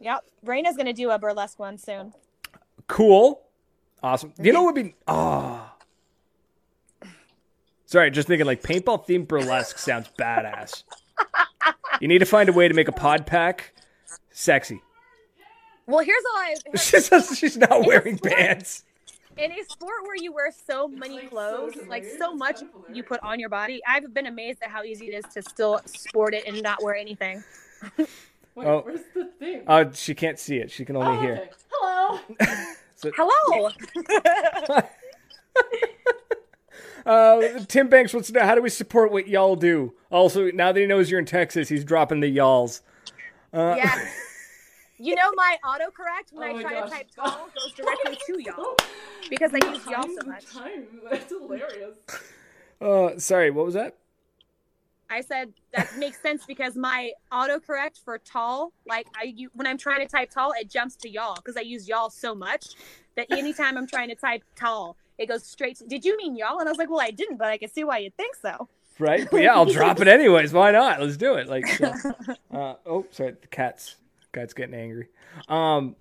yep 0.00 0.22
raina's 0.44 0.76
gonna 0.76 0.92
do 0.92 1.10
a 1.10 1.18
burlesque 1.18 1.58
one 1.58 1.78
soon 1.78 2.12
Cool. 2.86 3.42
Awesome. 4.02 4.32
You 4.38 4.52
know 4.52 4.62
what 4.64 4.74
would 4.74 4.84
be 4.84 4.94
oh. 5.06 5.70
Sorry, 7.86 8.10
just 8.10 8.28
thinking 8.28 8.46
like 8.46 8.62
paintball 8.62 9.06
themed 9.06 9.28
burlesque 9.28 9.78
sounds 9.78 10.10
badass. 10.18 10.82
You 12.00 12.08
need 12.08 12.18
to 12.18 12.26
find 12.26 12.48
a 12.48 12.52
way 12.52 12.68
to 12.68 12.74
make 12.74 12.88
a 12.88 12.92
pod 12.92 13.26
pack 13.26 13.72
sexy. 14.30 14.82
Well 15.86 16.04
here's 16.04 16.22
all 16.32 16.38
i 16.40 16.54
She's 16.76 17.36
she's 17.38 17.56
not 17.56 17.86
wearing 17.86 18.18
pants. 18.18 18.84
in 19.36 19.50
a 19.52 19.64
sport 19.64 20.02
where 20.04 20.16
you 20.16 20.32
wear 20.32 20.50
so 20.66 20.86
many 20.88 21.26
clothes, 21.26 21.74
like 21.88 22.04
so 22.18 22.34
much 22.34 22.60
you 22.92 23.02
put 23.02 23.20
on 23.22 23.40
your 23.40 23.48
body, 23.48 23.80
I've 23.86 24.12
been 24.14 24.26
amazed 24.26 24.62
at 24.62 24.70
how 24.70 24.82
easy 24.84 25.06
it 25.12 25.24
is 25.24 25.32
to 25.34 25.42
still 25.42 25.80
sport 25.86 26.34
it 26.34 26.44
and 26.46 26.62
not 26.62 26.82
wear 26.82 26.94
anything. 26.94 27.42
Wait, 27.98 28.08
Oh. 28.56 28.82
where's 28.84 29.00
the 29.14 29.24
thing? 29.40 29.62
Uh, 29.66 29.86
she 29.92 30.14
can't 30.14 30.38
see 30.38 30.58
it. 30.58 30.70
She 30.70 30.84
can 30.84 30.94
only 30.96 31.16
Oh, 31.18 31.20
hear. 31.20 31.34
okay. 31.34 31.50
Hello. 31.72 32.20
So, 32.96 33.10
Hello. 33.16 33.70
Uh, 37.06 37.58
Tim 37.68 37.88
Banks 37.88 38.14
wants 38.14 38.28
to 38.28 38.32
know 38.34 38.40
how 38.46 38.54
do 38.54 38.62
we 38.62 38.70
support 38.70 39.12
what 39.12 39.28
y'all 39.28 39.56
do? 39.56 39.92
Also, 40.10 40.50
now 40.52 40.72
that 40.72 40.80
he 40.80 40.86
knows 40.86 41.10
you're 41.10 41.20
in 41.20 41.26
Texas, 41.26 41.68
he's 41.68 41.84
dropping 41.84 42.20
the 42.20 42.28
y'alls. 42.28 42.80
Uh, 43.52 43.74
Yeah. 43.76 44.08
You 44.98 45.14
know 45.16 45.32
my 45.34 45.56
autocorrect 45.64 46.32
when 46.32 46.48
Oh 46.50 46.58
I 46.58 46.62
try 46.62 46.80
gosh. 46.80 46.90
to 46.90 46.94
type 46.96 47.10
tall 47.16 47.48
goes 47.54 47.72
directly 47.74 48.18
to 48.26 48.42
y'all 48.42 48.76
because 49.28 49.52
I 49.52 49.58
use 49.72 49.86
y'all 49.86 50.02
so 50.02 50.26
much. 50.28 50.46
Time. 50.46 50.86
That's 51.10 51.28
hilarious. 51.30 51.96
Uh, 52.80 53.18
sorry, 53.18 53.50
what 53.50 53.64
was 53.64 53.74
that? 53.74 53.96
I 55.10 55.20
said 55.20 55.52
that 55.74 55.96
makes 55.98 56.20
sense 56.20 56.44
because 56.46 56.76
my 56.76 57.12
autocorrect 57.32 58.02
for 58.04 58.18
tall, 58.18 58.72
like 58.86 59.06
I 59.20 59.24
u- 59.24 59.50
when 59.54 59.66
I'm 59.66 59.78
trying 59.78 60.00
to 60.00 60.06
type 60.06 60.30
tall, 60.30 60.52
it 60.58 60.70
jumps 60.70 60.96
to 60.96 61.08
y'all 61.08 61.36
because 61.36 61.56
I 61.56 61.60
use 61.60 61.86
y'all 61.88 62.10
so 62.10 62.34
much 62.34 62.68
that 63.16 63.26
anytime 63.30 63.76
I'm 63.76 63.86
trying 63.86 64.08
to 64.08 64.14
type 64.14 64.42
tall, 64.56 64.96
it 65.18 65.26
goes 65.26 65.44
straight. 65.44 65.76
to 65.78 65.86
Did 65.86 66.04
you 66.04 66.16
mean 66.16 66.36
y'all? 66.36 66.58
And 66.58 66.68
I 66.68 66.72
was 66.72 66.78
like, 66.78 66.90
well, 66.90 67.00
I 67.00 67.10
didn't, 67.10 67.36
but 67.36 67.48
I 67.48 67.58
can 67.58 67.70
see 67.70 67.84
why 67.84 67.98
you 67.98 68.10
think 68.16 68.34
so. 68.34 68.68
Right? 68.98 69.28
But 69.30 69.36
yeah, 69.42 69.54
I'll 69.54 69.66
drop 69.66 70.00
it 70.00 70.08
anyways. 70.08 70.52
Why 70.52 70.70
not? 70.72 71.00
Let's 71.00 71.16
do 71.16 71.34
it. 71.34 71.48
Like, 71.48 71.66
so, 71.78 71.94
uh, 72.52 72.74
oh, 72.86 73.06
sorry, 73.10 73.36
the 73.40 73.46
cat's 73.48 73.96
cat's 74.34 74.52
getting 74.54 74.74
angry. 74.74 75.08
Um, 75.48 75.96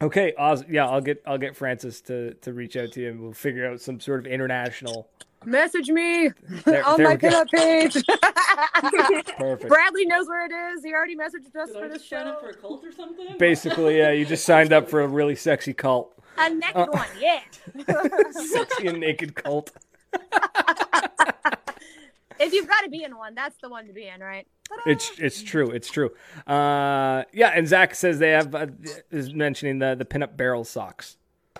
okay, 0.00 0.32
Oz, 0.38 0.64
yeah, 0.68 0.86
I'll 0.86 1.00
get 1.00 1.22
I'll 1.26 1.38
get 1.38 1.56
Francis 1.56 2.00
to 2.02 2.34
to 2.34 2.52
reach 2.52 2.76
out 2.76 2.92
to 2.92 3.00
you, 3.02 3.10
and 3.10 3.20
we'll 3.20 3.32
figure 3.32 3.70
out 3.70 3.80
some 3.80 4.00
sort 4.00 4.20
of 4.20 4.26
international. 4.26 5.08
Message 5.46 5.88
me 5.88 6.28
There, 6.66 6.86
on 6.86 6.98
there 6.98 7.06
my 7.08 7.14
we 7.14 7.16
go. 7.18 7.28
pinup 7.30 7.48
page. 7.50 7.94
Perfect. 9.38 9.68
Bradley 9.68 10.04
knows 10.04 10.26
where 10.28 10.44
it 10.44 10.52
is. 10.74 10.84
He 10.84 10.92
already 10.92 11.16
messaged 11.16 11.56
us 11.56 11.68
Did 11.70 11.76
for 11.78 11.84
I 11.84 11.88
the 11.88 11.94
just 11.94 12.08
sign 12.10 12.24
show. 12.26 12.30
up 12.32 12.40
for 12.42 12.50
a 12.50 12.54
cult 12.54 12.84
or 12.84 12.92
something? 12.92 13.36
Basically, 13.38 13.96
yeah, 13.98 14.10
you 14.12 14.26
just 14.26 14.44
signed 14.44 14.72
up 14.74 14.90
for 14.90 15.00
a 15.00 15.06
really 15.06 15.34
sexy 15.34 15.72
cult, 15.72 16.12
A 16.36 16.50
next 16.50 16.76
Uh, 16.76 16.86
one, 16.90 17.06
yeah. 17.18 17.40
sexy 18.32 18.88
and 18.88 19.00
naked 19.00 19.34
cult. 19.34 19.70
If 22.40 22.52
you've 22.52 22.68
got 22.68 22.80
to 22.82 22.90
be 22.90 23.04
in 23.04 23.16
one, 23.16 23.34
that's 23.34 23.56
the 23.62 23.68
one 23.68 23.86
to 23.86 23.92
be 23.92 24.06
in, 24.06 24.20
right? 24.20 24.46
Ta-da! 24.68 24.82
It's 24.90 25.10
it's 25.18 25.42
true. 25.42 25.70
It's 25.70 25.90
true. 25.90 26.10
Uh, 26.46 27.24
yeah, 27.32 27.52
and 27.54 27.66
Zach 27.68 27.94
says 27.94 28.18
they 28.18 28.30
have 28.30 28.54
uh, 28.54 28.66
is 29.10 29.34
mentioning 29.34 29.78
the 29.78 29.94
the 29.94 30.04
pinup 30.04 30.36
barrel 30.36 30.64
socks 30.64 31.16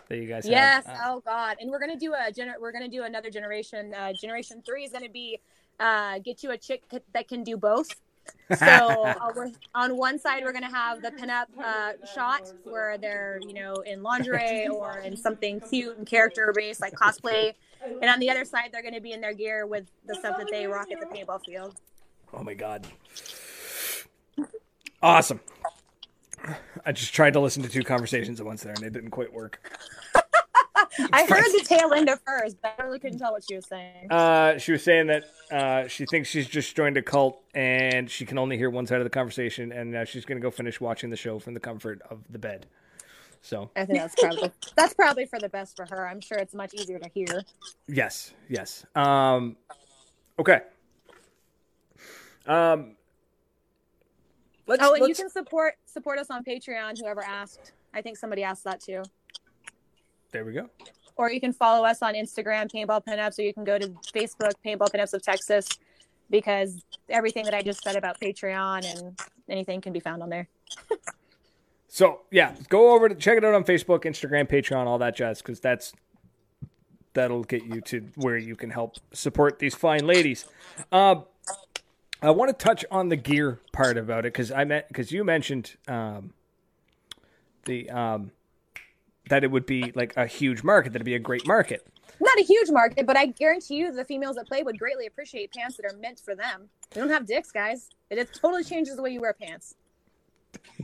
that 0.09 0.16
you 0.16 0.26
guys 0.26 0.47
Yes. 0.49 0.87
have. 0.87 0.97
Uh, 0.97 1.01
oh 1.07 1.20
God. 1.24 1.57
And 1.61 1.70
we're 1.70 1.78
gonna 1.81 1.97
do 1.99 2.14
a 2.14 2.33
gener- 2.33 2.59
We're 2.61 2.72
gonna 2.72 2.89
do 2.89 3.05
another 3.05 3.31
generation. 3.31 3.95
Uh, 3.95 4.12
generation 4.12 4.62
three 4.66 4.85
is 4.85 4.93
gonna 4.93 5.09
be 5.09 5.39
uh, 5.78 6.18
get 6.18 6.43
you 6.43 6.51
a 6.51 6.59
chick 6.59 6.83
that 7.12 7.28
can 7.28 7.43
do 7.45 7.57
both. 7.57 7.89
So 8.57 8.66
uh, 8.66 9.49
on 9.74 9.97
one 9.97 10.18
side 10.18 10.43
we're 10.45 10.53
gonna 10.53 10.70
have 10.70 11.03
the 11.03 11.11
pinup 11.11 11.47
uh, 11.62 11.93
shot 12.14 12.43
where 12.64 12.99
they're 12.99 13.41
you 13.47 13.55
know 13.55 13.74
in 13.87 14.03
lingerie 14.03 14.68
or 14.68 14.99
in 14.99 15.16
something 15.16 15.61
cute 15.61 15.97
and 15.99 16.07
character 16.07 16.53
based 16.55 16.81
like 16.81 16.93
cosplay, 16.95 17.55
and 17.85 18.11
on 18.11 18.18
the 18.18 18.31
other 18.31 18.45
side 18.45 18.70
they're 18.72 18.83
gonna 18.83 19.01
be 19.01 19.12
in 19.12 19.20
their 19.20 19.35
gear 19.35 19.66
with 19.66 19.87
the 20.07 20.14
stuff 20.14 20.37
that 20.39 20.49
they 20.51 20.66
rock 20.66 20.89
at 20.93 21.01
the 21.01 21.07
paintball 21.07 21.45
field. 21.45 21.76
oh 22.33 22.43
my 22.43 22.55
god. 22.55 22.87
Awesome. 25.03 25.41
I 26.85 26.93
just 26.93 27.14
tried 27.14 27.35
to 27.35 27.41
listen 27.41 27.62
to 27.62 27.68
two 27.68 27.83
conversations 27.83 28.41
at 28.41 28.47
once 28.47 28.62
there, 28.62 28.72
and 28.74 28.83
it 28.83 28.93
didn't 28.93 29.11
quite 29.11 29.33
work. 29.33 29.61
I 31.12 31.24
heard 31.24 31.45
the 31.45 31.64
tail 31.64 31.93
end 31.93 32.09
of 32.09 32.20
hers, 32.24 32.55
but 32.55 32.74
I 32.78 32.83
really 32.83 32.99
couldn't 32.99 33.18
tell 33.18 33.33
what 33.33 33.45
she 33.49 33.57
was 33.57 33.66
saying. 33.66 34.11
Uh, 34.11 34.59
she 34.59 34.72
was 34.72 34.83
saying 34.83 35.07
that 35.09 35.24
uh, 35.51 35.87
she 35.89 36.05
thinks 36.07 36.28
she's 36.28 36.49
just 36.49 36.74
joined 36.74 36.97
a 36.97 37.03
cult, 37.03 37.43
and 37.55 38.11
she 38.11 38.26
can 38.26 38.39
only 38.39 38.57
hear 38.57 38.70
one 38.70 38.87
side 38.87 38.99
of 38.99 39.05
the 39.05 39.11
conversation, 39.11 39.72
and 39.72 39.95
uh, 39.95 40.05
she's 40.05 40.24
gonna 40.24 40.41
go 40.41 40.51
finish 40.51 40.81
watching 40.81 41.11
the 41.11 41.16
show 41.16 41.39
from 41.39 41.55
the 41.55 41.61
comfort 41.61 42.01
of 42.11 42.20
the 42.31 42.39
bed. 42.39 42.66
So 43.43 43.70
I 43.74 43.84
think 43.86 43.99
that's 43.99 44.14
probably 44.20 44.51
that's 44.76 44.95
probably 44.95 45.24
for 45.26 45.38
the 45.38 45.49
best 45.49 45.76
for 45.76 45.86
her. 45.91 46.07
I'm 46.09 46.20
sure 46.20 46.38
it's 46.38 46.55
much 46.55 46.74
easier 46.74 46.99
to 46.99 47.09
hear. 47.14 47.43
Yes, 47.88 48.32
yes. 48.49 48.84
Um, 48.95 49.57
okay. 50.38 50.61
Um, 52.47 52.97
let's, 54.66 54.82
Oh, 54.82 54.93
and 54.93 55.01
you 55.03 55.07
let's- 55.09 55.20
can 55.20 55.30
support 55.30 55.74
support 55.86 56.18
us 56.18 56.28
on 56.30 56.45
Patreon. 56.45 56.99
Whoever 57.01 57.22
asked, 57.22 57.72
I 57.95 58.03
think 58.03 58.16
somebody 58.18 58.43
asked 58.43 58.64
that 58.64 58.80
too. 58.80 59.03
there 60.32 60.45
we 60.45 60.53
go. 60.53 60.68
Or 61.16 61.30
you 61.30 61.41
can 61.41 61.53
follow 61.53 61.84
us 61.84 62.03
on 62.03 62.14
Instagram, 62.14 62.70
Paintball 62.72 63.05
Pinups, 63.05 63.38
or 63.38 63.43
you 63.43 63.53
can 63.53 63.64
go 63.64 63.78
to 63.78 63.88
Facebook, 64.14 64.53
Paintball 64.64 64.88
Pinups 64.91 65.12
of 65.12 65.22
Texas, 65.22 65.68
because 66.30 66.82
everything 67.09 67.45
that 67.45 67.53
I 67.53 67.62
just 67.62 67.82
said 67.82 67.97
about 67.97 68.18
Patreon 68.20 68.84
and 68.84 69.20
anything 69.49 69.80
can 69.80 69.93
be 69.93 70.01
found 70.01 70.22
on 70.22 70.28
there. 70.30 70.49
So 71.93 72.20
yeah, 72.30 72.55
go 72.68 72.95
over 72.95 73.09
to 73.09 73.16
check 73.16 73.36
it 73.36 73.45
out 73.45 73.53
on 73.53 73.64
Facebook, 73.64 74.05
Instagram, 74.05 74.49
Patreon, 74.49 74.86
all 74.86 74.99
that 74.99 75.16
jazz, 75.16 75.43
because 75.43 75.59
that's 75.59 75.93
that'll 77.14 77.43
get 77.43 77.64
you 77.64 77.80
to 77.80 78.07
where 78.14 78.36
you 78.36 78.55
can 78.55 78.70
help 78.70 78.95
support 79.12 79.59
these 79.59 79.74
fine 79.74 80.07
ladies. 80.07 80.45
Um, 80.93 81.24
I 82.22 82.30
want 82.30 82.57
to 82.57 82.64
touch 82.64 82.84
on 82.93 83.09
the 83.09 83.16
gear 83.16 83.59
part 83.72 83.99
about 83.99 84.20
it 84.20 84.32
because 84.32 84.53
I 84.53 84.62
meant 84.62 84.86
because 84.86 85.11
you 85.11 85.24
mentioned 85.24 85.76
um, 85.88 86.32
the 87.64 87.91
um, 87.91 88.30
that 89.28 89.43
it 89.43 89.51
would 89.51 89.66
be 89.66 89.91
like 89.97 90.16
a 90.16 90.28
huge 90.28 90.62
market, 90.62 90.93
that 90.93 90.99
it'd 90.99 91.05
be 91.05 91.16
a 91.16 91.18
great 91.18 91.45
market. 91.45 91.84
Not 92.20 92.38
a 92.38 92.45
huge 92.45 92.70
market, 92.70 93.05
but 93.05 93.16
I 93.16 93.26
guarantee 93.26 93.76
you 93.76 93.93
the 93.93 94.05
females 94.05 94.36
that 94.36 94.47
play 94.47 94.62
would 94.62 94.78
greatly 94.78 95.07
appreciate 95.07 95.53
pants 95.53 95.76
that 95.78 95.93
are 95.93 95.97
meant 95.97 96.20
for 96.20 96.36
them. 96.36 96.68
They 96.91 97.01
don't 97.01 97.11
have 97.11 97.26
dicks, 97.26 97.51
guys. 97.51 97.88
It 98.11 98.16
just 98.16 98.41
totally 98.41 98.62
changes 98.62 98.95
the 98.95 99.03
way 99.03 99.11
you 99.11 99.20
wear 99.20 99.32
pants. 99.34 99.74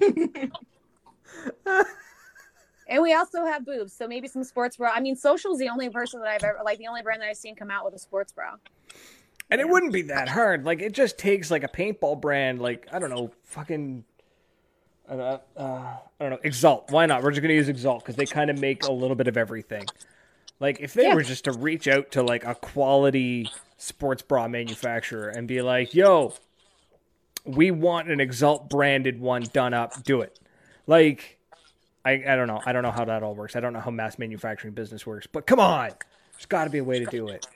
and 2.88 3.02
we 3.02 3.14
also 3.14 3.44
have 3.44 3.64
boobs, 3.64 3.92
so 3.92 4.06
maybe 4.06 4.28
some 4.28 4.44
sports 4.44 4.76
bra. 4.76 4.92
I 4.94 5.00
mean, 5.00 5.16
Social's 5.16 5.58
the 5.58 5.68
only 5.68 5.88
person 5.90 6.20
that 6.20 6.28
I've 6.28 6.44
ever 6.44 6.58
like 6.64 6.78
the 6.78 6.86
only 6.86 7.02
brand 7.02 7.20
that 7.22 7.28
I've 7.28 7.36
seen 7.36 7.56
come 7.56 7.70
out 7.70 7.84
with 7.84 7.94
a 7.94 7.98
sports 7.98 8.32
bra. 8.32 8.54
And 9.50 9.60
it 9.60 9.68
wouldn't 9.68 9.92
be 9.92 10.02
that 10.02 10.28
hard. 10.28 10.64
Like 10.64 10.80
it 10.82 10.92
just 10.92 11.18
takes 11.18 11.50
like 11.50 11.62
a 11.64 11.68
paintball 11.68 12.20
brand, 12.20 12.60
like 12.60 12.88
I 12.92 12.98
don't 12.98 13.10
know, 13.10 13.30
fucking, 13.44 14.04
uh, 15.08 15.12
uh, 15.14 15.38
I 15.56 15.98
don't 16.18 16.30
know, 16.30 16.38
Exalt. 16.42 16.90
Why 16.90 17.06
not? 17.06 17.22
We're 17.22 17.30
just 17.30 17.42
gonna 17.42 17.54
use 17.54 17.68
Exalt 17.68 18.00
because 18.02 18.16
they 18.16 18.26
kind 18.26 18.50
of 18.50 18.58
make 18.58 18.84
a 18.84 18.92
little 18.92 19.16
bit 19.16 19.28
of 19.28 19.36
everything. 19.36 19.84
Like 20.58 20.80
if 20.80 20.94
they 20.94 21.04
Yeah. 21.04 21.14
were 21.14 21.22
just 21.22 21.44
to 21.44 21.52
reach 21.52 21.86
out 21.86 22.10
to 22.12 22.22
like 22.22 22.44
a 22.44 22.54
quality 22.54 23.50
sports 23.78 24.22
bra 24.22 24.48
manufacturer 24.48 25.28
and 25.28 25.46
be 25.46 25.60
like, 25.62 25.94
"Yo, 25.94 26.32
we 27.44 27.70
want 27.70 28.10
an 28.10 28.20
Exalt 28.20 28.68
branded 28.68 29.20
one 29.20 29.42
done 29.52 29.74
up. 29.74 30.02
Do 30.02 30.22
it." 30.22 30.40
Like, 30.86 31.38
I 32.04 32.12
I 32.12 32.36
don't 32.36 32.46
know. 32.46 32.60
I 32.64 32.72
don't 32.72 32.82
know 32.82 32.90
how 32.90 33.04
that 33.04 33.22
all 33.22 33.34
works. 33.34 33.56
I 33.56 33.60
don't 33.60 33.72
know 33.72 33.80
how 33.80 33.90
mass 33.90 34.18
manufacturing 34.18 34.74
business 34.74 35.06
works. 35.06 35.26
But 35.26 35.46
come 35.46 35.60
on, 35.60 35.90
there's 36.32 36.46
got 36.48 36.64
to 36.64 36.70
be 36.70 36.78
a 36.78 36.84
way 36.84 36.98
to 36.98 37.06
do 37.06 37.28
it. 37.28 37.46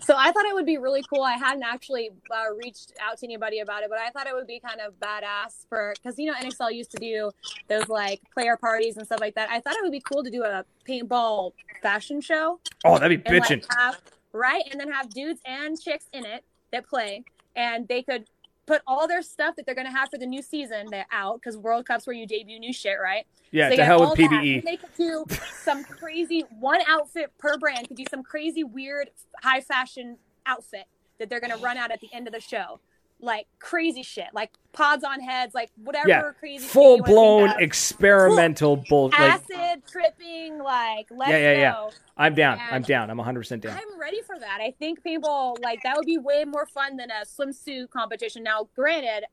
So 0.00 0.14
I 0.16 0.30
thought 0.32 0.46
it 0.46 0.54
would 0.54 0.64
be 0.64 0.78
really 0.78 1.02
cool. 1.12 1.22
I 1.22 1.32
hadn't 1.32 1.64
actually 1.64 2.10
uh, 2.30 2.54
reached 2.56 2.92
out 3.00 3.18
to 3.18 3.26
anybody 3.26 3.58
about 3.58 3.82
it, 3.82 3.90
but 3.90 3.98
I 3.98 4.10
thought 4.10 4.26
it 4.26 4.34
would 4.34 4.46
be 4.46 4.60
kind 4.60 4.80
of 4.80 4.94
badass 5.00 5.66
for 5.68 5.92
because 6.00 6.18
you 6.18 6.26
know 6.30 6.34
NXL 6.34 6.72
used 6.72 6.92
to 6.92 6.98
do 6.98 7.30
those 7.66 7.88
like 7.88 8.20
player 8.32 8.56
parties 8.56 8.96
and 8.96 9.04
stuff 9.04 9.20
like 9.20 9.34
that. 9.34 9.50
I 9.50 9.60
thought 9.60 9.74
it 9.74 9.82
would 9.82 9.92
be 9.92 10.00
cool 10.00 10.22
to 10.24 10.30
do 10.30 10.44
a 10.44 10.64
paintball 10.88 11.52
fashion 11.82 12.20
show 12.20 12.58
Oh, 12.84 12.98
that'd 12.98 13.22
be 13.22 13.30
bitching. 13.30 13.62
like 13.68 13.78
have 13.78 14.00
right, 14.32 14.62
and 14.70 14.80
then 14.80 14.90
have 14.90 15.10
dudes 15.10 15.40
and 15.44 15.78
chicks 15.78 16.06
in 16.12 16.24
it 16.24 16.44
that 16.70 16.86
play, 16.88 17.24
and 17.56 17.86
they 17.88 18.02
could 18.02 18.24
put 18.68 18.82
all 18.86 19.08
their 19.08 19.22
stuff 19.22 19.56
that 19.56 19.64
they're 19.64 19.74
going 19.74 19.86
to 19.86 19.92
have 19.92 20.10
for 20.10 20.18
the 20.18 20.26
new 20.26 20.42
season 20.42 20.86
they're 20.90 21.06
out 21.10 21.40
because 21.40 21.56
World 21.56 21.86
Cup's 21.86 22.06
where 22.06 22.14
you 22.14 22.26
debut 22.26 22.60
new 22.60 22.72
shit, 22.72 22.98
right? 23.02 23.26
yeah, 23.50 23.66
So 23.66 23.70
they 23.70 23.76
to 23.76 23.84
hell 23.84 24.02
all 24.04 24.10
with 24.10 24.18
that, 24.18 24.30
PBE. 24.30 24.62
They 24.62 24.76
could 24.76 24.94
do 24.96 25.24
some 25.64 25.82
crazy 25.84 26.44
one 26.60 26.80
outfit 26.86 27.32
per 27.38 27.56
brand 27.56 27.88
could 27.88 27.96
do 27.96 28.04
some 28.10 28.22
crazy 28.22 28.62
weird 28.62 29.10
high 29.42 29.62
fashion 29.62 30.18
outfit 30.44 30.84
that 31.18 31.30
they're 31.30 31.40
gonna 31.40 31.56
run 31.56 31.78
out 31.78 31.90
at 31.90 32.00
the 32.00 32.08
end 32.12 32.26
of 32.28 32.34
the 32.34 32.40
show. 32.40 32.78
Like 33.20 33.46
crazy 33.58 34.02
shit, 34.04 34.26
like 34.32 34.50
pods 34.72 35.02
on 35.02 35.20
heads, 35.20 35.52
like 35.54 35.70
whatever 35.82 36.08
Yeah, 36.08 36.22
crazy 36.38 36.62
shit 36.64 36.70
full 36.72 37.02
blown 37.02 37.50
experimental 37.58 38.76
bull. 38.88 39.08
Like, 39.08 39.20
acid 39.20 39.82
tripping, 39.90 40.58
like 40.58 41.06
let's 41.10 41.30
Yeah, 41.30 41.38
yeah, 41.38 41.58
yeah. 41.58 41.88
I'm 42.16 42.34
down. 42.34 42.58
and- 42.60 42.74
I'm 42.76 42.82
down. 42.82 43.10
I'm 43.10 43.16
100 43.18 43.40
percent 43.40 43.62
down. 43.62 43.76
I'm 43.76 43.98
ready 44.00 44.22
for 44.22 44.38
that. 44.38 44.60
I 44.60 44.70
think 44.78 45.02
paintball 45.02 45.60
like 45.62 45.80
that 45.82 45.96
would 45.96 46.06
be 46.06 46.18
way 46.18 46.44
more 46.44 46.66
fun 46.66 46.96
than 46.96 47.10
a 47.10 47.24
swimsuit 47.24 47.90
competition. 47.90 48.42
Now, 48.44 48.68
granted, 48.76 49.24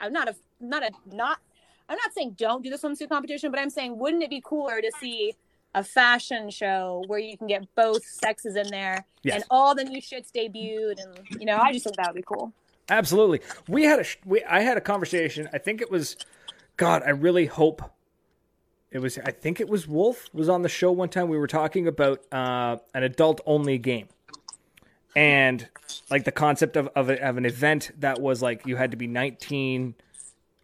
I'm 0.00 0.12
not 0.12 0.28
a 0.28 0.34
not 0.60 0.82
a 0.82 0.90
not 1.14 1.38
I'm 1.88 1.96
not 1.96 2.12
saying 2.14 2.36
don't 2.38 2.62
do 2.62 2.68
the 2.70 2.76
swimsuit 2.76 3.08
competition, 3.08 3.50
but 3.50 3.58
I'm 3.58 3.70
saying 3.70 3.98
wouldn't 3.98 4.22
it 4.22 4.30
be 4.30 4.42
cooler 4.44 4.80
to 4.82 4.92
see 5.00 5.34
a 5.74 5.82
fashion 5.84 6.50
show 6.50 7.02
where 7.06 7.18
you 7.18 7.38
can 7.38 7.46
get 7.46 7.64
both 7.74 8.04
sexes 8.04 8.56
in 8.56 8.66
there 8.68 9.06
Yes. 9.22 9.36
and 9.36 9.44
all 9.50 9.74
the 9.74 9.84
new 9.84 10.00
shits 10.02 10.30
debuted 10.32 11.02
and 11.02 11.40
you 11.40 11.46
know, 11.46 11.56
I 11.58 11.72
just 11.72 11.84
think 11.84 11.96
that 11.96 12.08
would 12.08 12.16
be 12.16 12.22
cool. 12.26 12.52
Absolutely. 12.90 13.40
We 13.68 13.84
had 13.84 14.00
a 14.00 14.04
we 14.24 14.42
I 14.44 14.60
had 14.60 14.76
a 14.76 14.80
conversation. 14.80 15.48
I 15.52 15.58
think 15.58 15.80
it 15.80 15.90
was 15.90 16.16
God, 16.76 17.02
I 17.06 17.10
really 17.10 17.46
hope 17.46 17.82
it 18.90 18.98
was 18.98 19.16
I 19.18 19.30
think 19.30 19.60
it 19.60 19.68
was 19.68 19.86
Wolf 19.86 20.28
was 20.34 20.48
on 20.48 20.62
the 20.62 20.68
show 20.68 20.90
one 20.90 21.08
time 21.08 21.28
we 21.28 21.38
were 21.38 21.46
talking 21.46 21.86
about 21.86 22.20
uh 22.32 22.78
an 22.92 23.04
adult 23.04 23.40
only 23.46 23.78
game. 23.78 24.08
And 25.16 25.68
like 26.10 26.24
the 26.24 26.32
concept 26.32 26.76
of 26.76 26.88
of, 26.96 27.08
a, 27.10 27.22
of 27.26 27.36
an 27.36 27.46
event 27.46 27.92
that 28.00 28.20
was 28.20 28.42
like 28.42 28.66
you 28.66 28.76
had 28.76 28.90
to 28.90 28.96
be 28.96 29.06
19 29.06 29.94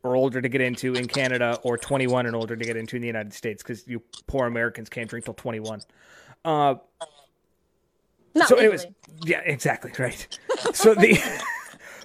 or 0.03 0.17
older 0.17 0.41
to 0.41 0.49
get 0.49 0.61
into 0.61 0.95
in 0.95 1.07
Canada 1.07 1.59
or 1.63 1.79
21 1.79 2.27
and 2.27 2.35
older 2.37 2.57
to 2.57 2.65
get 2.65 2.77
into 2.77 2.97
in 2.97 3.03
the 3.03 3.09
United 3.09 3.33
States 3.35 3.63
cuz 3.63 3.85
you 3.87 4.03
poor 4.27 4.47
Americans 4.47 4.89
can't 4.89 5.09
drink 5.09 5.25
till 5.25 5.35
21. 5.35 5.81
Uh 6.45 6.75
Not 8.35 8.49
so, 8.49 8.57
legally. 8.57 8.65
anyways, 8.79 8.87
yeah, 9.25 9.41
exactly 9.45 9.93
right. 9.99 10.27
so 10.73 10.95
the 10.95 11.19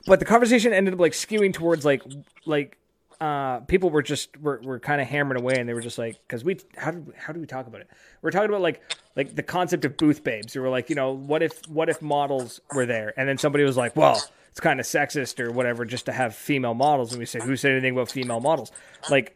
but 0.05 0.19
the 0.19 0.25
conversation 0.25 0.73
ended 0.73 0.93
up 0.93 0.99
like 0.99 1.13
skewing 1.13 1.53
towards 1.53 1.85
like 1.85 2.03
like 2.45 2.77
uh 3.21 3.59
people 3.61 3.91
were 3.91 4.01
just 4.01 4.35
were, 4.41 4.59
were 4.63 4.79
kind 4.79 4.99
of 4.99 5.07
hammering 5.07 5.39
away 5.39 5.53
and 5.59 5.69
they 5.69 5.75
were 5.75 5.81
just 5.81 5.99
like 5.99 6.19
because 6.27 6.43
we 6.43 6.57
how 6.75 6.89
did 6.89 7.13
how 7.15 7.31
do 7.31 7.39
we 7.39 7.45
talk 7.45 7.67
about 7.67 7.81
it? 7.81 7.87
We're 8.23 8.31
talking 8.31 8.49
about 8.49 8.61
like 8.61 8.81
like 9.15 9.35
the 9.35 9.43
concept 9.43 9.85
of 9.85 9.95
booth 9.95 10.23
babes. 10.23 10.55
We 10.55 10.61
were 10.61 10.69
like 10.69 10.89
you 10.89 10.95
know 10.95 11.11
what 11.11 11.43
if 11.43 11.61
what 11.67 11.87
if 11.87 12.01
models 12.01 12.61
were 12.73 12.87
there? 12.87 13.13
And 13.17 13.29
then 13.29 13.37
somebody 13.37 13.63
was 13.63 13.77
like 13.77 13.95
well 13.95 14.19
it's 14.49 14.59
kind 14.59 14.79
of 14.79 14.87
sexist 14.87 15.39
or 15.39 15.51
whatever 15.51 15.85
just 15.85 16.07
to 16.07 16.11
have 16.11 16.35
female 16.35 16.73
models. 16.73 17.11
And 17.11 17.19
we 17.19 17.25
said 17.27 17.43
who 17.43 17.55
said 17.55 17.73
anything 17.73 17.93
about 17.93 18.09
female 18.09 18.39
models? 18.39 18.71
Like 19.09 19.35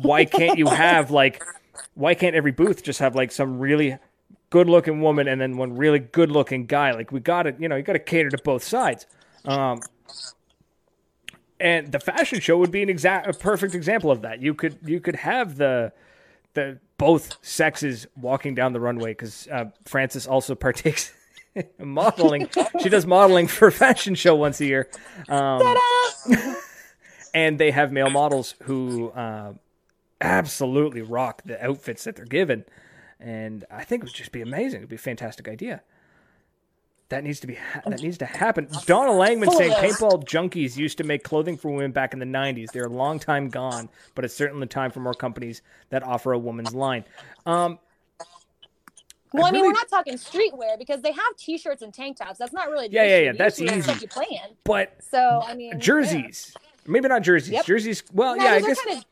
why 0.00 0.24
can't 0.24 0.58
you 0.58 0.66
have 0.68 1.10
like 1.10 1.44
why 1.94 2.14
can't 2.14 2.34
every 2.34 2.52
booth 2.52 2.82
just 2.82 2.98
have 3.00 3.14
like 3.14 3.30
some 3.30 3.58
really 3.58 3.98
good 4.48 4.70
looking 4.70 5.02
woman 5.02 5.28
and 5.28 5.38
then 5.38 5.58
one 5.58 5.76
really 5.76 5.98
good 5.98 6.30
looking 6.30 6.64
guy? 6.64 6.92
Like 6.92 7.12
we 7.12 7.20
got 7.20 7.42
to 7.42 7.54
you 7.58 7.68
know 7.68 7.76
you 7.76 7.82
got 7.82 7.92
to 7.92 7.98
cater 7.98 8.30
to 8.30 8.38
both 8.42 8.64
sides. 8.64 9.04
Um 9.44 9.82
and 11.60 11.90
the 11.90 12.00
fashion 12.00 12.40
show 12.40 12.56
would 12.58 12.70
be 12.70 12.82
an 12.82 12.88
exact 12.88 13.26
a 13.26 13.32
perfect 13.32 13.74
example 13.74 14.10
of 14.10 14.22
that. 14.22 14.40
You 14.40 14.54
could 14.54 14.78
you 14.84 15.00
could 15.00 15.16
have 15.16 15.56
the 15.56 15.92
the 16.54 16.78
both 16.96 17.36
sexes 17.42 18.06
walking 18.16 18.54
down 18.54 18.72
the 18.72 18.80
runway 18.80 19.12
because 19.12 19.48
uh, 19.48 19.66
frances 19.84 20.26
also 20.26 20.54
partakes 20.66 21.12
in 21.54 21.66
modeling. 21.78 22.48
She 22.80 22.88
does 22.88 23.06
modeling 23.06 23.46
for 23.46 23.68
a 23.68 23.72
fashion 23.72 24.14
show 24.14 24.34
once 24.34 24.60
a 24.60 24.66
year. 24.66 24.88
Um, 25.28 25.76
and 27.34 27.58
they 27.58 27.70
have 27.70 27.92
male 27.92 28.10
models 28.10 28.54
who 28.64 29.10
uh, 29.10 29.54
absolutely 30.20 31.02
rock 31.02 31.42
the 31.44 31.62
outfits 31.64 32.04
that 32.04 32.16
they're 32.16 32.24
given. 32.24 32.64
And 33.20 33.64
i 33.68 33.82
think 33.82 34.02
it 34.02 34.06
would 34.06 34.14
just 34.14 34.32
be 34.32 34.42
amazing. 34.42 34.78
It'd 34.78 34.88
be 34.88 34.96
a 34.96 34.98
fantastic 34.98 35.48
idea 35.48 35.82
that 37.10 37.24
needs 37.24 37.40
to 37.40 37.46
be 37.46 37.54
ha- 37.54 37.80
that 37.86 38.02
needs 38.02 38.18
to 38.18 38.26
happen. 38.26 38.68
Donna 38.86 39.12
Langman 39.12 39.50
saying 39.56 39.72
paintball 39.72 40.24
junkies 40.24 40.76
used 40.76 40.98
to 40.98 41.04
make 41.04 41.22
clothing 41.24 41.56
for 41.56 41.70
women 41.70 41.90
back 41.92 42.12
in 42.12 42.18
the 42.18 42.26
'90s. 42.26 42.70
They're 42.72 42.84
a 42.84 42.88
long 42.88 43.18
time 43.18 43.48
gone, 43.48 43.88
but 44.14 44.24
it's 44.24 44.34
certainly 44.34 44.66
time 44.66 44.90
for 44.90 45.00
more 45.00 45.14
companies 45.14 45.62
that 45.90 46.02
offer 46.02 46.32
a 46.32 46.38
woman's 46.38 46.74
line. 46.74 47.04
Um, 47.46 47.78
Well, 49.32 49.44
I 49.44 49.50
mean, 49.50 49.60
really- 49.60 49.68
we're 49.68 49.72
not 49.74 49.88
talking 49.88 50.14
streetwear 50.14 50.78
because 50.78 51.02
they 51.02 51.12
have 51.12 51.36
T-shirts 51.36 51.82
and 51.82 51.92
tank 51.92 52.16
tops. 52.16 52.38
That's 52.38 52.52
not 52.52 52.70
really 52.70 52.88
Yeah, 52.90 53.04
yeah, 53.04 53.18
yeah, 53.18 53.32
that's 53.32 53.60
easy. 53.60 53.80
What 53.90 54.00
you 54.00 54.08
plan. 54.08 54.56
but 54.64 54.92
So 55.02 55.42
I 55.46 55.54
mean, 55.54 55.78
jerseys, 55.78 56.54
maybe 56.86 57.08
not 57.08 57.22
jerseys. 57.22 57.50
Yep. 57.52 57.66
Jerseys. 57.66 58.02
Well, 58.12 58.36
Yeah, 58.36 58.44
yeah, 58.44 58.52
I 58.52 58.60
guess. 58.60 58.80
kind 58.82 58.98
of 58.98 59.04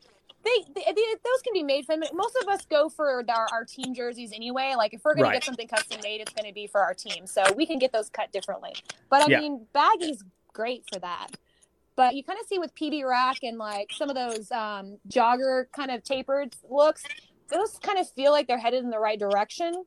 they, 0.47 0.73
they, 0.73 0.91
they- 0.93 0.93
those 1.23 1.41
can 1.43 1.53
be 1.53 1.63
made 1.63 1.85
from 1.85 2.01
most 2.13 2.35
of 2.41 2.47
us 2.47 2.65
go 2.65 2.89
for 2.89 3.23
our, 3.29 3.47
our 3.51 3.65
team 3.65 3.93
jerseys 3.93 4.31
anyway. 4.33 4.73
Like 4.77 4.93
if 4.93 5.01
we're 5.03 5.13
gonna 5.15 5.27
Right. 5.27 5.33
get 5.33 5.43
something 5.43 5.67
custom 5.67 5.99
made, 6.03 6.21
it's 6.21 6.33
gonna 6.33 6.53
be 6.53 6.67
for 6.67 6.81
our 6.81 6.93
team, 6.93 7.27
so 7.27 7.43
we 7.53 7.65
can 7.65 7.79
get 7.79 7.91
those 7.91 8.09
cut 8.09 8.31
differently. 8.31 8.73
But 9.09 9.23
I 9.23 9.27
Yeah. 9.27 9.39
mean, 9.39 9.67
baggy's 9.73 10.23
great 10.53 10.83
for 10.91 10.99
that. 10.99 11.27
But 11.95 12.15
you 12.15 12.23
kind 12.23 12.39
of 12.39 12.45
see 12.47 12.59
with 12.59 12.73
PB 12.75 13.03
Rack 13.07 13.37
and 13.43 13.57
like 13.57 13.89
some 13.91 14.09
of 14.09 14.15
those 14.15 14.51
um, 14.51 14.99
jogger 15.09 15.65
kind 15.75 15.89
of 15.91 16.03
tapered 16.03 16.55
looks, 16.69 17.03
those 17.49 17.79
kind 17.79 17.97
of 17.97 18.09
feel 18.11 18.31
like 18.31 18.47
they're 18.47 18.59
headed 18.59 18.83
in 18.83 18.89
the 18.91 18.99
right 18.99 19.17
direction. 19.19 19.83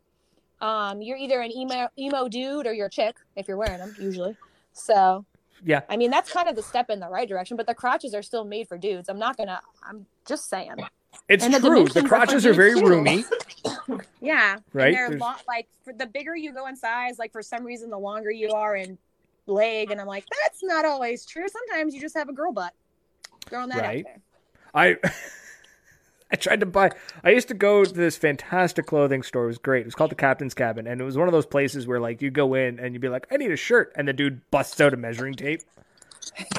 Um, 0.61 1.01
you're 1.03 1.17
either 1.17 1.41
an 1.41 1.51
emo 1.57 1.89
emo 1.99 2.29
dude 2.29 2.67
or 2.67 2.73
you're 2.73 2.87
a 2.89 2.91
chick 2.91 3.17
if 3.37 3.47
you're 3.49 3.57
wearing 3.57 3.79
them 3.79 3.95
usually. 3.99 4.37
So 4.73 5.25
Yeah. 5.65 5.81
I 5.89 5.97
mean 5.97 6.11
that's 6.11 6.33
kind 6.33 6.49
of 6.49 6.57
the 6.57 6.63
step 6.63 6.91
in 6.91 7.01
the 7.01 7.09
right 7.09 7.29
direction. 7.29 7.57
But 7.57 7.67
the 7.67 7.75
crotches 7.75 8.15
are 8.15 8.23
still 8.23 8.45
made 8.45 8.69
for 8.69 8.79
dudes. 8.79 9.09
I'm 9.09 9.19
not 9.19 9.37
gonna. 9.37 9.61
I'm 9.83 10.07
just 10.27 10.49
saying. 10.49 10.75
It's 11.29 11.45
and 11.45 11.53
the 11.53 11.59
true. 11.61 11.85
The 11.85 12.01
dimensions 12.01 12.05
are 12.05 12.09
crotches 12.09 12.45
for 12.45 12.51
are 12.51 12.55
very 12.55 12.81
too. 12.81 12.87
roomy. 12.87 13.25
Yeah, 14.21 14.59
Right? 14.73 14.89
And 14.89 14.95
they're 14.97 15.09
There's- 15.11 15.21
lo- 15.21 15.35
like 15.49 15.69
for 15.85 15.93
the 15.93 16.07
bigger 16.07 16.37
you 16.37 16.53
go 16.53 16.67
in 16.69 16.77
size, 16.77 17.19
like 17.19 17.33
for 17.33 17.43
some 17.43 17.65
reason, 17.65 17.91
the 17.91 17.99
longer 17.99 18.31
you 18.31 18.51
are 18.53 18.77
in 18.77 18.97
leg, 19.47 19.91
and 19.91 20.01
I'm 20.01 20.07
like, 20.07 20.25
that's 20.45 20.63
not 20.63 20.85
always 20.85 21.25
true. 21.27 21.47
Sometimes 21.49 21.95
you 21.95 22.01
just 22.01 22.17
have 22.17 22.29
a 22.29 22.33
girl 22.33 22.53
butt. 22.53 22.73
Throwing 23.47 23.69
that 23.71 23.81
Right. 23.81 24.07
out 24.07 24.13
there. 24.13 25.03
I 25.03 25.11
I 26.33 26.37
tried 26.37 26.61
to 26.61 26.67
buy. 26.67 26.91
I 27.25 27.31
used 27.31 27.49
to 27.49 27.55
go 27.55 27.85
to 27.85 27.93
this 27.93 28.17
fantastic 28.17 28.87
clothing 28.87 29.23
store. 29.23 29.45
It 29.45 29.49
was 29.49 29.59
great. 29.59 29.81
It 29.83 29.87
was 29.87 29.95
called 29.95 30.11
the 30.13 30.17
Captain's 30.17 30.55
Cabin, 30.55 30.87
and 30.87 31.01
it 31.01 31.05
was 31.05 31.17
one 31.19 31.27
of 31.29 31.33
those 31.33 31.47
places 31.47 31.87
where 31.87 31.99
like 32.01 32.23
you 32.23 32.31
go 32.31 32.55
in 32.55 32.79
and 32.79 32.95
you'd 32.95 33.03
be 33.03 33.09
like, 33.09 33.27
"I 33.33 33.37
need 33.37 33.51
a 33.51 33.57
shirt," 33.57 33.93
and 33.97 34.07
the 34.07 34.13
dude 34.13 34.49
busts 34.51 34.81
out 34.81 34.95
a 34.95 34.97
measuring 34.97 35.35
tape. 35.35 35.63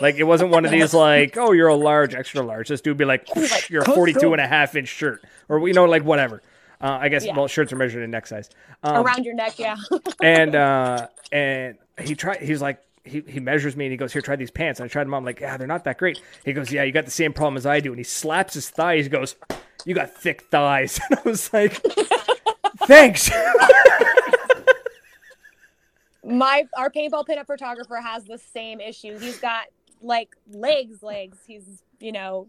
Like 0.01 0.15
it 0.15 0.23
wasn't 0.23 0.51
one 0.51 0.65
of 0.65 0.71
these 0.71 0.93
like, 0.93 1.37
"Oh, 1.37 1.51
you're 1.53 1.67
a 1.69 1.75
large, 1.75 2.13
extra 2.15 2.41
large." 2.43 2.67
This 2.67 2.81
dude 2.81 2.91
would 2.91 2.97
be 2.97 3.05
like, 3.05 3.27
"You're 3.69 3.83
a 3.83 3.85
42 3.85 4.33
and 4.33 4.41
a 4.41 4.47
half 4.47 4.75
inch 4.75 4.89
shirt," 4.89 5.23
or 5.47 5.65
you 5.67 5.73
know, 5.73 5.85
like 5.85 6.03
whatever. 6.03 6.41
Uh, 6.81 6.97
I 6.99 7.09
guess 7.09 7.23
Yeah. 7.23 7.35
well, 7.37 7.47
shirts 7.47 7.71
are 7.71 7.75
measured 7.75 8.03
in 8.03 8.09
neck 8.11 8.25
size. 8.25 8.49
Um, 8.83 9.05
Around 9.05 9.23
your 9.23 9.35
neck, 9.35 9.59
yeah. 9.59 9.75
and 10.23 10.55
uh 10.55 11.07
and 11.31 11.77
he 12.01 12.15
tried 12.15 12.41
he's 12.41 12.61
like 12.61 12.81
he, 13.03 13.23
he 13.27 13.39
measures 13.39 13.75
me 13.75 13.85
and 13.85 13.91
he 13.91 13.97
goes 13.97 14.13
here 14.13 14.21
try 14.21 14.35
these 14.35 14.51
pants 14.51 14.79
and 14.79 14.85
i 14.85 14.87
tried 14.87 15.05
them 15.05 15.13
on 15.13 15.19
I'm 15.19 15.25
like 15.25 15.39
yeah 15.39 15.57
they're 15.57 15.67
not 15.67 15.83
that 15.85 15.97
great 15.97 16.21
he 16.45 16.53
goes 16.53 16.71
yeah 16.71 16.83
you 16.83 16.91
got 16.91 17.05
the 17.05 17.11
same 17.11 17.33
problem 17.33 17.57
as 17.57 17.65
i 17.65 17.79
do 17.79 17.89
and 17.89 17.99
he 17.99 18.03
slaps 18.03 18.53
his 18.53 18.69
thighs 18.69 19.05
he 19.05 19.09
goes 19.09 19.35
you 19.85 19.95
got 19.95 20.13
thick 20.13 20.43
thighs 20.51 20.99
and 21.09 21.19
i 21.19 21.29
was 21.29 21.51
like 21.51 21.73
thanks 22.85 23.31
My 26.23 26.65
our 26.77 26.89
paintball 26.89 27.25
pinup 27.27 27.47
photographer 27.47 27.97
has 27.97 28.25
the 28.25 28.37
same 28.37 28.79
issue. 28.79 29.17
He's 29.17 29.39
got 29.39 29.65
like 30.01 30.35
legs, 30.51 31.01
legs. 31.01 31.37
He's 31.47 31.83
you 31.99 32.11
know, 32.11 32.47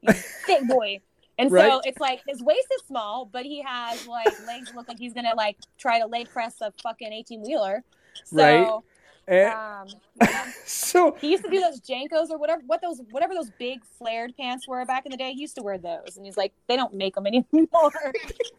he's 0.00 0.22
thick 0.46 0.66
boy. 0.66 1.00
And 1.36 1.50
so 1.50 1.80
it's 1.84 1.98
like 1.98 2.22
his 2.26 2.42
waist 2.42 2.68
is 2.74 2.82
small, 2.86 3.28
but 3.30 3.44
he 3.44 3.60
has 3.62 4.06
like 4.06 4.32
legs 4.46 4.72
look 4.74 4.88
like 4.88 4.98
he's 4.98 5.12
gonna 5.12 5.34
like 5.36 5.58
try 5.78 5.98
to 5.98 6.06
leg 6.06 6.30
press 6.30 6.60
a 6.60 6.72
fucking 6.82 7.12
eighteen 7.12 7.42
wheeler. 7.42 7.82
So 8.24 8.36
Right. 8.36 8.80
And 9.26 9.52
um 9.52 9.88
so 10.64 11.16
he 11.20 11.30
used 11.30 11.44
to 11.44 11.50
do 11.50 11.60
those 11.60 11.80
JNCOs 11.80 12.30
or 12.30 12.38
whatever 12.38 12.62
what 12.66 12.80
those 12.82 13.00
whatever 13.10 13.34
those 13.34 13.50
big 13.58 13.84
flared 13.98 14.36
pants 14.36 14.68
were 14.68 14.84
back 14.84 15.06
in 15.06 15.10
the 15.10 15.16
day. 15.16 15.32
He 15.32 15.40
used 15.40 15.56
to 15.56 15.62
wear 15.62 15.78
those 15.78 16.16
and 16.16 16.26
he's 16.26 16.36
like, 16.36 16.52
they 16.68 16.76
don't 16.76 16.94
make 16.94 17.14
them 17.14 17.26
anymore. 17.26 17.92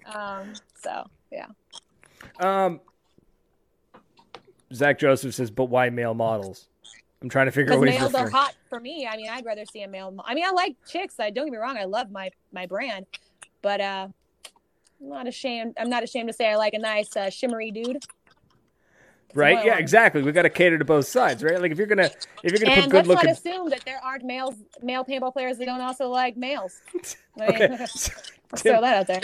um 0.13 0.53
so 0.81 1.05
yeah. 1.31 1.47
um 2.39 2.79
zach 4.73 4.99
joseph 4.99 5.33
says 5.33 5.51
but 5.51 5.65
why 5.65 5.89
male 5.89 6.15
models 6.15 6.67
i'm 7.21 7.29
trying 7.29 7.45
to 7.45 7.51
figure 7.51 7.73
out 7.73 7.79
because 7.79 7.79
what 7.79 7.89
he's 7.89 8.13
males 8.13 8.15
are 8.15 8.29
hot 8.29 8.55
for 8.75 8.81
me. 8.81 9.07
I 9.09 9.15
mean, 9.15 9.29
I'd 9.29 9.45
rather 9.45 9.65
see 9.65 9.83
a 9.83 9.87
male. 9.87 10.13
I 10.25 10.33
mean, 10.33 10.45
I 10.45 10.51
like 10.51 10.75
chicks. 10.85 11.19
I 11.19 11.29
don't 11.29 11.45
get 11.45 11.51
me 11.51 11.57
wrong. 11.57 11.77
I 11.77 11.85
love 11.85 12.11
my 12.11 12.29
my 12.51 12.65
brand, 12.65 13.05
but 13.61 13.79
uh, 13.79 14.07
I'm 15.01 15.09
not 15.09 15.27
ashamed. 15.27 15.75
I'm 15.79 15.89
not 15.89 16.03
ashamed 16.03 16.27
to 16.27 16.33
say 16.33 16.47
I 16.47 16.55
like 16.57 16.73
a 16.73 16.79
nice 16.79 17.15
uh, 17.15 17.29
shimmery 17.29 17.71
dude. 17.71 18.03
Right 19.33 19.55
Well, 19.57 19.65
yeah 19.65 19.77
exactly 19.77 20.21
we 20.21 20.31
got 20.31 20.43
to 20.43 20.49
cater 20.49 20.77
to 20.77 20.85
both 20.85 21.07
sides 21.07 21.43
right 21.43 21.59
like 21.59 21.71
if 21.71 21.77
you're 21.77 21.87
gonna 21.87 22.09
if 22.43 22.51
you're 22.51 22.59
gonna 22.59 22.71
And 22.71 22.83
put 22.83 22.91
good 22.91 23.07
let's 23.07 23.23
not 23.23 23.35
looking 23.35 23.51
assume 23.53 23.69
that 23.69 23.83
there 23.85 23.99
aren't 24.03 24.23
males, 24.23 24.55
male 24.81 25.03
paintball 25.03 25.33
players 25.33 25.57
that 25.57 25.65
don't 25.65 25.81
also 25.81 26.07
like 26.09 26.37
males. 26.37 26.81
Mean, 27.37 27.49
okay 27.49 27.67
let's 27.79 28.09
Tim- 28.55 28.73
throw 28.73 28.81
that 28.81 28.97
out 28.97 29.07
there. 29.07 29.21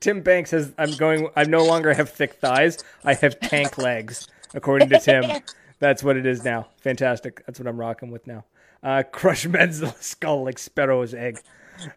Tim 0.00 0.20
Banks 0.22 0.50
says, 0.50 0.72
"I'm 0.78 0.94
going. 0.96 1.28
I 1.36 1.44
no 1.44 1.64
longer 1.64 1.92
have 1.94 2.10
thick 2.10 2.34
thighs. 2.34 2.78
I 3.04 3.14
have 3.14 3.38
tank 3.40 3.78
legs." 3.88 4.26
According 4.54 4.88
to 4.90 4.98
Tim, 4.98 5.42
that's 5.78 6.02
what 6.02 6.16
it 6.16 6.24
is 6.26 6.44
now. 6.44 6.68
Fantastic. 6.78 7.44
That's 7.46 7.58
what 7.58 7.66
I'm 7.68 7.78
rocking 7.78 8.10
with 8.10 8.26
now. 8.26 8.44
Uh, 8.82 9.02
crush 9.10 9.46
men's 9.46 9.82
skull 10.00 10.44
like 10.44 10.58
Sparrow's 10.58 11.12
egg. 11.14 11.40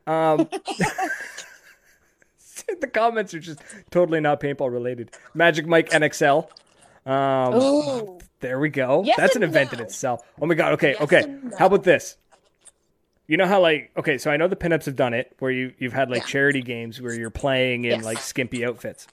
Um, 0.08 0.50
the 2.82 2.88
comments 2.88 3.34
are 3.34 3.40
just 3.40 3.60
totally 3.92 4.20
not 4.20 4.40
paintball 4.42 4.72
related. 4.72 5.12
Magic 5.34 5.66
Mike 5.68 5.90
NXL. 5.90 6.50
Um, 7.10 7.54
Ooh, 7.56 8.20
there 8.40 8.60
we 8.60 8.70
go. 8.70 9.04
Yes 9.04 9.18
That's 9.18 9.36
an 9.36 9.44
event 9.44 9.74
in 9.74 9.80
itself. 9.80 10.22
Oh 10.42 10.46
my 10.46 10.54
god. 10.56 10.74
Okay. 10.74 10.92
Yes 10.92 11.02
okay. 11.02 11.22
no. 11.26 11.58
How 11.58 11.66
about 11.68 11.84
this? 11.84 12.18
You 13.28 13.38
know 13.38 13.46
how 13.48 13.62
like 13.62 13.92
okay, 13.98 14.18
so 14.18 14.30
I 14.32 14.38
know 14.38 14.48
the 14.48 14.56
pinups 14.56 14.86
have 14.86 14.96
done 14.96 15.14
it 15.14 15.36
where 15.40 15.52
you 15.52 15.74
you've 15.80 15.94
had 15.94 16.10
like 16.10 16.22
Yeah. 16.24 16.28
charity 16.28 16.62
games 16.62 17.02
where 17.02 17.14
you're 17.14 17.30
playing 17.30 17.86
in 17.86 17.92
Yes. 17.98 18.04
like 18.06 18.20
skimpy 18.20 18.66
outfits. 18.66 19.08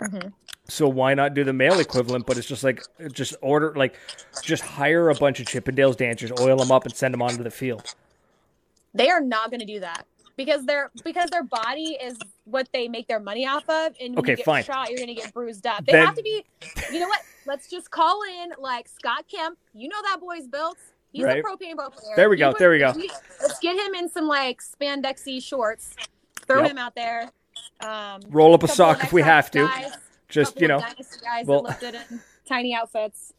Mhm. 0.00 0.32
So 0.68 0.88
why 0.88 1.14
not 1.14 1.34
do 1.34 1.42
the 1.44 1.52
male 1.52 1.78
equivalent? 1.80 2.26
But 2.26 2.38
it's 2.38 2.46
just 2.46 2.62
like 2.64 2.82
just 3.12 3.34
order 3.42 3.72
like 3.76 3.96
just 4.42 4.62
hire 4.62 5.08
a 5.10 5.14
bunch 5.14 5.40
of 5.40 5.46
Chippendales 5.46 5.96
dancers, 5.96 6.30
oil 6.40 6.56
them 6.56 6.70
up, 6.72 6.84
and 6.84 6.94
send 6.94 7.12
them 7.14 7.22
onto 7.22 7.42
the 7.42 7.50
field. 7.50 7.94
they 8.92 9.08
are 9.08 9.20
not 9.20 9.50
going 9.50 9.60
to 9.60 9.66
do 9.66 9.78
that 9.78 10.04
because 10.44 10.64
their 10.64 10.90
because 11.04 11.28
their 11.30 11.42
body 11.42 11.98
is 12.02 12.16
what 12.44 12.68
they 12.72 12.88
make 12.88 13.06
their 13.08 13.20
money 13.20 13.46
off 13.46 13.68
of. 13.68 13.94
And 14.00 14.14
when 14.14 14.18
Okay, 14.20 14.32
you 14.32 14.36
get 14.36 14.46
fine. 14.46 14.64
shot, 14.64 14.88
you're 14.88 14.96
going 14.98 15.14
to 15.14 15.14
get 15.14 15.32
bruised 15.34 15.66
up. 15.66 15.84
They 15.84 15.92
Then- 15.92 16.06
have 16.06 16.14
to 16.14 16.22
be. 16.22 16.44
You 16.92 17.00
know 17.00 17.08
what? 17.08 17.20
Let's 17.46 17.68
just 17.68 17.90
call 17.90 18.22
in 18.22 18.52
like 18.58 18.88
Scott 18.88 19.24
Kemp. 19.30 19.58
You 19.74 19.88
know 19.88 20.00
that 20.02 20.18
boy's 20.20 20.46
built. 20.48 20.78
He's 21.12 21.24
Right. 21.24 21.40
a 21.40 21.42
pro 21.42 21.56
paintball 21.56 21.92
player. 21.92 22.14
There 22.16 22.30
we 22.30 22.36
go, 22.36 22.48
would- 22.48 22.58
there 22.58 22.70
we 22.70 22.78
go. 22.78 22.92
let's 23.42 23.58
get 23.58 23.76
him 23.76 23.94
in 23.94 24.08
some 24.08 24.26
like 24.28 24.60
spandexy 24.62 25.42
shorts. 25.42 25.94
Throw 26.46 26.62
Yep. 26.62 26.70
him 26.70 26.78
out 26.78 26.94
there. 26.94 27.30
Um, 27.80 28.20
Roll 28.28 28.54
up 28.54 28.62
a 28.62 28.68
sock 28.68 29.04
if 29.04 29.12
we 29.12 29.20
have 29.22 29.50
to. 29.52 29.66
guys, 29.66 29.92
Just 30.28 30.60
you 30.60 30.68
know, 30.68 30.78
guys 31.22 31.46
well- 31.46 31.62
that 31.62 31.94
in 31.94 32.20
tiny 32.46 32.74
outfits. 32.74 33.32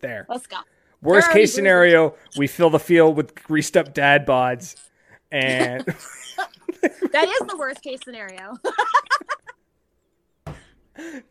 there. 0.00 0.24
Let's 0.28 0.46
go. 0.46 0.56
Worst 1.02 1.30
case 1.32 1.52
scenario, 1.54 2.14
we 2.38 2.46
fill 2.46 2.70
the 2.70 2.78
field 2.78 3.16
with 3.16 3.34
greased 3.34 3.76
up 3.76 3.92
dad 3.92 4.24
bods, 4.26 4.74
and 5.34 5.84
That 7.12 7.28
is 7.28 7.48
the 7.48 7.56
worst 7.58 7.82
case 7.82 7.98
scenario. 8.04 8.56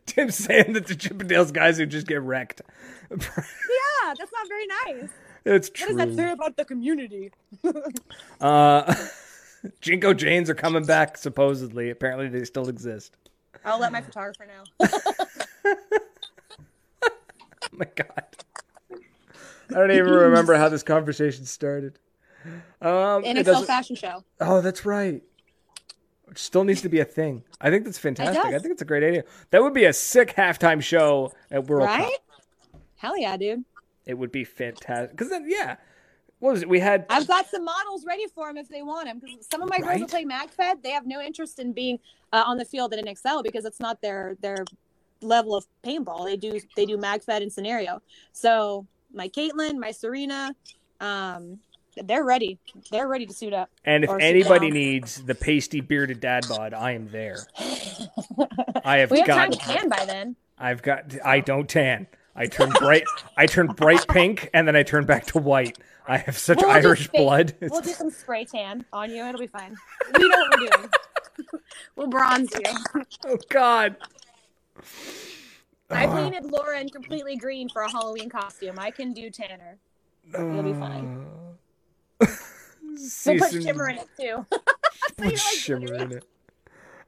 Tim's 0.06 0.34
saying 0.36 0.74
that 0.74 0.86
the 0.86 0.94
Chippendales 0.94 1.52
guys 1.52 1.78
who 1.78 1.86
just 1.86 2.06
get 2.06 2.22
wrecked. 2.22 2.62
Yeah, 3.10 4.12
that's 4.18 4.32
not 4.32 4.48
very 4.48 4.66
nice. 4.66 5.08
It's 5.46 5.70
true. 5.70 5.94
What 5.94 6.06
does 6.08 6.16
that 6.16 6.22
say 6.22 6.32
about 6.32 6.56
the 6.56 6.64
community? 6.66 7.30
Uh, 8.40 8.94
JNCO 9.80 10.14
Janes 10.16 10.50
are 10.50 10.54
coming 10.54 10.84
back 10.84 11.16
supposedly. 11.16 11.88
Apparently, 11.90 12.28
they 12.28 12.44
still 12.44 12.68
exist. 12.68 13.16
I'll 13.64 13.78
let 13.78 13.92
my 13.92 14.02
photographer 14.02 14.46
know. 14.46 14.88
Oh 17.02 17.68
my 17.72 17.86
god. 17.94 18.24
I 19.70 19.74
don't 19.74 19.90
even 19.90 20.12
remember 20.12 20.54
how 20.56 20.68
this 20.68 20.82
conversation 20.82 21.46
started. 21.46 21.98
Um, 22.80 23.22
NXL 23.24 23.64
fashion 23.66 23.96
show. 23.96 24.24
Oh, 24.40 24.60
that's 24.60 24.84
right. 24.84 25.22
Which 26.26 26.38
still 26.38 26.64
needs 26.64 26.82
to 26.82 26.88
be 26.88 27.00
a 27.00 27.04
thing. 27.04 27.42
I 27.60 27.70
think 27.70 27.84
that's 27.84 27.98
fantastic. 27.98 28.44
I 28.44 28.58
think 28.58 28.72
it's 28.72 28.82
a 28.82 28.86
great 28.86 29.02
idea. 29.02 29.24
That 29.50 29.62
would 29.62 29.74
be 29.74 29.84
a 29.84 29.92
sick 29.92 30.34
halftime 30.34 30.82
show 30.82 31.32
at 31.50 31.66
World 31.66 31.88
Cup. 31.88 31.98
Right? 32.00 32.18
Hell 32.96 33.18
yeah, 33.18 33.36
dude. 33.36 33.64
It 34.06 34.14
would 34.14 34.32
be 34.32 34.44
fantastic. 34.44 35.10
Because 35.12 35.30
then, 35.30 35.44
yeah, 35.48 35.76
what 36.40 36.52
was 36.52 36.62
it? 36.62 36.68
We 36.68 36.80
had 36.80 37.06
I've 37.08 37.26
got 37.26 37.46
some 37.48 37.64
models 37.64 38.04
ready 38.06 38.26
for 38.34 38.46
them 38.48 38.56
if 38.56 38.68
they 38.68 38.82
want 38.82 39.06
them. 39.06 39.18
Because 39.18 39.46
some 39.50 39.62
of 39.62 39.68
my 39.68 39.78
girls 39.78 39.88
Right? 39.88 40.00
that 40.00 40.10
play 40.10 40.24
MagFed, 40.24 40.82
they 40.82 40.90
have 40.90 41.06
no 41.06 41.20
interest 41.20 41.58
in 41.58 41.72
being 41.72 41.98
uh, 42.32 42.42
on 42.46 42.58
the 42.58 42.64
field 42.64 42.92
at 42.92 43.04
NXL 43.04 43.42
because 43.42 43.64
it's 43.64 43.80
not 43.80 44.00
their 44.02 44.36
their 44.40 44.64
level 45.20 45.54
of 45.54 45.66
paintball. 45.84 46.24
They 46.24 46.36
do 46.36 46.58
they 46.76 46.84
do 46.86 46.98
MagFed 46.98 47.42
and 47.42 47.52
scenario. 47.52 48.02
So 48.32 48.86
my 49.12 49.28
Caitlin, 49.28 49.78
my 49.78 49.90
Serena, 49.90 50.54
um, 51.00 51.60
they're 52.02 52.24
ready. 52.24 52.58
They're 52.90 53.08
ready 53.08 53.26
to 53.26 53.32
suit 53.34 53.52
up. 53.52 53.70
And 53.84 54.04
if 54.04 54.10
anybody 54.20 54.70
needs 54.70 55.22
the 55.22 55.34
pasty 55.34 55.80
bearded 55.80 56.20
dad 56.20 56.46
bod, 56.48 56.74
I 56.74 56.92
am 56.92 57.10
there. 57.10 57.38
I 58.84 58.98
have 58.98 59.10
we 59.10 59.18
have 59.18 59.26
got. 59.26 59.36
time 59.36 59.50
to 59.52 59.58
tan 59.58 59.88
by 59.88 60.04
then. 60.06 60.36
I've 60.58 60.82
got. 60.82 61.14
I 61.24 61.40
don't 61.40 61.68
tan. 61.68 62.06
I 62.36 62.46
turn 62.46 62.70
bright. 62.70 63.04
I 63.36 63.46
turn 63.46 63.68
bright 63.68 64.06
pink, 64.08 64.50
and 64.52 64.66
then 64.66 64.74
I 64.76 64.82
turn 64.82 65.04
back 65.06 65.26
to 65.26 65.38
white. 65.38 65.78
I 66.06 66.18
have 66.18 66.36
such 66.36 66.58
We'll 66.58 66.70
Irish 66.70 67.08
fake- 67.08 67.20
blood. 67.20 67.54
We'll 67.60 67.80
do 67.80 67.90
some 67.90 68.10
spray 68.10 68.44
tan 68.44 68.84
on 68.92 69.10
you. 69.10 69.24
It'll 69.24 69.40
be 69.40 69.46
fine. 69.46 69.76
We 70.18 70.28
know 70.28 70.36
what 70.38 70.60
we're 70.60 70.68
doing. 70.68 70.90
we'll 71.96 72.06
bronze 72.08 72.52
you. 72.54 73.04
oh 73.26 73.38
God. 73.48 73.96
I 75.90 76.06
painted 76.06 76.44
Lauren 76.50 76.88
completely 76.88 77.36
green 77.36 77.68
for 77.68 77.82
a 77.82 77.90
Halloween 77.90 78.28
costume. 78.28 78.78
I 78.78 78.90
can 78.90 79.12
do 79.12 79.30
tanner. 79.30 79.78
It'll 80.32 80.62
be 80.62 80.72
fine. 80.74 81.24
Uh, 81.24 81.43
We'll 82.20 83.38
put 83.38 83.50
shimmer 83.50 83.88
in 83.88 83.98
it 83.98 84.08
too. 84.18 84.46
Put 85.16 85.38
shimmer 85.38 85.94
in 85.94 86.12
it. 86.12 86.24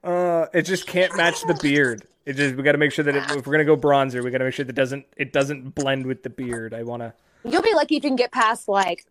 Uh, 0.03 0.45
it 0.53 0.61
just 0.63 0.87
can't 0.87 1.15
match 1.17 1.41
the 1.43 1.57
beard. 1.61 2.05
It 2.25 2.33
just 2.33 2.55
we 2.55 2.63
got 2.63 2.73
to 2.73 2.77
make 2.77 2.91
sure 2.91 3.03
that 3.05 3.15
it, 3.15 3.31
if 3.31 3.47
we're 3.47 3.53
gonna 3.53 3.65
go 3.65 3.77
bronzer, 3.77 4.23
we 4.23 4.31
got 4.31 4.39
to 4.39 4.45
make 4.45 4.53
sure 4.53 4.65
that 4.65 4.73
doesn't 4.73 5.05
it 5.15 5.33
doesn't 5.33 5.75
blend 5.75 6.05
with 6.05 6.23
the 6.23 6.29
beard. 6.29 6.73
I 6.73 6.83
want 6.83 7.01
to. 7.01 7.13
You'll 7.43 7.61
be 7.61 7.73
lucky 7.73 7.95
if 7.97 8.03
you 8.03 8.09
can 8.09 8.15
get 8.15 8.31
past 8.31 8.67
like 8.67 9.05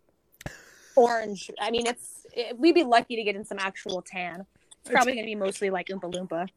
orange. 0.95 1.51
I 1.61 1.71
mean, 1.71 1.87
it's 1.87 2.27
it, 2.33 2.59
we'd 2.59 2.75
be 2.75 2.85
lucky 2.85 3.17
to 3.17 3.25
get 3.25 3.37
in 3.37 3.45
some 3.45 3.59
actual 3.59 4.03
tan. 4.03 4.47
It's 4.81 4.91
probably 4.91 5.15
gonna 5.15 5.27
be 5.27 5.35
mostly 5.35 5.71
like 5.71 5.89
Oompa 5.89 6.13
Loompa. 6.13 6.49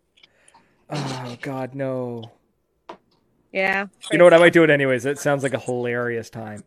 Oh 0.89 1.37
God, 1.41 1.75
no. 1.75 2.31
Yeah. 3.51 3.87
You 4.11 4.17
know 4.17 4.25
what? 4.25 4.33
I 4.33 4.37
might 4.37 4.53
do 4.53 4.63
it 4.63 4.69
anyways. 4.69 5.03
That 5.03 5.17
sounds 5.17 5.43
like 5.43 5.53
a 5.53 5.59
hilarious 5.59 6.29
time. 6.29 6.63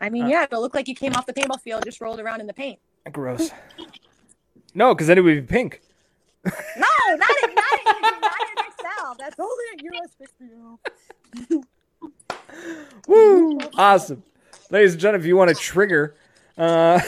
I 0.00 0.10
mean, 0.10 0.28
yeah, 0.28 0.44
it'll 0.44 0.60
look 0.60 0.74
like 0.74 0.88
you 0.88 0.94
came 0.94 1.14
off 1.14 1.26
the 1.26 1.32
paintball 1.32 1.60
field, 1.60 1.84
just 1.84 2.00
rolled 2.00 2.20
around 2.20 2.40
in 2.40 2.46
the 2.46 2.52
paint. 2.54 2.78
Gross. 3.12 3.50
No, 4.74 4.94
because 4.94 5.06
then 5.06 5.16
it 5.16 5.22
would 5.22 5.34
be 5.34 5.40
pink. 5.40 5.80
No, 6.44 6.52
not 6.76 7.30
in 7.42 7.54
not 7.54 7.80
in, 7.80 8.02
not 8.02 8.22
in 8.22 8.56
NXL. 8.58 9.16
That's 9.18 9.40
only 9.40 9.64
at 9.72 9.82
US 9.94 10.10
50. 11.48 11.56
Woo! 13.08 13.58
Awesome, 13.78 14.22
ladies 14.70 14.92
and 14.92 15.00
gentlemen. 15.00 15.22
If 15.22 15.26
you 15.26 15.34
want 15.36 15.48
to 15.48 15.54
trigger, 15.54 16.14
uh, 16.58 17.00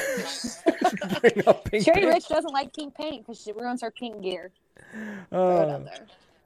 bring 1.20 1.46
up 1.46 1.64
pink. 1.66 1.84
Cherry 1.84 2.00
paint. 2.00 2.14
Rich 2.14 2.28
doesn't 2.28 2.52
like 2.52 2.74
pink 2.74 2.94
paint 2.94 3.26
because 3.26 3.42
she 3.42 3.52
ruins 3.52 3.82
her 3.82 3.90
pink 3.90 4.22
gear. 4.22 4.50
Throw 5.28 5.60
it 5.60 5.68
Uh, 5.68 5.72
out 5.74 5.84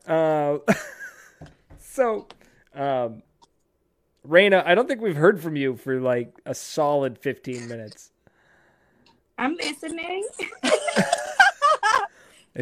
there. 0.06 0.66
Uh, 0.66 0.74
so, 1.78 2.26
um, 2.74 3.22
Raina, 4.28 4.64
I 4.64 4.74
don't 4.74 4.86
think 4.86 5.00
we've 5.00 5.16
heard 5.16 5.40
from 5.42 5.56
you 5.56 5.76
for 5.76 6.00
like 6.00 6.40
a 6.46 6.54
solid 6.54 7.18
15 7.18 7.68
minutes. 7.68 8.12
I'm 9.38 9.56
listening. 9.56 10.26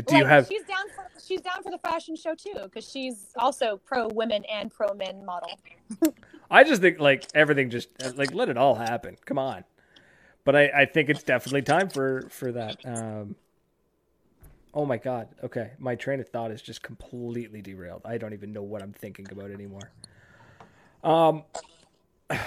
Do 0.06 0.16
you 0.16 0.24
have? 0.24 0.46
She's 0.46 0.62
down 0.62 0.86
for 0.94 1.08
she's 1.22 1.40
down 1.40 1.62
for 1.62 1.70
the 1.70 1.78
fashion 1.78 2.14
show 2.14 2.34
too 2.34 2.54
because 2.62 2.88
she's 2.88 3.32
also 3.36 3.80
pro 3.84 4.08
women 4.08 4.44
and 4.50 4.70
pro 4.70 4.94
men 4.94 5.24
model. 5.24 5.50
I 6.50 6.64
just 6.64 6.80
think 6.80 7.00
like 7.00 7.26
everything 7.34 7.70
just 7.70 7.88
like 8.16 8.32
let 8.32 8.48
it 8.48 8.56
all 8.56 8.76
happen. 8.76 9.16
Come 9.24 9.38
on. 9.38 9.64
But 10.44 10.56
I, 10.56 10.70
I 10.74 10.84
think 10.86 11.10
it's 11.10 11.24
definitely 11.24 11.62
time 11.62 11.88
for 11.88 12.28
for 12.30 12.52
that. 12.52 12.76
Um, 12.84 13.34
oh 14.72 14.86
my 14.86 14.96
god. 14.96 15.28
Okay, 15.42 15.72
my 15.78 15.96
train 15.96 16.20
of 16.20 16.28
thought 16.28 16.52
is 16.52 16.62
just 16.62 16.82
completely 16.82 17.60
derailed. 17.60 18.02
I 18.04 18.16
don't 18.16 18.32
even 18.32 18.52
know 18.52 18.62
what 18.62 18.82
I'm 18.82 18.92
thinking 18.92 19.26
about 19.30 19.50
anymore. 19.50 19.90
Um, 21.02 21.44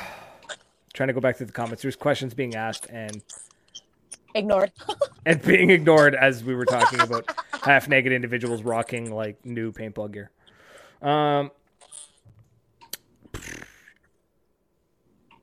trying 0.93 1.08
to 1.08 1.14
go 1.14 1.20
back 1.20 1.38
to 1.38 1.45
the 1.45 1.51
comments. 1.51 1.82
There's 1.82 1.95
questions 1.95 2.34
being 2.34 2.56
asked 2.56 2.88
and 2.89 3.24
Ignored. 4.36 4.72
and 5.26 5.41
being 5.43 5.70
ignored 5.70 6.16
as 6.16 6.43
we 6.43 6.56
were 6.56 6.66
talking 6.66 6.99
about 6.99 7.30
half 7.64 7.88
naked 7.88 8.12
individuals 8.12 8.64
rocking 8.64 9.14
like 9.14 9.43
new 9.45 9.72
paintball 9.72 10.12
gear. 10.12 10.32
Um, 11.01 11.51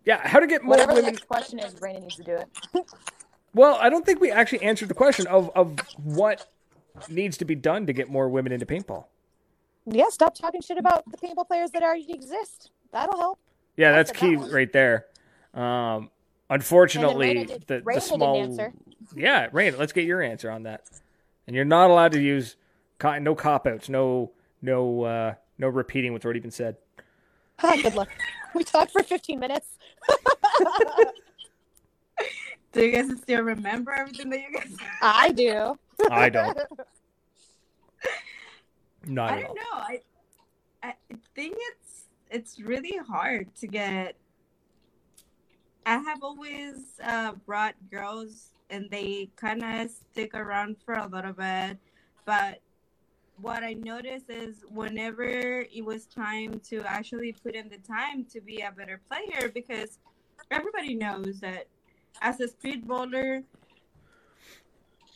yeah, 0.04 0.26
how 0.26 0.40
to 0.40 0.46
get 0.46 0.62
more 0.62 0.70
Whatever 0.70 0.92
the 0.92 0.96
women? 0.96 1.12
next 1.12 1.28
question 1.28 1.58
is, 1.61 1.74
Brandon 1.74 2.02
needs 2.02 2.16
to 2.16 2.24
do 2.24 2.36
it. 2.36 2.48
Well, 3.52 3.78
I 3.80 3.88
don't 3.88 4.06
think 4.06 4.20
we 4.20 4.30
actually 4.30 4.62
answered 4.62 4.86
the 4.86 4.94
question 4.94 5.26
of 5.26 5.50
of 5.56 5.76
what 5.96 6.46
needs 7.08 7.36
to 7.38 7.44
be 7.44 7.56
done 7.56 7.84
to 7.86 7.92
get 7.92 8.08
more 8.08 8.28
women 8.28 8.52
into 8.52 8.64
paintball. 8.64 9.06
Yeah, 9.86 10.04
stop 10.11 10.36
talking 10.36 10.61
shit 10.61 10.78
about 10.78 11.02
the 11.11 11.16
paintball 11.16 11.48
players 11.48 11.72
that 11.72 11.82
already 11.82 12.12
exist. 12.12 12.70
That'll 12.93 13.18
help. 13.18 13.38
Yeah, 13.76 13.91
I 13.91 13.93
that's 13.93 14.11
said 14.11 14.16
that 14.16 14.20
key 14.20 14.36
one. 14.36 14.51
right 14.51 14.72
there. 14.72 15.07
Um, 15.55 16.11
unfortunately, 16.49 17.45
did- 17.47 17.64
the, 17.66 17.82
the 17.84 18.01
small 18.01 18.36
answer. 18.43 18.72
yeah, 19.14 19.49
Rain, 19.53 19.76
let's 19.78 19.93
get 19.93 20.05
your 20.05 20.22
answer 20.22 20.51
on 20.51 20.64
that. 20.64 20.82
And 21.47 21.57
you're 21.57 21.64
not 21.64 21.91
allowed 21.91 22.12
to 22.12 22.20
use 22.20 22.57
no 23.03 23.34
cop 23.34 23.66
outs, 23.66 23.88
no 23.88 24.30
no 24.62 25.03
uh, 25.05 25.34
no 25.59 25.68
repeating 25.68 26.12
what's 26.12 26.24
already 26.24 26.41
been 26.41 26.51
said. 26.51 26.76
Good 27.61 27.95
luck. 27.95 28.09
We 28.53 28.64
talked 28.64 28.91
for 28.91 29.05
15 29.05 29.38
minutes. 29.38 29.68
Do 32.72 32.84
you 32.84 32.91
guys 32.91 33.09
still 33.22 33.43
remember 33.43 33.93
everything 33.93 34.28
that 34.30 34.41
you 34.41 34.53
guys? 34.53 34.76
I 35.01 35.30
do. 35.30 35.78
I 36.11 36.28
don't. 36.28 36.59
Not 39.07 39.30
I 39.32 39.38
at 39.38 39.45
all. 39.45 39.55
don't 39.55 39.57
know. 39.57 39.62
I 39.72 40.01
I 40.82 40.95
think 41.34 41.55
it's 41.59 41.89
it's 42.30 42.60
really 42.60 42.96
hard 43.08 43.54
to 43.56 43.66
get. 43.66 44.16
I 45.84 45.98
have 45.98 46.22
always 46.22 47.00
uh, 47.02 47.32
brought 47.46 47.74
girls, 47.90 48.50
and 48.68 48.88
they 48.90 49.30
kind 49.36 49.62
of 49.64 49.90
stick 49.90 50.34
around 50.34 50.76
for 50.84 50.94
a 50.94 51.06
little 51.06 51.32
bit, 51.32 51.78
but 52.24 52.60
what 53.40 53.64
I 53.64 53.72
noticed 53.72 54.28
is 54.28 54.62
whenever 54.68 55.24
it 55.24 55.84
was 55.84 56.04
time 56.04 56.60
to 56.68 56.82
actually 56.84 57.32
put 57.32 57.54
in 57.54 57.70
the 57.70 57.78
time 57.78 58.26
to 58.26 58.40
be 58.40 58.60
a 58.60 58.70
better 58.70 59.00
player, 59.08 59.48
because 59.48 59.98
everybody 60.50 60.94
knows 60.94 61.40
that 61.40 61.66
as 62.20 62.40
a 62.40 62.48
speedballer, 62.48 63.42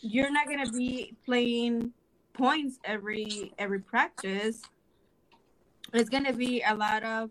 you're 0.00 0.32
not 0.32 0.48
gonna 0.48 0.70
be 0.70 1.14
playing 1.24 1.92
points 2.32 2.78
every 2.84 3.52
every 3.58 3.80
practice. 3.80 4.62
It's 5.94 6.10
gonna 6.10 6.32
be 6.32 6.60
a 6.62 6.74
lot 6.74 7.04
of 7.04 7.30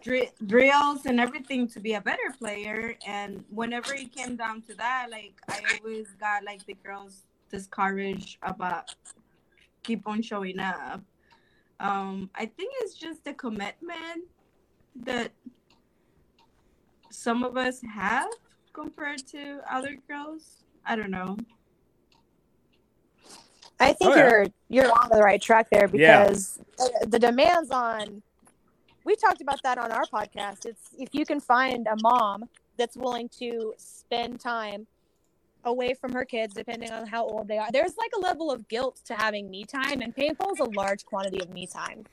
dri- 0.00 0.30
drills 0.46 1.06
and 1.06 1.18
everything 1.18 1.66
to 1.66 1.80
be 1.80 1.94
a 1.94 2.00
better 2.00 2.32
player. 2.38 2.94
And 3.04 3.44
whenever 3.50 3.94
it 3.94 4.14
came 4.14 4.36
down 4.36 4.62
to 4.62 4.74
that, 4.76 5.08
like 5.10 5.34
I 5.48 5.60
always 5.74 6.06
got 6.20 6.44
like 6.44 6.64
the 6.66 6.74
girls 6.84 7.24
discouraged 7.50 8.38
about 8.42 8.94
keep 9.82 10.06
on 10.06 10.22
showing 10.22 10.60
up. 10.60 11.02
Um, 11.80 12.30
I 12.36 12.46
think 12.46 12.74
it's 12.76 12.94
just 12.94 13.24
the 13.24 13.34
commitment 13.34 14.24
that 14.94 15.32
some 17.10 17.42
of 17.42 17.56
us 17.56 17.80
have 17.92 18.30
compared 18.72 19.26
to 19.28 19.62
other 19.68 19.96
girls. 20.06 20.62
I 20.86 20.94
don't 20.94 21.10
know. 21.10 21.36
I 23.80 23.92
think 23.94 24.12
Oh, 24.12 24.16
yeah. 24.16 24.28
you're 24.30 24.46
you're 24.68 24.92
on 24.92 25.08
the 25.10 25.20
right 25.22 25.40
track 25.40 25.68
there 25.70 25.88
Yeah. 25.92 26.24
because 26.24 26.58
the, 26.78 27.06
the 27.08 27.18
demands 27.18 27.70
on 27.70 28.22
we 29.04 29.16
talked 29.16 29.40
about 29.40 29.62
that 29.62 29.78
on 29.78 29.90
our 29.90 30.04
podcast. 30.04 30.66
It's 30.66 30.90
if 30.98 31.08
you 31.12 31.24
can 31.24 31.40
find 31.40 31.86
a 31.86 31.96
mom 32.02 32.44
that's 32.76 32.96
willing 32.96 33.28
to 33.40 33.74
spend 33.78 34.40
time 34.40 34.86
away 35.64 35.94
from 35.94 36.12
her 36.12 36.24
kids, 36.24 36.54
depending 36.54 36.90
on 36.90 37.06
how 37.06 37.26
old 37.26 37.48
they 37.48 37.58
are. 37.58 37.68
There's 37.72 37.96
like 37.98 38.12
a 38.16 38.20
level 38.20 38.50
of 38.50 38.68
guilt 38.68 39.00
to 39.06 39.14
having 39.14 39.50
me 39.50 39.64
time, 39.64 40.00
and 40.00 40.14
paintball 40.14 40.52
is 40.52 40.60
a 40.60 40.70
large 40.76 41.04
quantity 41.04 41.40
of 41.42 41.50
me 41.50 41.66
time. 41.66 42.04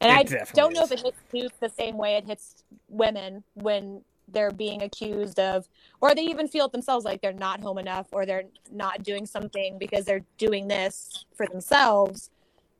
And 0.00 0.10
It 0.10 0.32
I 0.32 0.44
don't 0.54 0.72
know 0.74 0.82
is. 0.82 0.90
if 0.92 0.98
it 1.00 1.04
hits 1.04 1.18
youth 1.32 1.52
the 1.60 1.68
same 1.68 1.96
way 1.96 2.16
it 2.16 2.24
hits 2.26 2.62
women 2.88 3.44
when 3.54 4.02
they're 4.32 4.50
being 4.50 4.82
accused 4.82 5.38
of, 5.38 5.68
or 6.00 6.14
they 6.14 6.22
even 6.22 6.48
feel 6.48 6.66
it 6.66 6.72
themselves 6.72 7.04
like 7.04 7.20
they're 7.20 7.32
not 7.32 7.60
home 7.60 7.78
enough 7.78 8.06
or 8.12 8.26
they're 8.26 8.44
not 8.70 9.02
doing 9.02 9.26
something 9.26 9.78
because 9.78 10.04
they're 10.04 10.24
doing 10.38 10.68
this 10.68 11.24
for 11.34 11.46
themselves. 11.46 12.30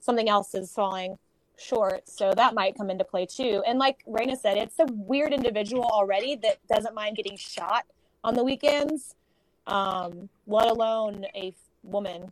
Something 0.01 0.29
else 0.29 0.55
is 0.55 0.73
falling 0.73 1.19
short. 1.59 2.09
So 2.09 2.33
that 2.35 2.55
might 2.55 2.77
come 2.77 2.91
into 2.91 3.05
play 3.05 3.27
too. 3.27 3.63
And 3.67 3.79
like 3.79 4.05
Raina 4.09 4.37
said, 4.37 4.57
it's 4.57 4.79
a 4.79 4.87
weird 4.87 5.33
individual 5.33 5.85
already 5.85 6.37
that 6.37 6.59
doesn't 6.69 6.95
mind 6.95 7.17
getting 7.17 7.37
shot 7.37 7.85
on 8.25 8.35
the 8.35 8.43
weekends, 8.43 9.15
um, 9.67 10.29
let 10.47 10.69
alone 10.69 11.27
a 11.35 11.49
f- 11.49 11.55
woman 11.83 12.31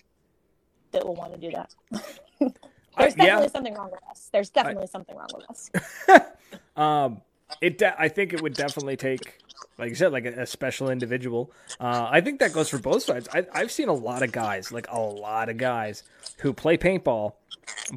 that 0.92 1.06
will 1.06 1.14
want 1.14 1.32
to 1.34 1.38
do 1.38 1.50
that. 1.52 1.74
There's 2.98 3.16
yeah. 3.16 3.26
definitely 3.26 3.48
something 3.50 3.74
wrong 3.74 3.90
with 3.92 4.00
us. 4.10 4.28
There's 4.32 4.50
definitely 4.50 4.86
something 4.86 5.16
wrong 5.16 5.28
with 5.34 5.48
us. 5.48 5.70
Um, 6.76 7.20
it. 7.60 7.78
De- 7.78 8.00
I 8.00 8.08
think 8.08 8.32
it 8.32 8.42
would 8.42 8.54
definitely 8.54 8.96
take, 8.96 9.38
like 9.78 9.88
you 9.90 9.94
said, 9.94 10.12
like 10.12 10.24
a, 10.24 10.42
a 10.42 10.46
special 10.46 10.90
individual. 10.90 11.50
Uh, 11.80 12.08
I 12.10 12.20
think 12.20 12.40
that 12.40 12.52
goes 12.52 12.68
for 12.68 12.78
both 12.78 13.02
sides. 13.02 13.28
I, 13.32 13.46
I've 13.52 13.70
seen 13.70 13.88
a 13.88 13.94
lot 13.94 14.22
of 14.22 14.32
guys, 14.32 14.72
like 14.72 14.86
a 14.90 14.98
lot 15.00 15.48
of 15.48 15.56
guys, 15.56 16.02
who 16.38 16.52
play 16.52 16.76
paintball, 16.76 17.34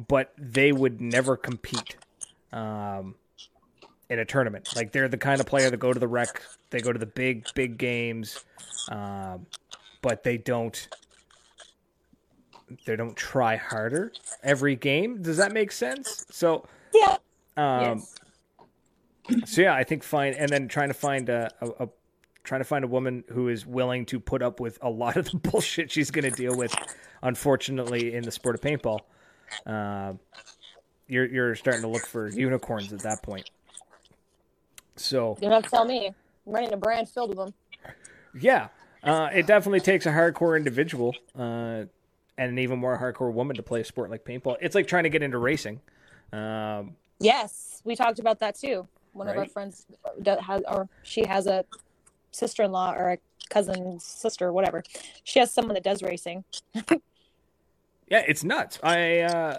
but 0.08 0.32
they 0.38 0.72
would 0.72 1.00
never 1.00 1.36
compete. 1.36 1.96
Um, 2.52 3.14
in 4.10 4.18
a 4.18 4.26
tournament, 4.26 4.68
like 4.76 4.92
they're 4.92 5.08
the 5.08 5.16
kind 5.16 5.40
of 5.40 5.46
player 5.46 5.70
that 5.70 5.78
go 5.78 5.90
to 5.90 5.98
the 5.98 6.06
rec, 6.08 6.42
they 6.68 6.80
go 6.80 6.92
to 6.92 6.98
the 6.98 7.06
big, 7.06 7.46
big 7.54 7.78
games, 7.78 8.44
um, 8.90 9.46
but 10.02 10.22
they 10.22 10.36
don't. 10.36 10.86
They 12.86 12.96
don't 12.96 13.16
try 13.16 13.56
harder 13.56 14.12
every 14.42 14.76
game. 14.76 15.22
Does 15.22 15.36
that 15.38 15.52
make 15.52 15.72
sense? 15.72 16.24
So, 16.30 16.66
Yeah. 16.94 17.16
um, 17.56 17.98
yes. 17.98 18.14
So 19.44 19.62
yeah, 19.62 19.74
I 19.74 19.84
think 19.84 20.02
find 20.02 20.34
and 20.36 20.48
then 20.48 20.68
trying 20.68 20.88
to 20.88 20.94
find 20.94 21.28
a, 21.28 21.50
a, 21.60 21.84
a 21.84 21.88
trying 22.44 22.60
to 22.60 22.64
find 22.64 22.84
a 22.84 22.88
woman 22.88 23.24
who 23.28 23.48
is 23.48 23.64
willing 23.64 24.04
to 24.06 24.18
put 24.18 24.42
up 24.42 24.60
with 24.60 24.78
a 24.82 24.90
lot 24.90 25.16
of 25.16 25.30
the 25.30 25.36
bullshit 25.50 25.90
she's 25.90 26.10
going 26.10 26.24
to 26.24 26.30
deal 26.30 26.56
with. 26.56 26.74
Unfortunately, 27.22 28.14
in 28.14 28.24
the 28.24 28.32
sport 28.32 28.54
of 28.56 28.60
paintball, 28.60 29.00
um, 29.66 30.18
you're 31.06 31.26
you're 31.26 31.54
starting 31.54 31.82
to 31.82 31.88
look 31.88 32.06
for 32.06 32.28
unicorns 32.28 32.92
at 32.92 33.00
that 33.00 33.22
point. 33.22 33.48
So 34.96 35.36
You 35.40 35.48
don't 35.48 35.52
have 35.62 35.64
to 35.64 35.70
tell 35.70 35.84
me. 35.84 36.08
I'm 36.08 36.52
running 36.52 36.72
a 36.72 36.76
brand 36.76 37.08
filled 37.08 37.30
with 37.30 37.38
them. 37.38 37.54
yeah, 38.38 38.68
uh, 39.04 39.28
it 39.32 39.46
definitely 39.46 39.80
takes 39.80 40.06
a 40.06 40.10
hardcore 40.10 40.56
individual 40.56 41.14
uh, 41.38 41.84
and 42.36 42.50
an 42.50 42.58
even 42.58 42.78
more 42.78 42.98
hardcore 42.98 43.32
woman 43.32 43.54
to 43.56 43.62
play 43.62 43.80
a 43.80 43.84
sport 43.84 44.10
like 44.10 44.24
paintball. 44.24 44.56
It's 44.60 44.74
like 44.74 44.88
trying 44.88 45.04
to 45.04 45.10
get 45.10 45.22
into 45.22 45.38
racing. 45.38 45.80
Um, 46.32 46.96
Yes, 47.20 47.80
we 47.84 47.94
talked 47.94 48.18
about 48.18 48.40
that 48.40 48.56
too. 48.58 48.88
One 49.12 49.28
of 49.28 49.36
our 49.36 49.46
friends 49.46 49.86
do- 50.22 50.36
has, 50.36 50.62
or 50.68 50.88
she 51.02 51.24
has 51.24 51.46
a 51.46 51.64
sister-in-law 52.30 52.94
or 52.94 53.12
a 53.12 53.18
cousin's 53.50 54.04
sister, 54.04 54.52
whatever. 54.52 54.82
She 55.24 55.38
has 55.38 55.50
someone 55.50 55.74
that 55.74 55.84
does 55.84 56.02
racing. 56.02 56.44
Yeah, 58.08 58.24
it's 58.26 58.44
nuts. 58.44 58.78
I 58.82 59.20
uh 59.20 59.58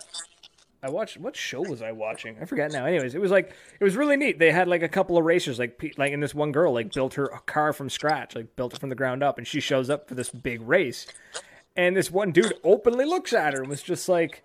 I 0.83 0.89
watched 0.89 1.17
what 1.17 1.35
show 1.35 1.61
was 1.61 1.81
I 1.81 1.91
watching? 1.91 2.37
I 2.41 2.45
forget 2.45 2.71
now. 2.71 2.85
Anyways, 2.85 3.15
it 3.15 3.21
was 3.21 3.31
like 3.31 3.53
it 3.79 3.83
was 3.83 3.95
really 3.95 4.17
neat. 4.17 4.37
They 4.37 4.51
had 4.51 4.67
like 4.67 4.83
a 4.83 4.89
couple 4.89 5.17
of 5.17 5.23
racers, 5.23 5.57
like 5.57 5.81
like 5.97 6.11
and 6.11 6.21
this 6.21 6.35
one 6.35 6.51
girl 6.51 6.73
like 6.73 6.93
built 6.93 7.13
her 7.13 7.29
car 7.45 7.71
from 7.73 7.89
scratch, 7.89 8.35
like 8.35 8.55
built 8.55 8.73
it 8.73 8.79
from 8.79 8.89
the 8.89 8.95
ground 8.95 9.23
up, 9.23 9.37
and 9.37 9.47
she 9.47 9.59
shows 9.59 9.89
up 9.89 10.07
for 10.09 10.15
this 10.15 10.29
big 10.29 10.61
race, 10.61 11.07
and 11.75 11.95
this 11.95 12.11
one 12.11 12.31
dude 12.31 12.53
openly 12.63 13.05
looks 13.05 13.33
at 13.33 13.53
her 13.53 13.61
and 13.61 13.69
was 13.69 13.81
just 13.81 14.09
like, 14.09 14.43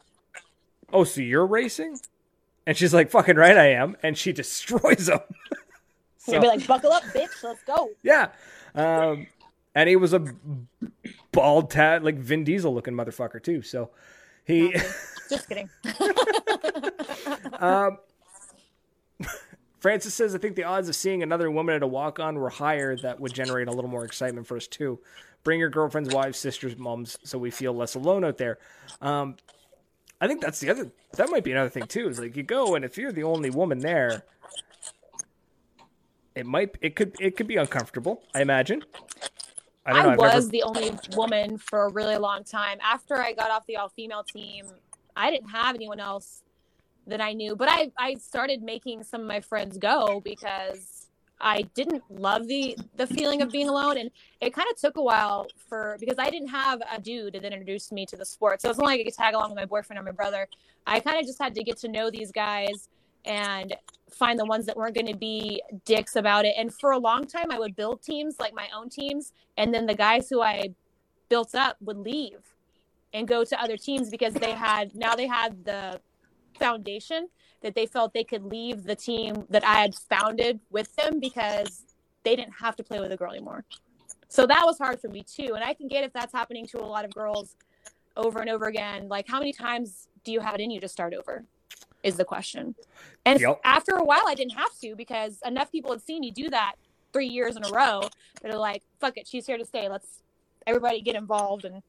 "Oh, 0.92 1.04
so 1.04 1.20
you're 1.20 1.46
racing?" 1.46 1.98
And 2.68 2.76
she's 2.76 2.92
like, 2.92 3.10
"Fucking 3.10 3.36
right, 3.36 3.56
I 3.56 3.68
am," 3.68 3.96
and 4.02 4.16
she 4.16 4.30
destroys 4.34 5.08
him. 5.08 5.20
You'll 6.28 6.42
be 6.42 6.48
like, 6.48 6.66
"Buckle 6.66 6.92
up, 6.92 7.02
bitch, 7.04 7.42
let's 7.42 7.64
go." 7.64 7.88
Yeah. 8.02 8.28
Um, 8.74 9.26
and 9.74 9.88
he 9.88 9.96
was 9.96 10.12
a 10.12 10.22
bald, 11.32 11.70
tat, 11.70 12.04
like 12.04 12.16
Vin 12.16 12.44
Diesel 12.44 12.74
looking 12.74 12.92
motherfucker 12.92 13.42
too. 13.42 13.62
So 13.62 13.90
he. 14.44 14.72
Just 15.30 15.48
kidding. 15.48 15.70
Um, 17.58 17.98
Francis 19.80 20.12
says, 20.12 20.34
I 20.34 20.38
think 20.38 20.54
the 20.54 20.64
odds 20.64 20.90
of 20.90 20.96
seeing 20.96 21.22
another 21.22 21.50
woman 21.50 21.74
at 21.74 21.82
a 21.82 21.86
walk 21.86 22.20
on 22.20 22.36
were 22.36 22.50
higher. 22.50 22.96
That 22.96 23.18
would 23.18 23.32
generate 23.32 23.68
a 23.68 23.72
little 23.72 23.90
more 23.90 24.04
excitement 24.04 24.46
for 24.46 24.56
us, 24.56 24.66
too. 24.66 24.98
Bring 25.44 25.60
your 25.60 25.70
girlfriends, 25.70 26.12
wives, 26.14 26.38
sisters, 26.38 26.76
moms, 26.76 27.16
so 27.24 27.38
we 27.38 27.50
feel 27.50 27.72
less 27.72 27.94
alone 27.94 28.24
out 28.24 28.38
there. 28.38 28.58
Um, 29.00 29.36
I 30.20 30.26
think 30.26 30.40
that's 30.40 30.60
the 30.60 30.70
other, 30.70 30.90
that 31.16 31.30
might 31.30 31.44
be 31.44 31.52
another 31.52 31.70
thing, 31.70 31.86
too. 31.86 32.08
Is 32.08 32.18
like 32.18 32.36
you 32.36 32.42
go, 32.42 32.74
and 32.74 32.84
if 32.84 32.98
you're 32.98 33.12
the 33.12 33.24
only 33.24 33.50
woman 33.50 33.78
there, 33.78 34.24
it 36.34 36.46
might, 36.46 36.76
it 36.80 36.96
could, 36.96 37.14
it 37.20 37.36
could 37.36 37.46
be 37.46 37.56
uncomfortable, 37.56 38.22
I 38.34 38.42
imagine. 38.42 38.82
I 39.86 39.92
I, 39.92 40.02
know. 40.02 40.16
Was 40.16 40.50
the 40.50 40.62
only 40.64 40.92
woman 41.16 41.56
for 41.56 41.84
a 41.84 41.88
really 41.90 42.16
long 42.16 42.44
time. 42.44 42.78
After 42.82 43.16
I 43.16 43.32
got 43.32 43.50
off 43.50 43.64
the 43.66 43.76
all-female 43.76 44.24
team, 44.24 44.66
I 45.16 45.30
didn't 45.30 45.50
have 45.50 45.74
anyone 45.74 46.00
else 46.00 46.42
that 47.06 47.20
I 47.20 47.32
knew. 47.32 47.56
But 47.56 47.68
I, 47.70 47.90
I 47.98 48.14
started 48.14 48.62
making 48.62 49.02
some 49.04 49.22
of 49.22 49.26
my 49.26 49.40
friends 49.40 49.78
go 49.78 50.20
because 50.22 50.97
I 51.40 51.62
didn't 51.74 52.02
love 52.10 52.48
the 52.48 52.76
the 52.96 53.06
feeling 53.06 53.42
of 53.42 53.50
being 53.50 53.68
alone, 53.68 53.98
and 53.98 54.10
it 54.40 54.52
kind 54.52 54.68
of 54.70 54.76
took 54.76 54.96
a 54.96 55.02
while 55.02 55.46
for 55.68 55.96
because 56.00 56.16
I 56.18 56.30
didn't 56.30 56.48
have 56.48 56.80
a 56.92 57.00
dude 57.00 57.34
that 57.34 57.44
introduced 57.44 57.92
me 57.92 58.06
to 58.06 58.16
the 58.16 58.24
sport. 58.24 58.60
So 58.60 58.68
it 58.68 58.70
wasn't 58.70 58.86
like 58.86 59.00
I 59.00 59.04
could 59.04 59.14
tag 59.14 59.34
along 59.34 59.50
with 59.50 59.56
my 59.56 59.64
boyfriend 59.64 60.00
or 60.00 60.02
my 60.02 60.12
brother. 60.12 60.48
I 60.86 61.00
kind 61.00 61.18
of 61.18 61.26
just 61.26 61.40
had 61.40 61.54
to 61.54 61.62
get 61.62 61.76
to 61.78 61.88
know 61.88 62.10
these 62.10 62.32
guys 62.32 62.88
and 63.24 63.74
find 64.10 64.38
the 64.38 64.44
ones 64.44 64.66
that 64.66 64.76
weren't 64.76 64.94
going 64.94 65.06
to 65.06 65.16
be 65.16 65.62
dicks 65.84 66.16
about 66.16 66.44
it. 66.44 66.54
And 66.56 66.72
for 66.72 66.92
a 66.92 66.98
long 66.98 67.26
time, 67.26 67.50
I 67.50 67.58
would 67.58 67.76
build 67.76 68.02
teams 68.02 68.36
like 68.40 68.54
my 68.54 68.68
own 68.74 68.88
teams, 68.88 69.32
and 69.56 69.72
then 69.72 69.86
the 69.86 69.94
guys 69.94 70.28
who 70.28 70.40
I 70.40 70.74
built 71.28 71.54
up 71.54 71.76
would 71.80 71.98
leave 71.98 72.54
and 73.12 73.28
go 73.28 73.44
to 73.44 73.60
other 73.60 73.76
teams 73.76 74.10
because 74.10 74.34
they 74.34 74.52
had 74.52 74.94
now 74.94 75.14
they 75.14 75.26
had 75.26 75.64
the 75.64 76.00
foundation 76.58 77.28
that 77.62 77.74
they 77.74 77.86
felt 77.86 78.12
they 78.12 78.24
could 78.24 78.44
leave 78.44 78.84
the 78.84 78.94
team 78.94 79.44
that 79.50 79.64
I 79.64 79.80
had 79.80 79.94
founded 79.94 80.60
with 80.70 80.94
them 80.96 81.18
because 81.20 81.82
they 82.24 82.36
didn't 82.36 82.54
have 82.54 82.76
to 82.76 82.84
play 82.84 83.00
with 83.00 83.12
a 83.12 83.16
girl 83.16 83.32
anymore. 83.32 83.64
So 84.28 84.46
that 84.46 84.62
was 84.64 84.78
hard 84.78 85.00
for 85.00 85.08
me 85.08 85.24
too. 85.24 85.54
And 85.54 85.64
I 85.64 85.74
can 85.74 85.88
get 85.88 86.04
if 86.04 86.12
that's 86.12 86.32
happening 86.32 86.66
to 86.68 86.80
a 86.80 86.86
lot 86.86 87.04
of 87.04 87.12
girls 87.12 87.56
over 88.16 88.40
and 88.40 88.50
over 88.50 88.66
again. 88.66 89.08
Like, 89.08 89.26
how 89.28 89.38
many 89.38 89.52
times 89.52 90.08
do 90.24 90.32
you 90.32 90.40
have 90.40 90.54
it 90.54 90.60
in 90.60 90.70
you 90.70 90.80
to 90.80 90.88
start 90.88 91.14
over? 91.14 91.44
Is 92.02 92.16
the 92.16 92.24
question. 92.24 92.74
And 93.24 93.40
Yep. 93.40 93.60
after 93.64 93.96
a 93.96 94.04
while, 94.04 94.24
I 94.26 94.34
didn't 94.34 94.52
have 94.52 94.78
to 94.80 94.94
because 94.94 95.40
enough 95.44 95.72
people 95.72 95.90
had 95.90 96.02
seen 96.02 96.20
me 96.20 96.30
do 96.30 96.48
that 96.50 96.74
three 97.12 97.26
years 97.26 97.56
in 97.56 97.64
a 97.64 97.70
row 97.70 98.02
that 98.42 98.52
are 98.52 98.58
like, 98.58 98.82
fuck 99.00 99.16
it, 99.16 99.26
she's 99.26 99.46
here 99.46 99.58
to 99.58 99.64
stay. 99.64 99.88
Let's 99.88 100.22
everybody 100.66 101.00
get 101.00 101.16
involved 101.16 101.64
and 101.64 101.82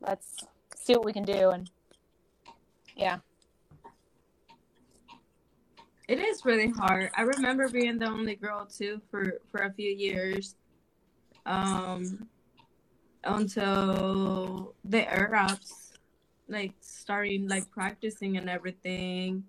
let's 0.00 0.36
see 0.76 0.92
what 0.92 1.04
we 1.04 1.12
can 1.12 1.24
do. 1.24 1.50
And 1.50 1.70
yeah. 2.96 3.18
It 6.12 6.18
is 6.18 6.44
really 6.44 6.68
hard. 6.68 7.08
I 7.16 7.22
remember 7.22 7.70
being 7.70 7.98
the 7.98 8.04
only 8.04 8.34
girl 8.34 8.66
too 8.66 9.00
for 9.10 9.40
for 9.50 9.62
a 9.62 9.72
few 9.72 9.90
years, 9.90 10.56
um, 11.46 12.28
until 13.24 14.74
the 14.84 15.10
air 15.10 15.34
ups, 15.34 15.94
like 16.48 16.74
starting 16.82 17.48
like 17.48 17.64
practicing 17.70 18.36
and 18.36 18.50
everything. 18.50 19.44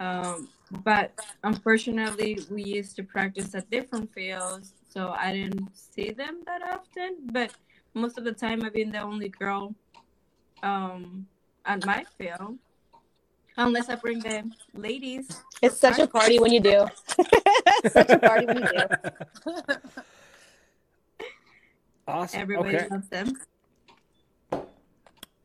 Um, 0.00 0.48
but 0.70 1.12
unfortunately, 1.44 2.38
we 2.48 2.64
used 2.64 2.96
to 2.96 3.02
practice 3.02 3.54
at 3.54 3.68
different 3.68 4.10
fields, 4.14 4.72
so 4.88 5.10
I 5.10 5.34
didn't 5.34 5.68
see 5.76 6.12
them 6.12 6.40
that 6.46 6.62
often. 6.66 7.28
But 7.30 7.52
most 7.92 8.16
of 8.16 8.24
the 8.24 8.32
time, 8.32 8.64
I've 8.64 8.72
been 8.72 8.92
the 8.92 9.02
only 9.02 9.28
girl, 9.28 9.74
um, 10.62 11.26
at 11.66 11.84
my 11.84 12.06
field. 12.16 12.56
Um, 13.58 13.66
Unless 13.68 13.88
I 13.88 13.96
bring 13.96 14.20
the 14.20 14.48
ladies 14.72 15.42
It's 15.60 15.80
such 15.80 15.98
a 15.98 16.06
party 16.06 16.38
when 16.38 16.52
you 16.52 16.60
do. 16.60 16.86
It's 17.18 17.92
such 17.92 18.08
a 18.08 18.18
party 18.18 18.46
when 18.46 18.58
you 18.58 18.68
do. 18.68 18.84
awesome. 22.06 22.40
Everybody 22.40 22.76
okay. 22.76 22.88
loves 22.88 23.08
them. 23.08 23.32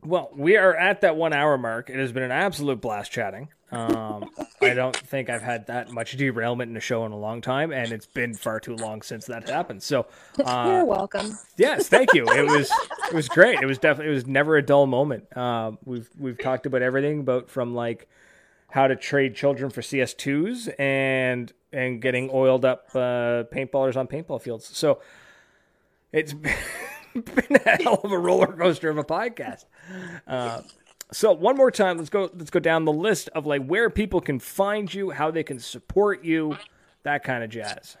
Well, 0.04 0.30
we 0.32 0.56
are 0.56 0.76
at 0.76 1.00
that 1.00 1.16
one 1.16 1.32
hour 1.32 1.58
mark. 1.58 1.90
It 1.90 1.96
has 1.98 2.12
been 2.12 2.22
an 2.22 2.30
absolute 2.30 2.80
blast 2.80 3.10
chatting. 3.10 3.48
Um, 3.72 4.30
I 4.62 4.74
don't 4.74 4.96
think 4.96 5.28
I've 5.28 5.42
had 5.42 5.66
that 5.66 5.90
much 5.90 6.16
derailment 6.16 6.70
in 6.70 6.76
a 6.76 6.80
show 6.80 7.04
in 7.06 7.12
a 7.12 7.18
long 7.18 7.40
time, 7.40 7.72
and 7.72 7.90
it's 7.92 8.06
been 8.06 8.34
far 8.34 8.60
too 8.60 8.76
long 8.76 9.02
since 9.02 9.26
that 9.26 9.48
happened. 9.48 9.82
So, 9.82 10.06
You're 10.38 10.48
uh, 10.48 10.84
welcome. 10.84 11.36
yes, 11.56 11.88
thank 11.88 12.14
you. 12.14 12.26
It 12.28 12.46
was 12.46 12.70
it 13.08 13.14
was 13.14 13.28
great. 13.28 13.60
It 13.60 13.66
was 13.66 13.78
definitely 13.78 14.12
it 14.12 14.14
was 14.14 14.26
never 14.26 14.56
a 14.56 14.62
dull 14.62 14.86
moment. 14.86 15.36
Um, 15.36 15.78
we've 15.84 16.08
we've 16.18 16.38
talked 16.38 16.66
about 16.66 16.82
everything, 16.82 17.20
about 17.20 17.50
from 17.50 17.74
like 17.74 18.08
how 18.70 18.86
to 18.86 18.96
trade 18.96 19.34
children 19.34 19.70
for 19.70 19.80
CS2s 19.80 20.78
and 20.78 21.52
and 21.72 22.00
getting 22.00 22.30
oiled 22.32 22.64
up 22.64 22.88
uh, 22.94 23.44
paintballers 23.52 23.96
on 23.96 24.06
paintball 24.06 24.40
fields. 24.40 24.66
So 24.76 25.00
it's 26.12 26.32
been 27.14 27.56
a 27.66 27.82
hell 27.82 28.00
of 28.04 28.12
a 28.12 28.18
roller 28.18 28.46
coaster 28.46 28.88
of 28.88 28.98
a 28.98 29.04
podcast. 29.04 29.64
So 31.12 31.32
one 31.32 31.56
more 31.56 31.70
time, 31.70 31.98
let's 31.98 32.10
go. 32.10 32.30
Let's 32.34 32.50
go 32.50 32.60
down 32.60 32.84
the 32.84 32.92
list 32.92 33.28
of 33.30 33.46
like 33.46 33.64
where 33.66 33.90
people 33.90 34.20
can 34.20 34.38
find 34.38 34.92
you, 34.92 35.10
how 35.10 35.30
they 35.30 35.42
can 35.42 35.58
support 35.58 36.24
you, 36.24 36.56
that 37.02 37.22
kind 37.22 37.44
of 37.44 37.50
jazz. 37.50 37.96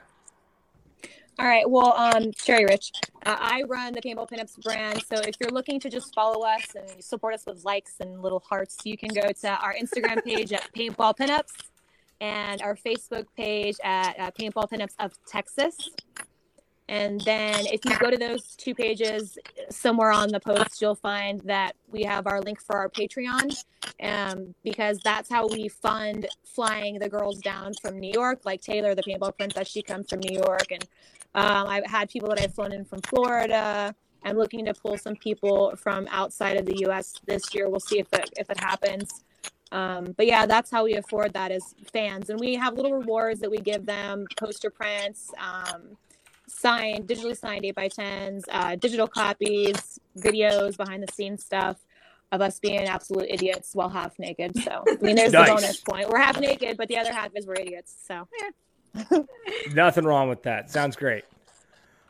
All 1.38 1.46
right. 1.46 1.68
Well, 1.68 1.94
um, 1.94 2.30
Sherry 2.36 2.64
Rich, 2.64 2.92
uh, 3.26 3.36
I 3.38 3.62
run 3.64 3.92
the 3.92 4.00
Paintball 4.00 4.30
Pinups 4.30 4.62
brand. 4.62 5.02
So 5.02 5.16
if 5.16 5.34
you're 5.40 5.50
looking 5.50 5.80
to 5.80 5.90
just 5.90 6.14
follow 6.14 6.46
us 6.46 6.62
and 6.76 7.02
support 7.02 7.34
us 7.34 7.44
with 7.44 7.64
likes 7.64 7.94
and 7.98 8.22
little 8.22 8.42
hearts, 8.48 8.78
you 8.84 8.96
can 8.96 9.08
go 9.08 9.32
to 9.32 9.48
our 9.48 9.74
Instagram 9.74 10.22
page 10.24 10.52
at 10.52 10.72
Paintball 10.72 11.16
Pinups 11.16 11.52
and 12.20 12.62
our 12.62 12.76
Facebook 12.76 13.26
page 13.36 13.76
at 13.82 14.18
uh, 14.18 14.30
Paintball 14.30 14.70
Pinups 14.70 14.94
of 15.00 15.12
Texas. 15.26 15.90
And 16.88 17.20
then 17.22 17.66
if 17.66 17.84
you 17.84 17.98
go 17.98 18.10
to 18.10 18.18
those 18.18 18.54
two 18.56 18.74
pages, 18.74 19.38
somewhere 19.70 20.12
on 20.12 20.28
the 20.28 20.40
post, 20.40 20.82
you'll 20.82 20.94
find 20.94 21.40
that 21.42 21.76
we 21.90 22.02
have 22.02 22.26
our 22.26 22.40
link 22.42 22.60
for 22.60 22.76
our 22.76 22.90
Patreon 22.90 23.64
um, 24.02 24.54
because 24.62 24.98
that's 25.02 25.30
how 25.30 25.48
we 25.48 25.68
fund 25.68 26.28
flying 26.44 26.98
the 26.98 27.08
girls 27.08 27.38
down 27.38 27.72
from 27.80 27.98
New 27.98 28.12
York. 28.12 28.42
Like 28.44 28.60
Taylor, 28.60 28.94
the 28.94 29.02
paintball 29.02 29.36
princess, 29.36 29.68
she 29.68 29.82
comes 29.82 30.10
from 30.10 30.20
New 30.20 30.36
York. 30.36 30.66
And 30.70 30.84
um, 31.34 31.68
I've 31.68 31.86
had 31.86 32.10
people 32.10 32.28
that 32.28 32.40
I've 32.40 32.54
flown 32.54 32.72
in 32.72 32.84
from 32.84 33.00
Florida. 33.00 33.94
I'm 34.22 34.36
looking 34.36 34.66
to 34.66 34.74
pull 34.74 34.98
some 34.98 35.16
people 35.16 35.74
from 35.76 36.06
outside 36.10 36.56
of 36.58 36.66
the 36.66 36.78
U.S. 36.80 37.14
this 37.26 37.54
year. 37.54 37.68
We'll 37.68 37.80
see 37.80 37.98
if 37.98 38.12
it, 38.12 38.30
if 38.36 38.50
it 38.50 38.60
happens. 38.60 39.24
Um, 39.72 40.14
but 40.16 40.26
yeah, 40.26 40.46
that's 40.46 40.70
how 40.70 40.84
we 40.84 40.94
afford 40.94 41.32
that 41.32 41.50
as 41.50 41.74
fans. 41.92 42.30
And 42.30 42.38
we 42.38 42.54
have 42.54 42.74
little 42.74 42.92
rewards 42.92 43.40
that 43.40 43.50
we 43.50 43.58
give 43.58 43.86
them 43.86 44.26
poster 44.38 44.70
prints. 44.70 45.32
Um, 45.38 45.96
signed, 46.48 47.06
digitally 47.08 47.36
signed 47.36 47.64
8 47.64 47.74
by 47.74 47.88
10s 47.88 48.42
uh, 48.50 48.76
digital 48.76 49.06
copies, 49.08 49.98
videos, 50.18 50.76
behind 50.76 51.02
the 51.02 51.12
scenes 51.12 51.44
stuff 51.44 51.78
of 52.32 52.40
us 52.40 52.58
being 52.58 52.80
absolute 52.86 53.26
idiots 53.30 53.74
while 53.74 53.88
half 53.88 54.18
naked. 54.18 54.56
So, 54.62 54.82
I 54.88 54.96
mean, 55.02 55.14
there's 55.16 55.32
Nice. 55.32 55.48
the 55.48 55.54
bonus 55.54 55.80
point. 55.80 56.08
We're 56.08 56.18
half 56.18 56.40
naked, 56.40 56.76
but 56.76 56.88
the 56.88 56.98
other 56.98 57.12
half 57.12 57.30
is 57.34 57.46
we're 57.46 57.54
idiots. 57.54 57.94
So, 58.06 58.26
yeah. 58.40 59.18
Nothing 59.74 60.04
wrong 60.04 60.28
with 60.28 60.42
that. 60.44 60.70
Sounds 60.70 60.96
great. 60.96 61.24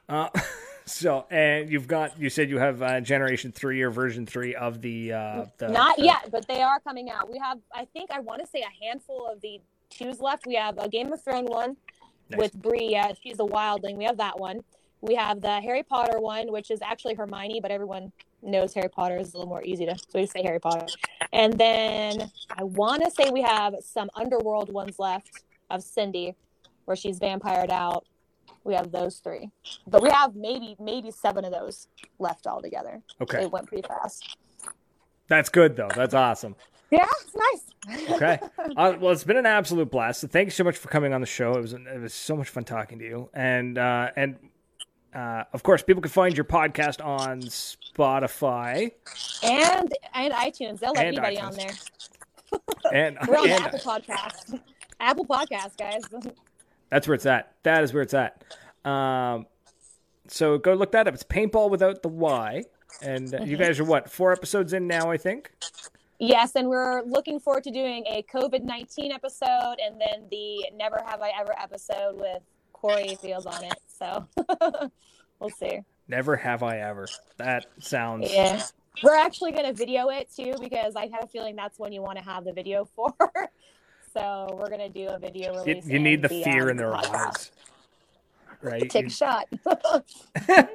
Uh, 0.08 0.28
so, 0.86 1.26
and 1.30 1.70
you've 1.70 1.86
got 1.88 2.18
you 2.18 2.30
said 2.30 2.48
you 2.50 2.58
have 2.58 2.82
uh, 2.82 3.00
Generation 3.00 3.52
Three 3.52 3.80
or 3.82 3.90
Version 3.90 4.26
Three 4.26 4.54
of 4.54 4.80
the 4.80 5.12
uh, 5.12 5.46
the 5.58 5.68
Not 5.68 5.96
the- 5.96 6.04
yet, 6.04 6.28
but 6.30 6.46
they 6.46 6.62
are 6.62 6.80
coming 6.80 7.10
out. 7.10 7.30
We 7.30 7.38
have, 7.38 7.58
I 7.74 7.84
think, 7.86 8.10
I 8.10 8.20
want 8.20 8.40
to 8.40 8.46
say 8.46 8.62
a 8.62 8.84
handful 8.84 9.26
of 9.30 9.40
the 9.40 9.60
twos 9.90 10.20
left. 10.20 10.46
We 10.46 10.54
have 10.56 10.78
a 10.78 10.88
Game 10.88 11.12
of 11.12 11.22
Thrones 11.22 11.48
one 11.48 11.76
Nice. 12.36 12.52
with 12.52 12.62
Brie. 12.62 13.00
She's 13.22 13.38
a 13.40 13.44
wildling. 13.44 13.96
We 13.96 14.04
have 14.04 14.16
that 14.18 14.38
one. 14.38 14.60
We 15.00 15.14
have 15.16 15.40
the 15.40 15.60
Harry 15.60 15.82
Potter 15.82 16.18
one, 16.20 16.50
which 16.50 16.70
is 16.70 16.80
actually 16.82 17.14
Hermione, 17.14 17.60
but 17.60 17.70
everyone 17.70 18.10
knows 18.42 18.72
Harry 18.74 18.88
Potter 18.88 19.18
is 19.18 19.34
a 19.34 19.36
little 19.38 19.48
more 19.50 19.62
easy 19.62 19.84
to, 19.86 19.96
so 19.96 20.04
we 20.18 20.26
say 20.26 20.42
Harry 20.42 20.60
Potter. 20.60 20.86
And 21.32 21.52
then 21.58 22.30
I 22.56 22.62
want 22.64 23.02
to 23.04 23.10
say 23.10 23.30
we 23.30 23.42
have 23.42 23.74
some 23.82 24.08
Underworld 24.16 24.72
ones 24.72 24.98
left 24.98 25.42
of 25.70 25.82
Cindy, 25.82 26.34
where 26.86 26.96
she's 26.96 27.18
vampired 27.18 27.70
out. 27.70 28.06
We 28.64 28.74
have 28.74 28.92
those 28.92 29.18
three, 29.18 29.50
but 29.86 30.02
we 30.02 30.08
have 30.08 30.34
maybe 30.34 30.74
maybe 30.80 31.10
seven 31.10 31.44
of 31.44 31.52
those 31.52 31.86
left 32.18 32.46
altogether. 32.46 33.02
Okay, 33.20 33.42
It 33.42 33.50
went 33.50 33.66
pretty 33.66 33.86
fast. 33.86 34.36
that's 35.28 35.50
good 35.50 35.76
though. 35.76 35.90
That's 35.94 36.14
awesome. 36.14 36.56
Yeah, 36.94 37.06
it's 37.22 37.34
nice. 37.88 38.10
Okay. 38.10 38.38
Uh, 38.76 38.96
well, 38.98 39.12
it's 39.12 39.24
been 39.24 39.36
an 39.36 39.46
absolute 39.46 39.90
blast. 39.90 40.20
So 40.20 40.26
thank 40.26 40.46
you 40.46 40.50
so 40.50 40.64
much 40.64 40.76
for 40.78 40.88
coming 40.88 41.12
on 41.12 41.20
the 41.20 41.26
show. 41.26 41.52
It 41.52 41.60
was 41.60 41.74
it 41.74 42.00
was 42.00 42.14
so 42.14 42.34
much 42.34 42.48
fun 42.48 42.64
talking 42.64 42.98
to 42.98 43.04
you. 43.04 43.28
And 43.34 43.76
uh, 43.78 44.10
and 44.16 44.36
uh, 45.14 45.44
of 45.52 45.62
course, 45.62 45.82
people 45.82 46.00
can 46.02 46.10
find 46.10 46.36
your 46.36 46.44
podcast 46.44 47.04
on 47.04 47.42
Spotify 47.42 48.90
and 49.42 49.92
and 50.14 50.32
iTunes. 50.32 50.80
They'll 50.80 50.92
let 50.92 51.06
And 51.06 51.18
anybody 51.18 51.36
iTunes. 51.36 51.44
on 51.46 51.54
there. 51.54 52.92
and, 52.92 53.18
We're 53.28 53.36
on 53.38 53.50
and 53.50 53.64
Apple 53.64 53.78
Podcast. 53.80 54.60
Apple 54.98 55.26
Podcast, 55.26 55.76
guys. 55.76 56.02
that's 56.90 57.06
where 57.06 57.14
it's 57.14 57.26
at. 57.26 57.52
That 57.64 57.84
is 57.84 57.92
where 57.92 58.02
it's 58.02 58.14
at. 58.14 58.42
Um, 58.84 59.46
so 60.28 60.58
go 60.58 60.74
look 60.74 60.92
that 60.92 61.06
up. 61.06 61.14
It's 61.14 61.22
paintball 61.22 61.70
without 61.70 62.02
the 62.02 62.08
Y. 62.08 62.64
And 63.02 63.32
uh, 63.34 63.42
you 63.42 63.56
guys 63.56 63.78
are 63.78 63.84
what 63.84 64.10
four 64.10 64.32
episodes 64.32 64.72
in 64.72 64.86
now? 64.86 65.10
I 65.10 65.16
think. 65.16 65.52
Yes, 66.18 66.54
and 66.56 66.68
we're 66.68 67.02
looking 67.02 67.38
forward 67.40 67.64
to 67.64 67.70
doing 67.70 68.04
a 68.06 68.22
COVID 68.32 68.62
nineteen 68.62 69.12
episode, 69.12 69.76
and 69.84 70.00
then 70.00 70.26
the 70.30 70.66
Never 70.74 71.02
Have 71.06 71.22
I 71.22 71.30
Ever 71.40 71.54
episode 71.60 72.16
with 72.18 72.42
Corey 72.72 73.16
Fields 73.20 73.46
on 73.46 73.64
it. 73.64 73.74
So 73.88 74.26
we'll 75.40 75.50
see. 75.50 75.80
Never 76.08 76.36
have 76.36 76.62
I 76.62 76.78
ever. 76.78 77.06
That 77.38 77.66
sounds. 77.80 78.30
Yeah, 78.32 78.62
we're 79.02 79.14
actually 79.16 79.52
going 79.52 79.64
to 79.66 79.72
video 79.72 80.08
it 80.10 80.28
too 80.34 80.54
because 80.60 80.96
I 80.96 81.06
have 81.06 81.24
a 81.24 81.26
feeling 81.26 81.56
that's 81.56 81.78
when 81.78 81.92
you 81.92 82.02
want 82.02 82.18
to 82.18 82.24
have 82.24 82.44
the 82.44 82.52
video 82.52 82.84
for. 82.96 83.14
so 84.12 84.48
we're 84.58 84.68
going 84.68 84.80
to 84.80 84.88
do 84.90 85.08
a 85.08 85.18
video 85.18 85.52
You, 85.54 85.58
release. 85.60 85.86
you 85.86 85.98
need 85.98 86.22
the 86.22 86.28
fear 86.28 86.64
um, 86.64 86.68
in 86.70 86.76
their 86.76 86.94
eyes, 86.94 87.50
right? 88.62 88.88
Take 88.90 89.02
You- 89.02 89.08
a 89.08 89.10
shot. 89.10 89.48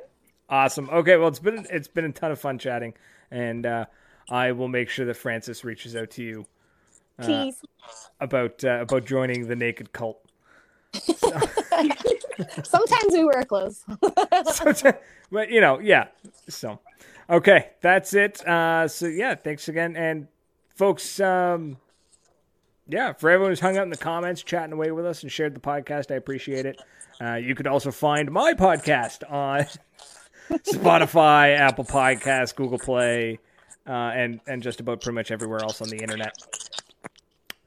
Awesome. 0.51 0.89
Okay, 0.89 1.15
well 1.15 1.27
it's 1.27 1.37
been 1.37 1.67
it's 1.69 1.87
been 1.87 2.05
a 2.05 2.11
ton 2.11 2.31
of 2.31 2.39
fun 2.39 2.57
chatting, 2.57 2.95
and 3.29 3.67
uh, 3.67 3.85
I 4.29 4.51
will 4.51 4.67
make 4.67 4.89
sure 4.89 5.05
that 5.05 5.15
Francis 5.17 5.63
reaches 5.63 5.95
out 5.95 6.11
to 6.11 6.23
you 6.23 6.45
uh, 7.17 7.51
about 8.19 8.63
uh, 8.63 8.79
about 8.81 9.05
joining 9.05 9.47
the 9.47 9.55
naked 9.55 9.91
cult. 9.91 10.23
Sometimes 12.63 13.13
we 13.13 13.23
wear 13.25 13.43
clothes. 13.43 13.83
Sometime- 14.45 14.95
but 15.31 15.49
you 15.49 15.61
know, 15.61 15.79
yeah. 15.79 16.07
So, 16.47 16.79
okay, 17.29 17.71
that's 17.81 18.13
it. 18.13 18.45
Uh, 18.47 18.87
so 18.87 19.05
yeah, 19.07 19.35
thanks 19.35 19.67
again, 19.67 19.95
and 19.95 20.27
folks. 20.75 21.19
Um, 21.19 21.77
yeah, 22.87 23.13
for 23.13 23.29
everyone 23.29 23.51
who's 23.51 23.59
hung 23.59 23.77
out 23.77 23.83
in 23.83 23.91
the 23.91 23.97
comments, 23.97 24.41
chatting 24.41 24.73
away 24.73 24.91
with 24.91 25.05
us, 25.05 25.21
and 25.21 25.31
shared 25.31 25.53
the 25.55 25.59
podcast, 25.59 26.09
I 26.11 26.15
appreciate 26.15 26.65
it. 26.65 26.81
Uh, 27.21 27.35
you 27.35 27.53
could 27.53 27.67
also 27.67 27.91
find 27.91 28.31
my 28.31 28.53
podcast 28.53 29.29
on 29.31 29.67
Spotify, 30.49 31.55
Apple 31.55 31.83
Podcasts, 31.85 32.55
Google 32.55 32.79
Play, 32.79 33.37
uh, 33.89 34.11
and 34.13 34.39
and 34.47 34.61
just 34.61 34.79
about 34.79 35.01
pretty 35.01 35.15
much 35.15 35.31
everywhere 35.31 35.63
else 35.63 35.81
on 35.81 35.89
the 35.89 36.01
internet. 36.01 36.33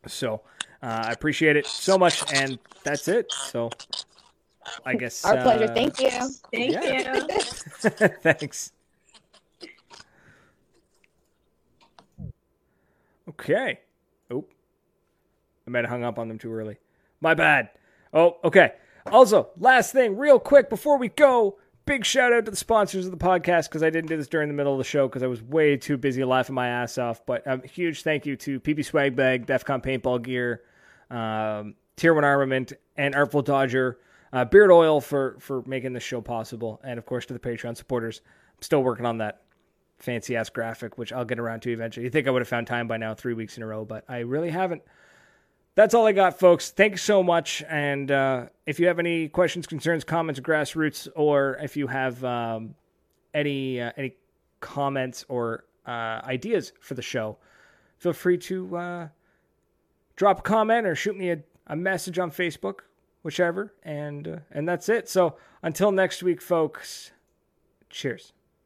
So 0.06 0.42
uh, 0.82 0.86
I 0.86 1.12
appreciate 1.12 1.56
it 1.56 1.66
so 1.76 1.98
much, 1.98 2.24
and 2.30 2.58
that's 2.84 3.08
it. 3.08 3.32
So 3.32 3.70
I 4.86 4.94
guess 4.94 5.24
Our 5.24 5.36
pleasure. 5.36 5.64
uh, 5.64 5.74
Thank 5.74 5.98
you. 6.00 6.10
Thank 6.52 6.72
Yeah. 6.72 7.26
you. 7.26 7.28
Thanks. 8.22 8.72
Okay. 13.28 13.80
Oh, 14.30 14.44
I 15.66 15.70
might 15.70 15.80
have 15.80 15.90
hung 15.90 16.04
up 16.04 16.18
on 16.18 16.28
them 16.28 16.38
too 16.38 16.52
early. 16.52 16.76
My 17.20 17.34
bad. 17.34 17.70
Oh, 18.12 18.36
okay. 18.44 18.72
Also, 19.10 19.50
last 19.58 19.92
thing, 19.92 20.16
real 20.16 20.38
quick 20.38 20.68
before 20.70 20.98
we 20.98 21.08
go, 21.08 21.58
big 21.84 22.04
shout 22.04 22.32
out 22.32 22.44
to 22.44 22.50
the 22.50 22.56
sponsors 22.56 23.06
of 23.06 23.10
the 23.10 23.18
podcast 23.18 23.64
because 23.68 23.82
I 23.82 23.90
didn't 23.90 24.08
do 24.08 24.16
this 24.16 24.28
during 24.28 24.48
the 24.48 24.54
middle 24.54 24.72
of 24.72 24.78
the 24.78 24.84
show 24.84 25.08
because 25.08 25.22
I 25.22 25.26
was 25.26 25.42
way 25.42 25.76
too 25.76 25.96
busy 25.96 26.24
laughing 26.24 26.54
my 26.54 26.68
ass 26.68 26.98
off. 26.98 27.24
But 27.26 27.42
a 27.46 27.66
huge 27.66 28.02
thank 28.02 28.26
you 28.26 28.36
to 28.36 28.60
PB 28.60 28.84
Swag 28.84 29.16
Bag, 29.16 29.46
DEFCON 29.46 29.82
Paintball 29.82 30.22
Gear, 30.22 30.62
um, 31.10 31.74
Tier 31.96 32.14
1 32.14 32.24
Armament, 32.24 32.72
and 32.96 33.14
Artful 33.14 33.42
Dodger, 33.42 33.98
uh, 34.32 34.44
Beard 34.44 34.70
Oil 34.70 35.00
for, 35.00 35.36
for 35.40 35.62
making 35.66 35.92
this 35.92 36.02
show 36.02 36.20
possible, 36.20 36.80
and 36.84 36.98
of 36.98 37.06
course 37.06 37.26
to 37.26 37.32
the 37.32 37.40
Patreon 37.40 37.76
supporters. 37.76 38.22
I'm 38.56 38.62
still 38.62 38.82
working 38.82 39.06
on 39.06 39.18
that 39.18 39.42
fancy 39.98 40.36
ass 40.36 40.50
graphic, 40.50 40.98
which 40.98 41.12
I'll 41.12 41.24
get 41.24 41.38
around 41.38 41.60
to 41.60 41.72
eventually. 41.72 42.04
You 42.04 42.10
think 42.10 42.26
I 42.26 42.30
would 42.30 42.42
have 42.42 42.48
found 42.48 42.66
time 42.66 42.88
by 42.88 42.96
now, 42.96 43.14
three 43.14 43.34
weeks 43.34 43.56
in 43.56 43.62
a 43.62 43.66
row, 43.66 43.84
but 43.84 44.04
I 44.08 44.18
really 44.18 44.50
haven't. 44.50 44.82
That's 45.74 45.94
all 45.94 46.06
I 46.06 46.12
got, 46.12 46.38
folks. 46.38 46.70
Thanks 46.70 47.02
so 47.02 47.22
much. 47.22 47.62
And 47.68 48.10
uh, 48.10 48.46
if 48.66 48.78
you 48.78 48.86
have 48.88 48.98
any 48.98 49.28
questions, 49.28 49.66
concerns, 49.66 50.04
comments, 50.04 50.38
grassroots, 50.40 51.08
or 51.16 51.56
if 51.62 51.76
you 51.76 51.86
have 51.86 52.22
um, 52.24 52.74
any 53.32 53.80
uh, 53.80 53.92
any 53.96 54.16
comments 54.60 55.24
or 55.28 55.64
uh, 55.86 56.20
ideas 56.24 56.72
for 56.80 56.94
the 56.94 57.02
show, 57.02 57.38
feel 57.96 58.12
free 58.12 58.36
to 58.38 58.76
uh, 58.76 59.08
drop 60.16 60.40
a 60.40 60.42
comment 60.42 60.86
or 60.86 60.94
shoot 60.94 61.16
me 61.16 61.30
a, 61.30 61.42
a 61.68 61.76
message 61.76 62.18
on 62.18 62.30
Facebook, 62.30 62.80
whichever. 63.22 63.72
And 63.82 64.28
uh, 64.28 64.36
and 64.50 64.68
that's 64.68 64.90
it. 64.90 65.08
So 65.08 65.36
until 65.62 65.90
next 65.90 66.22
week, 66.22 66.42
folks. 66.42 67.12
Cheers. 67.88 68.32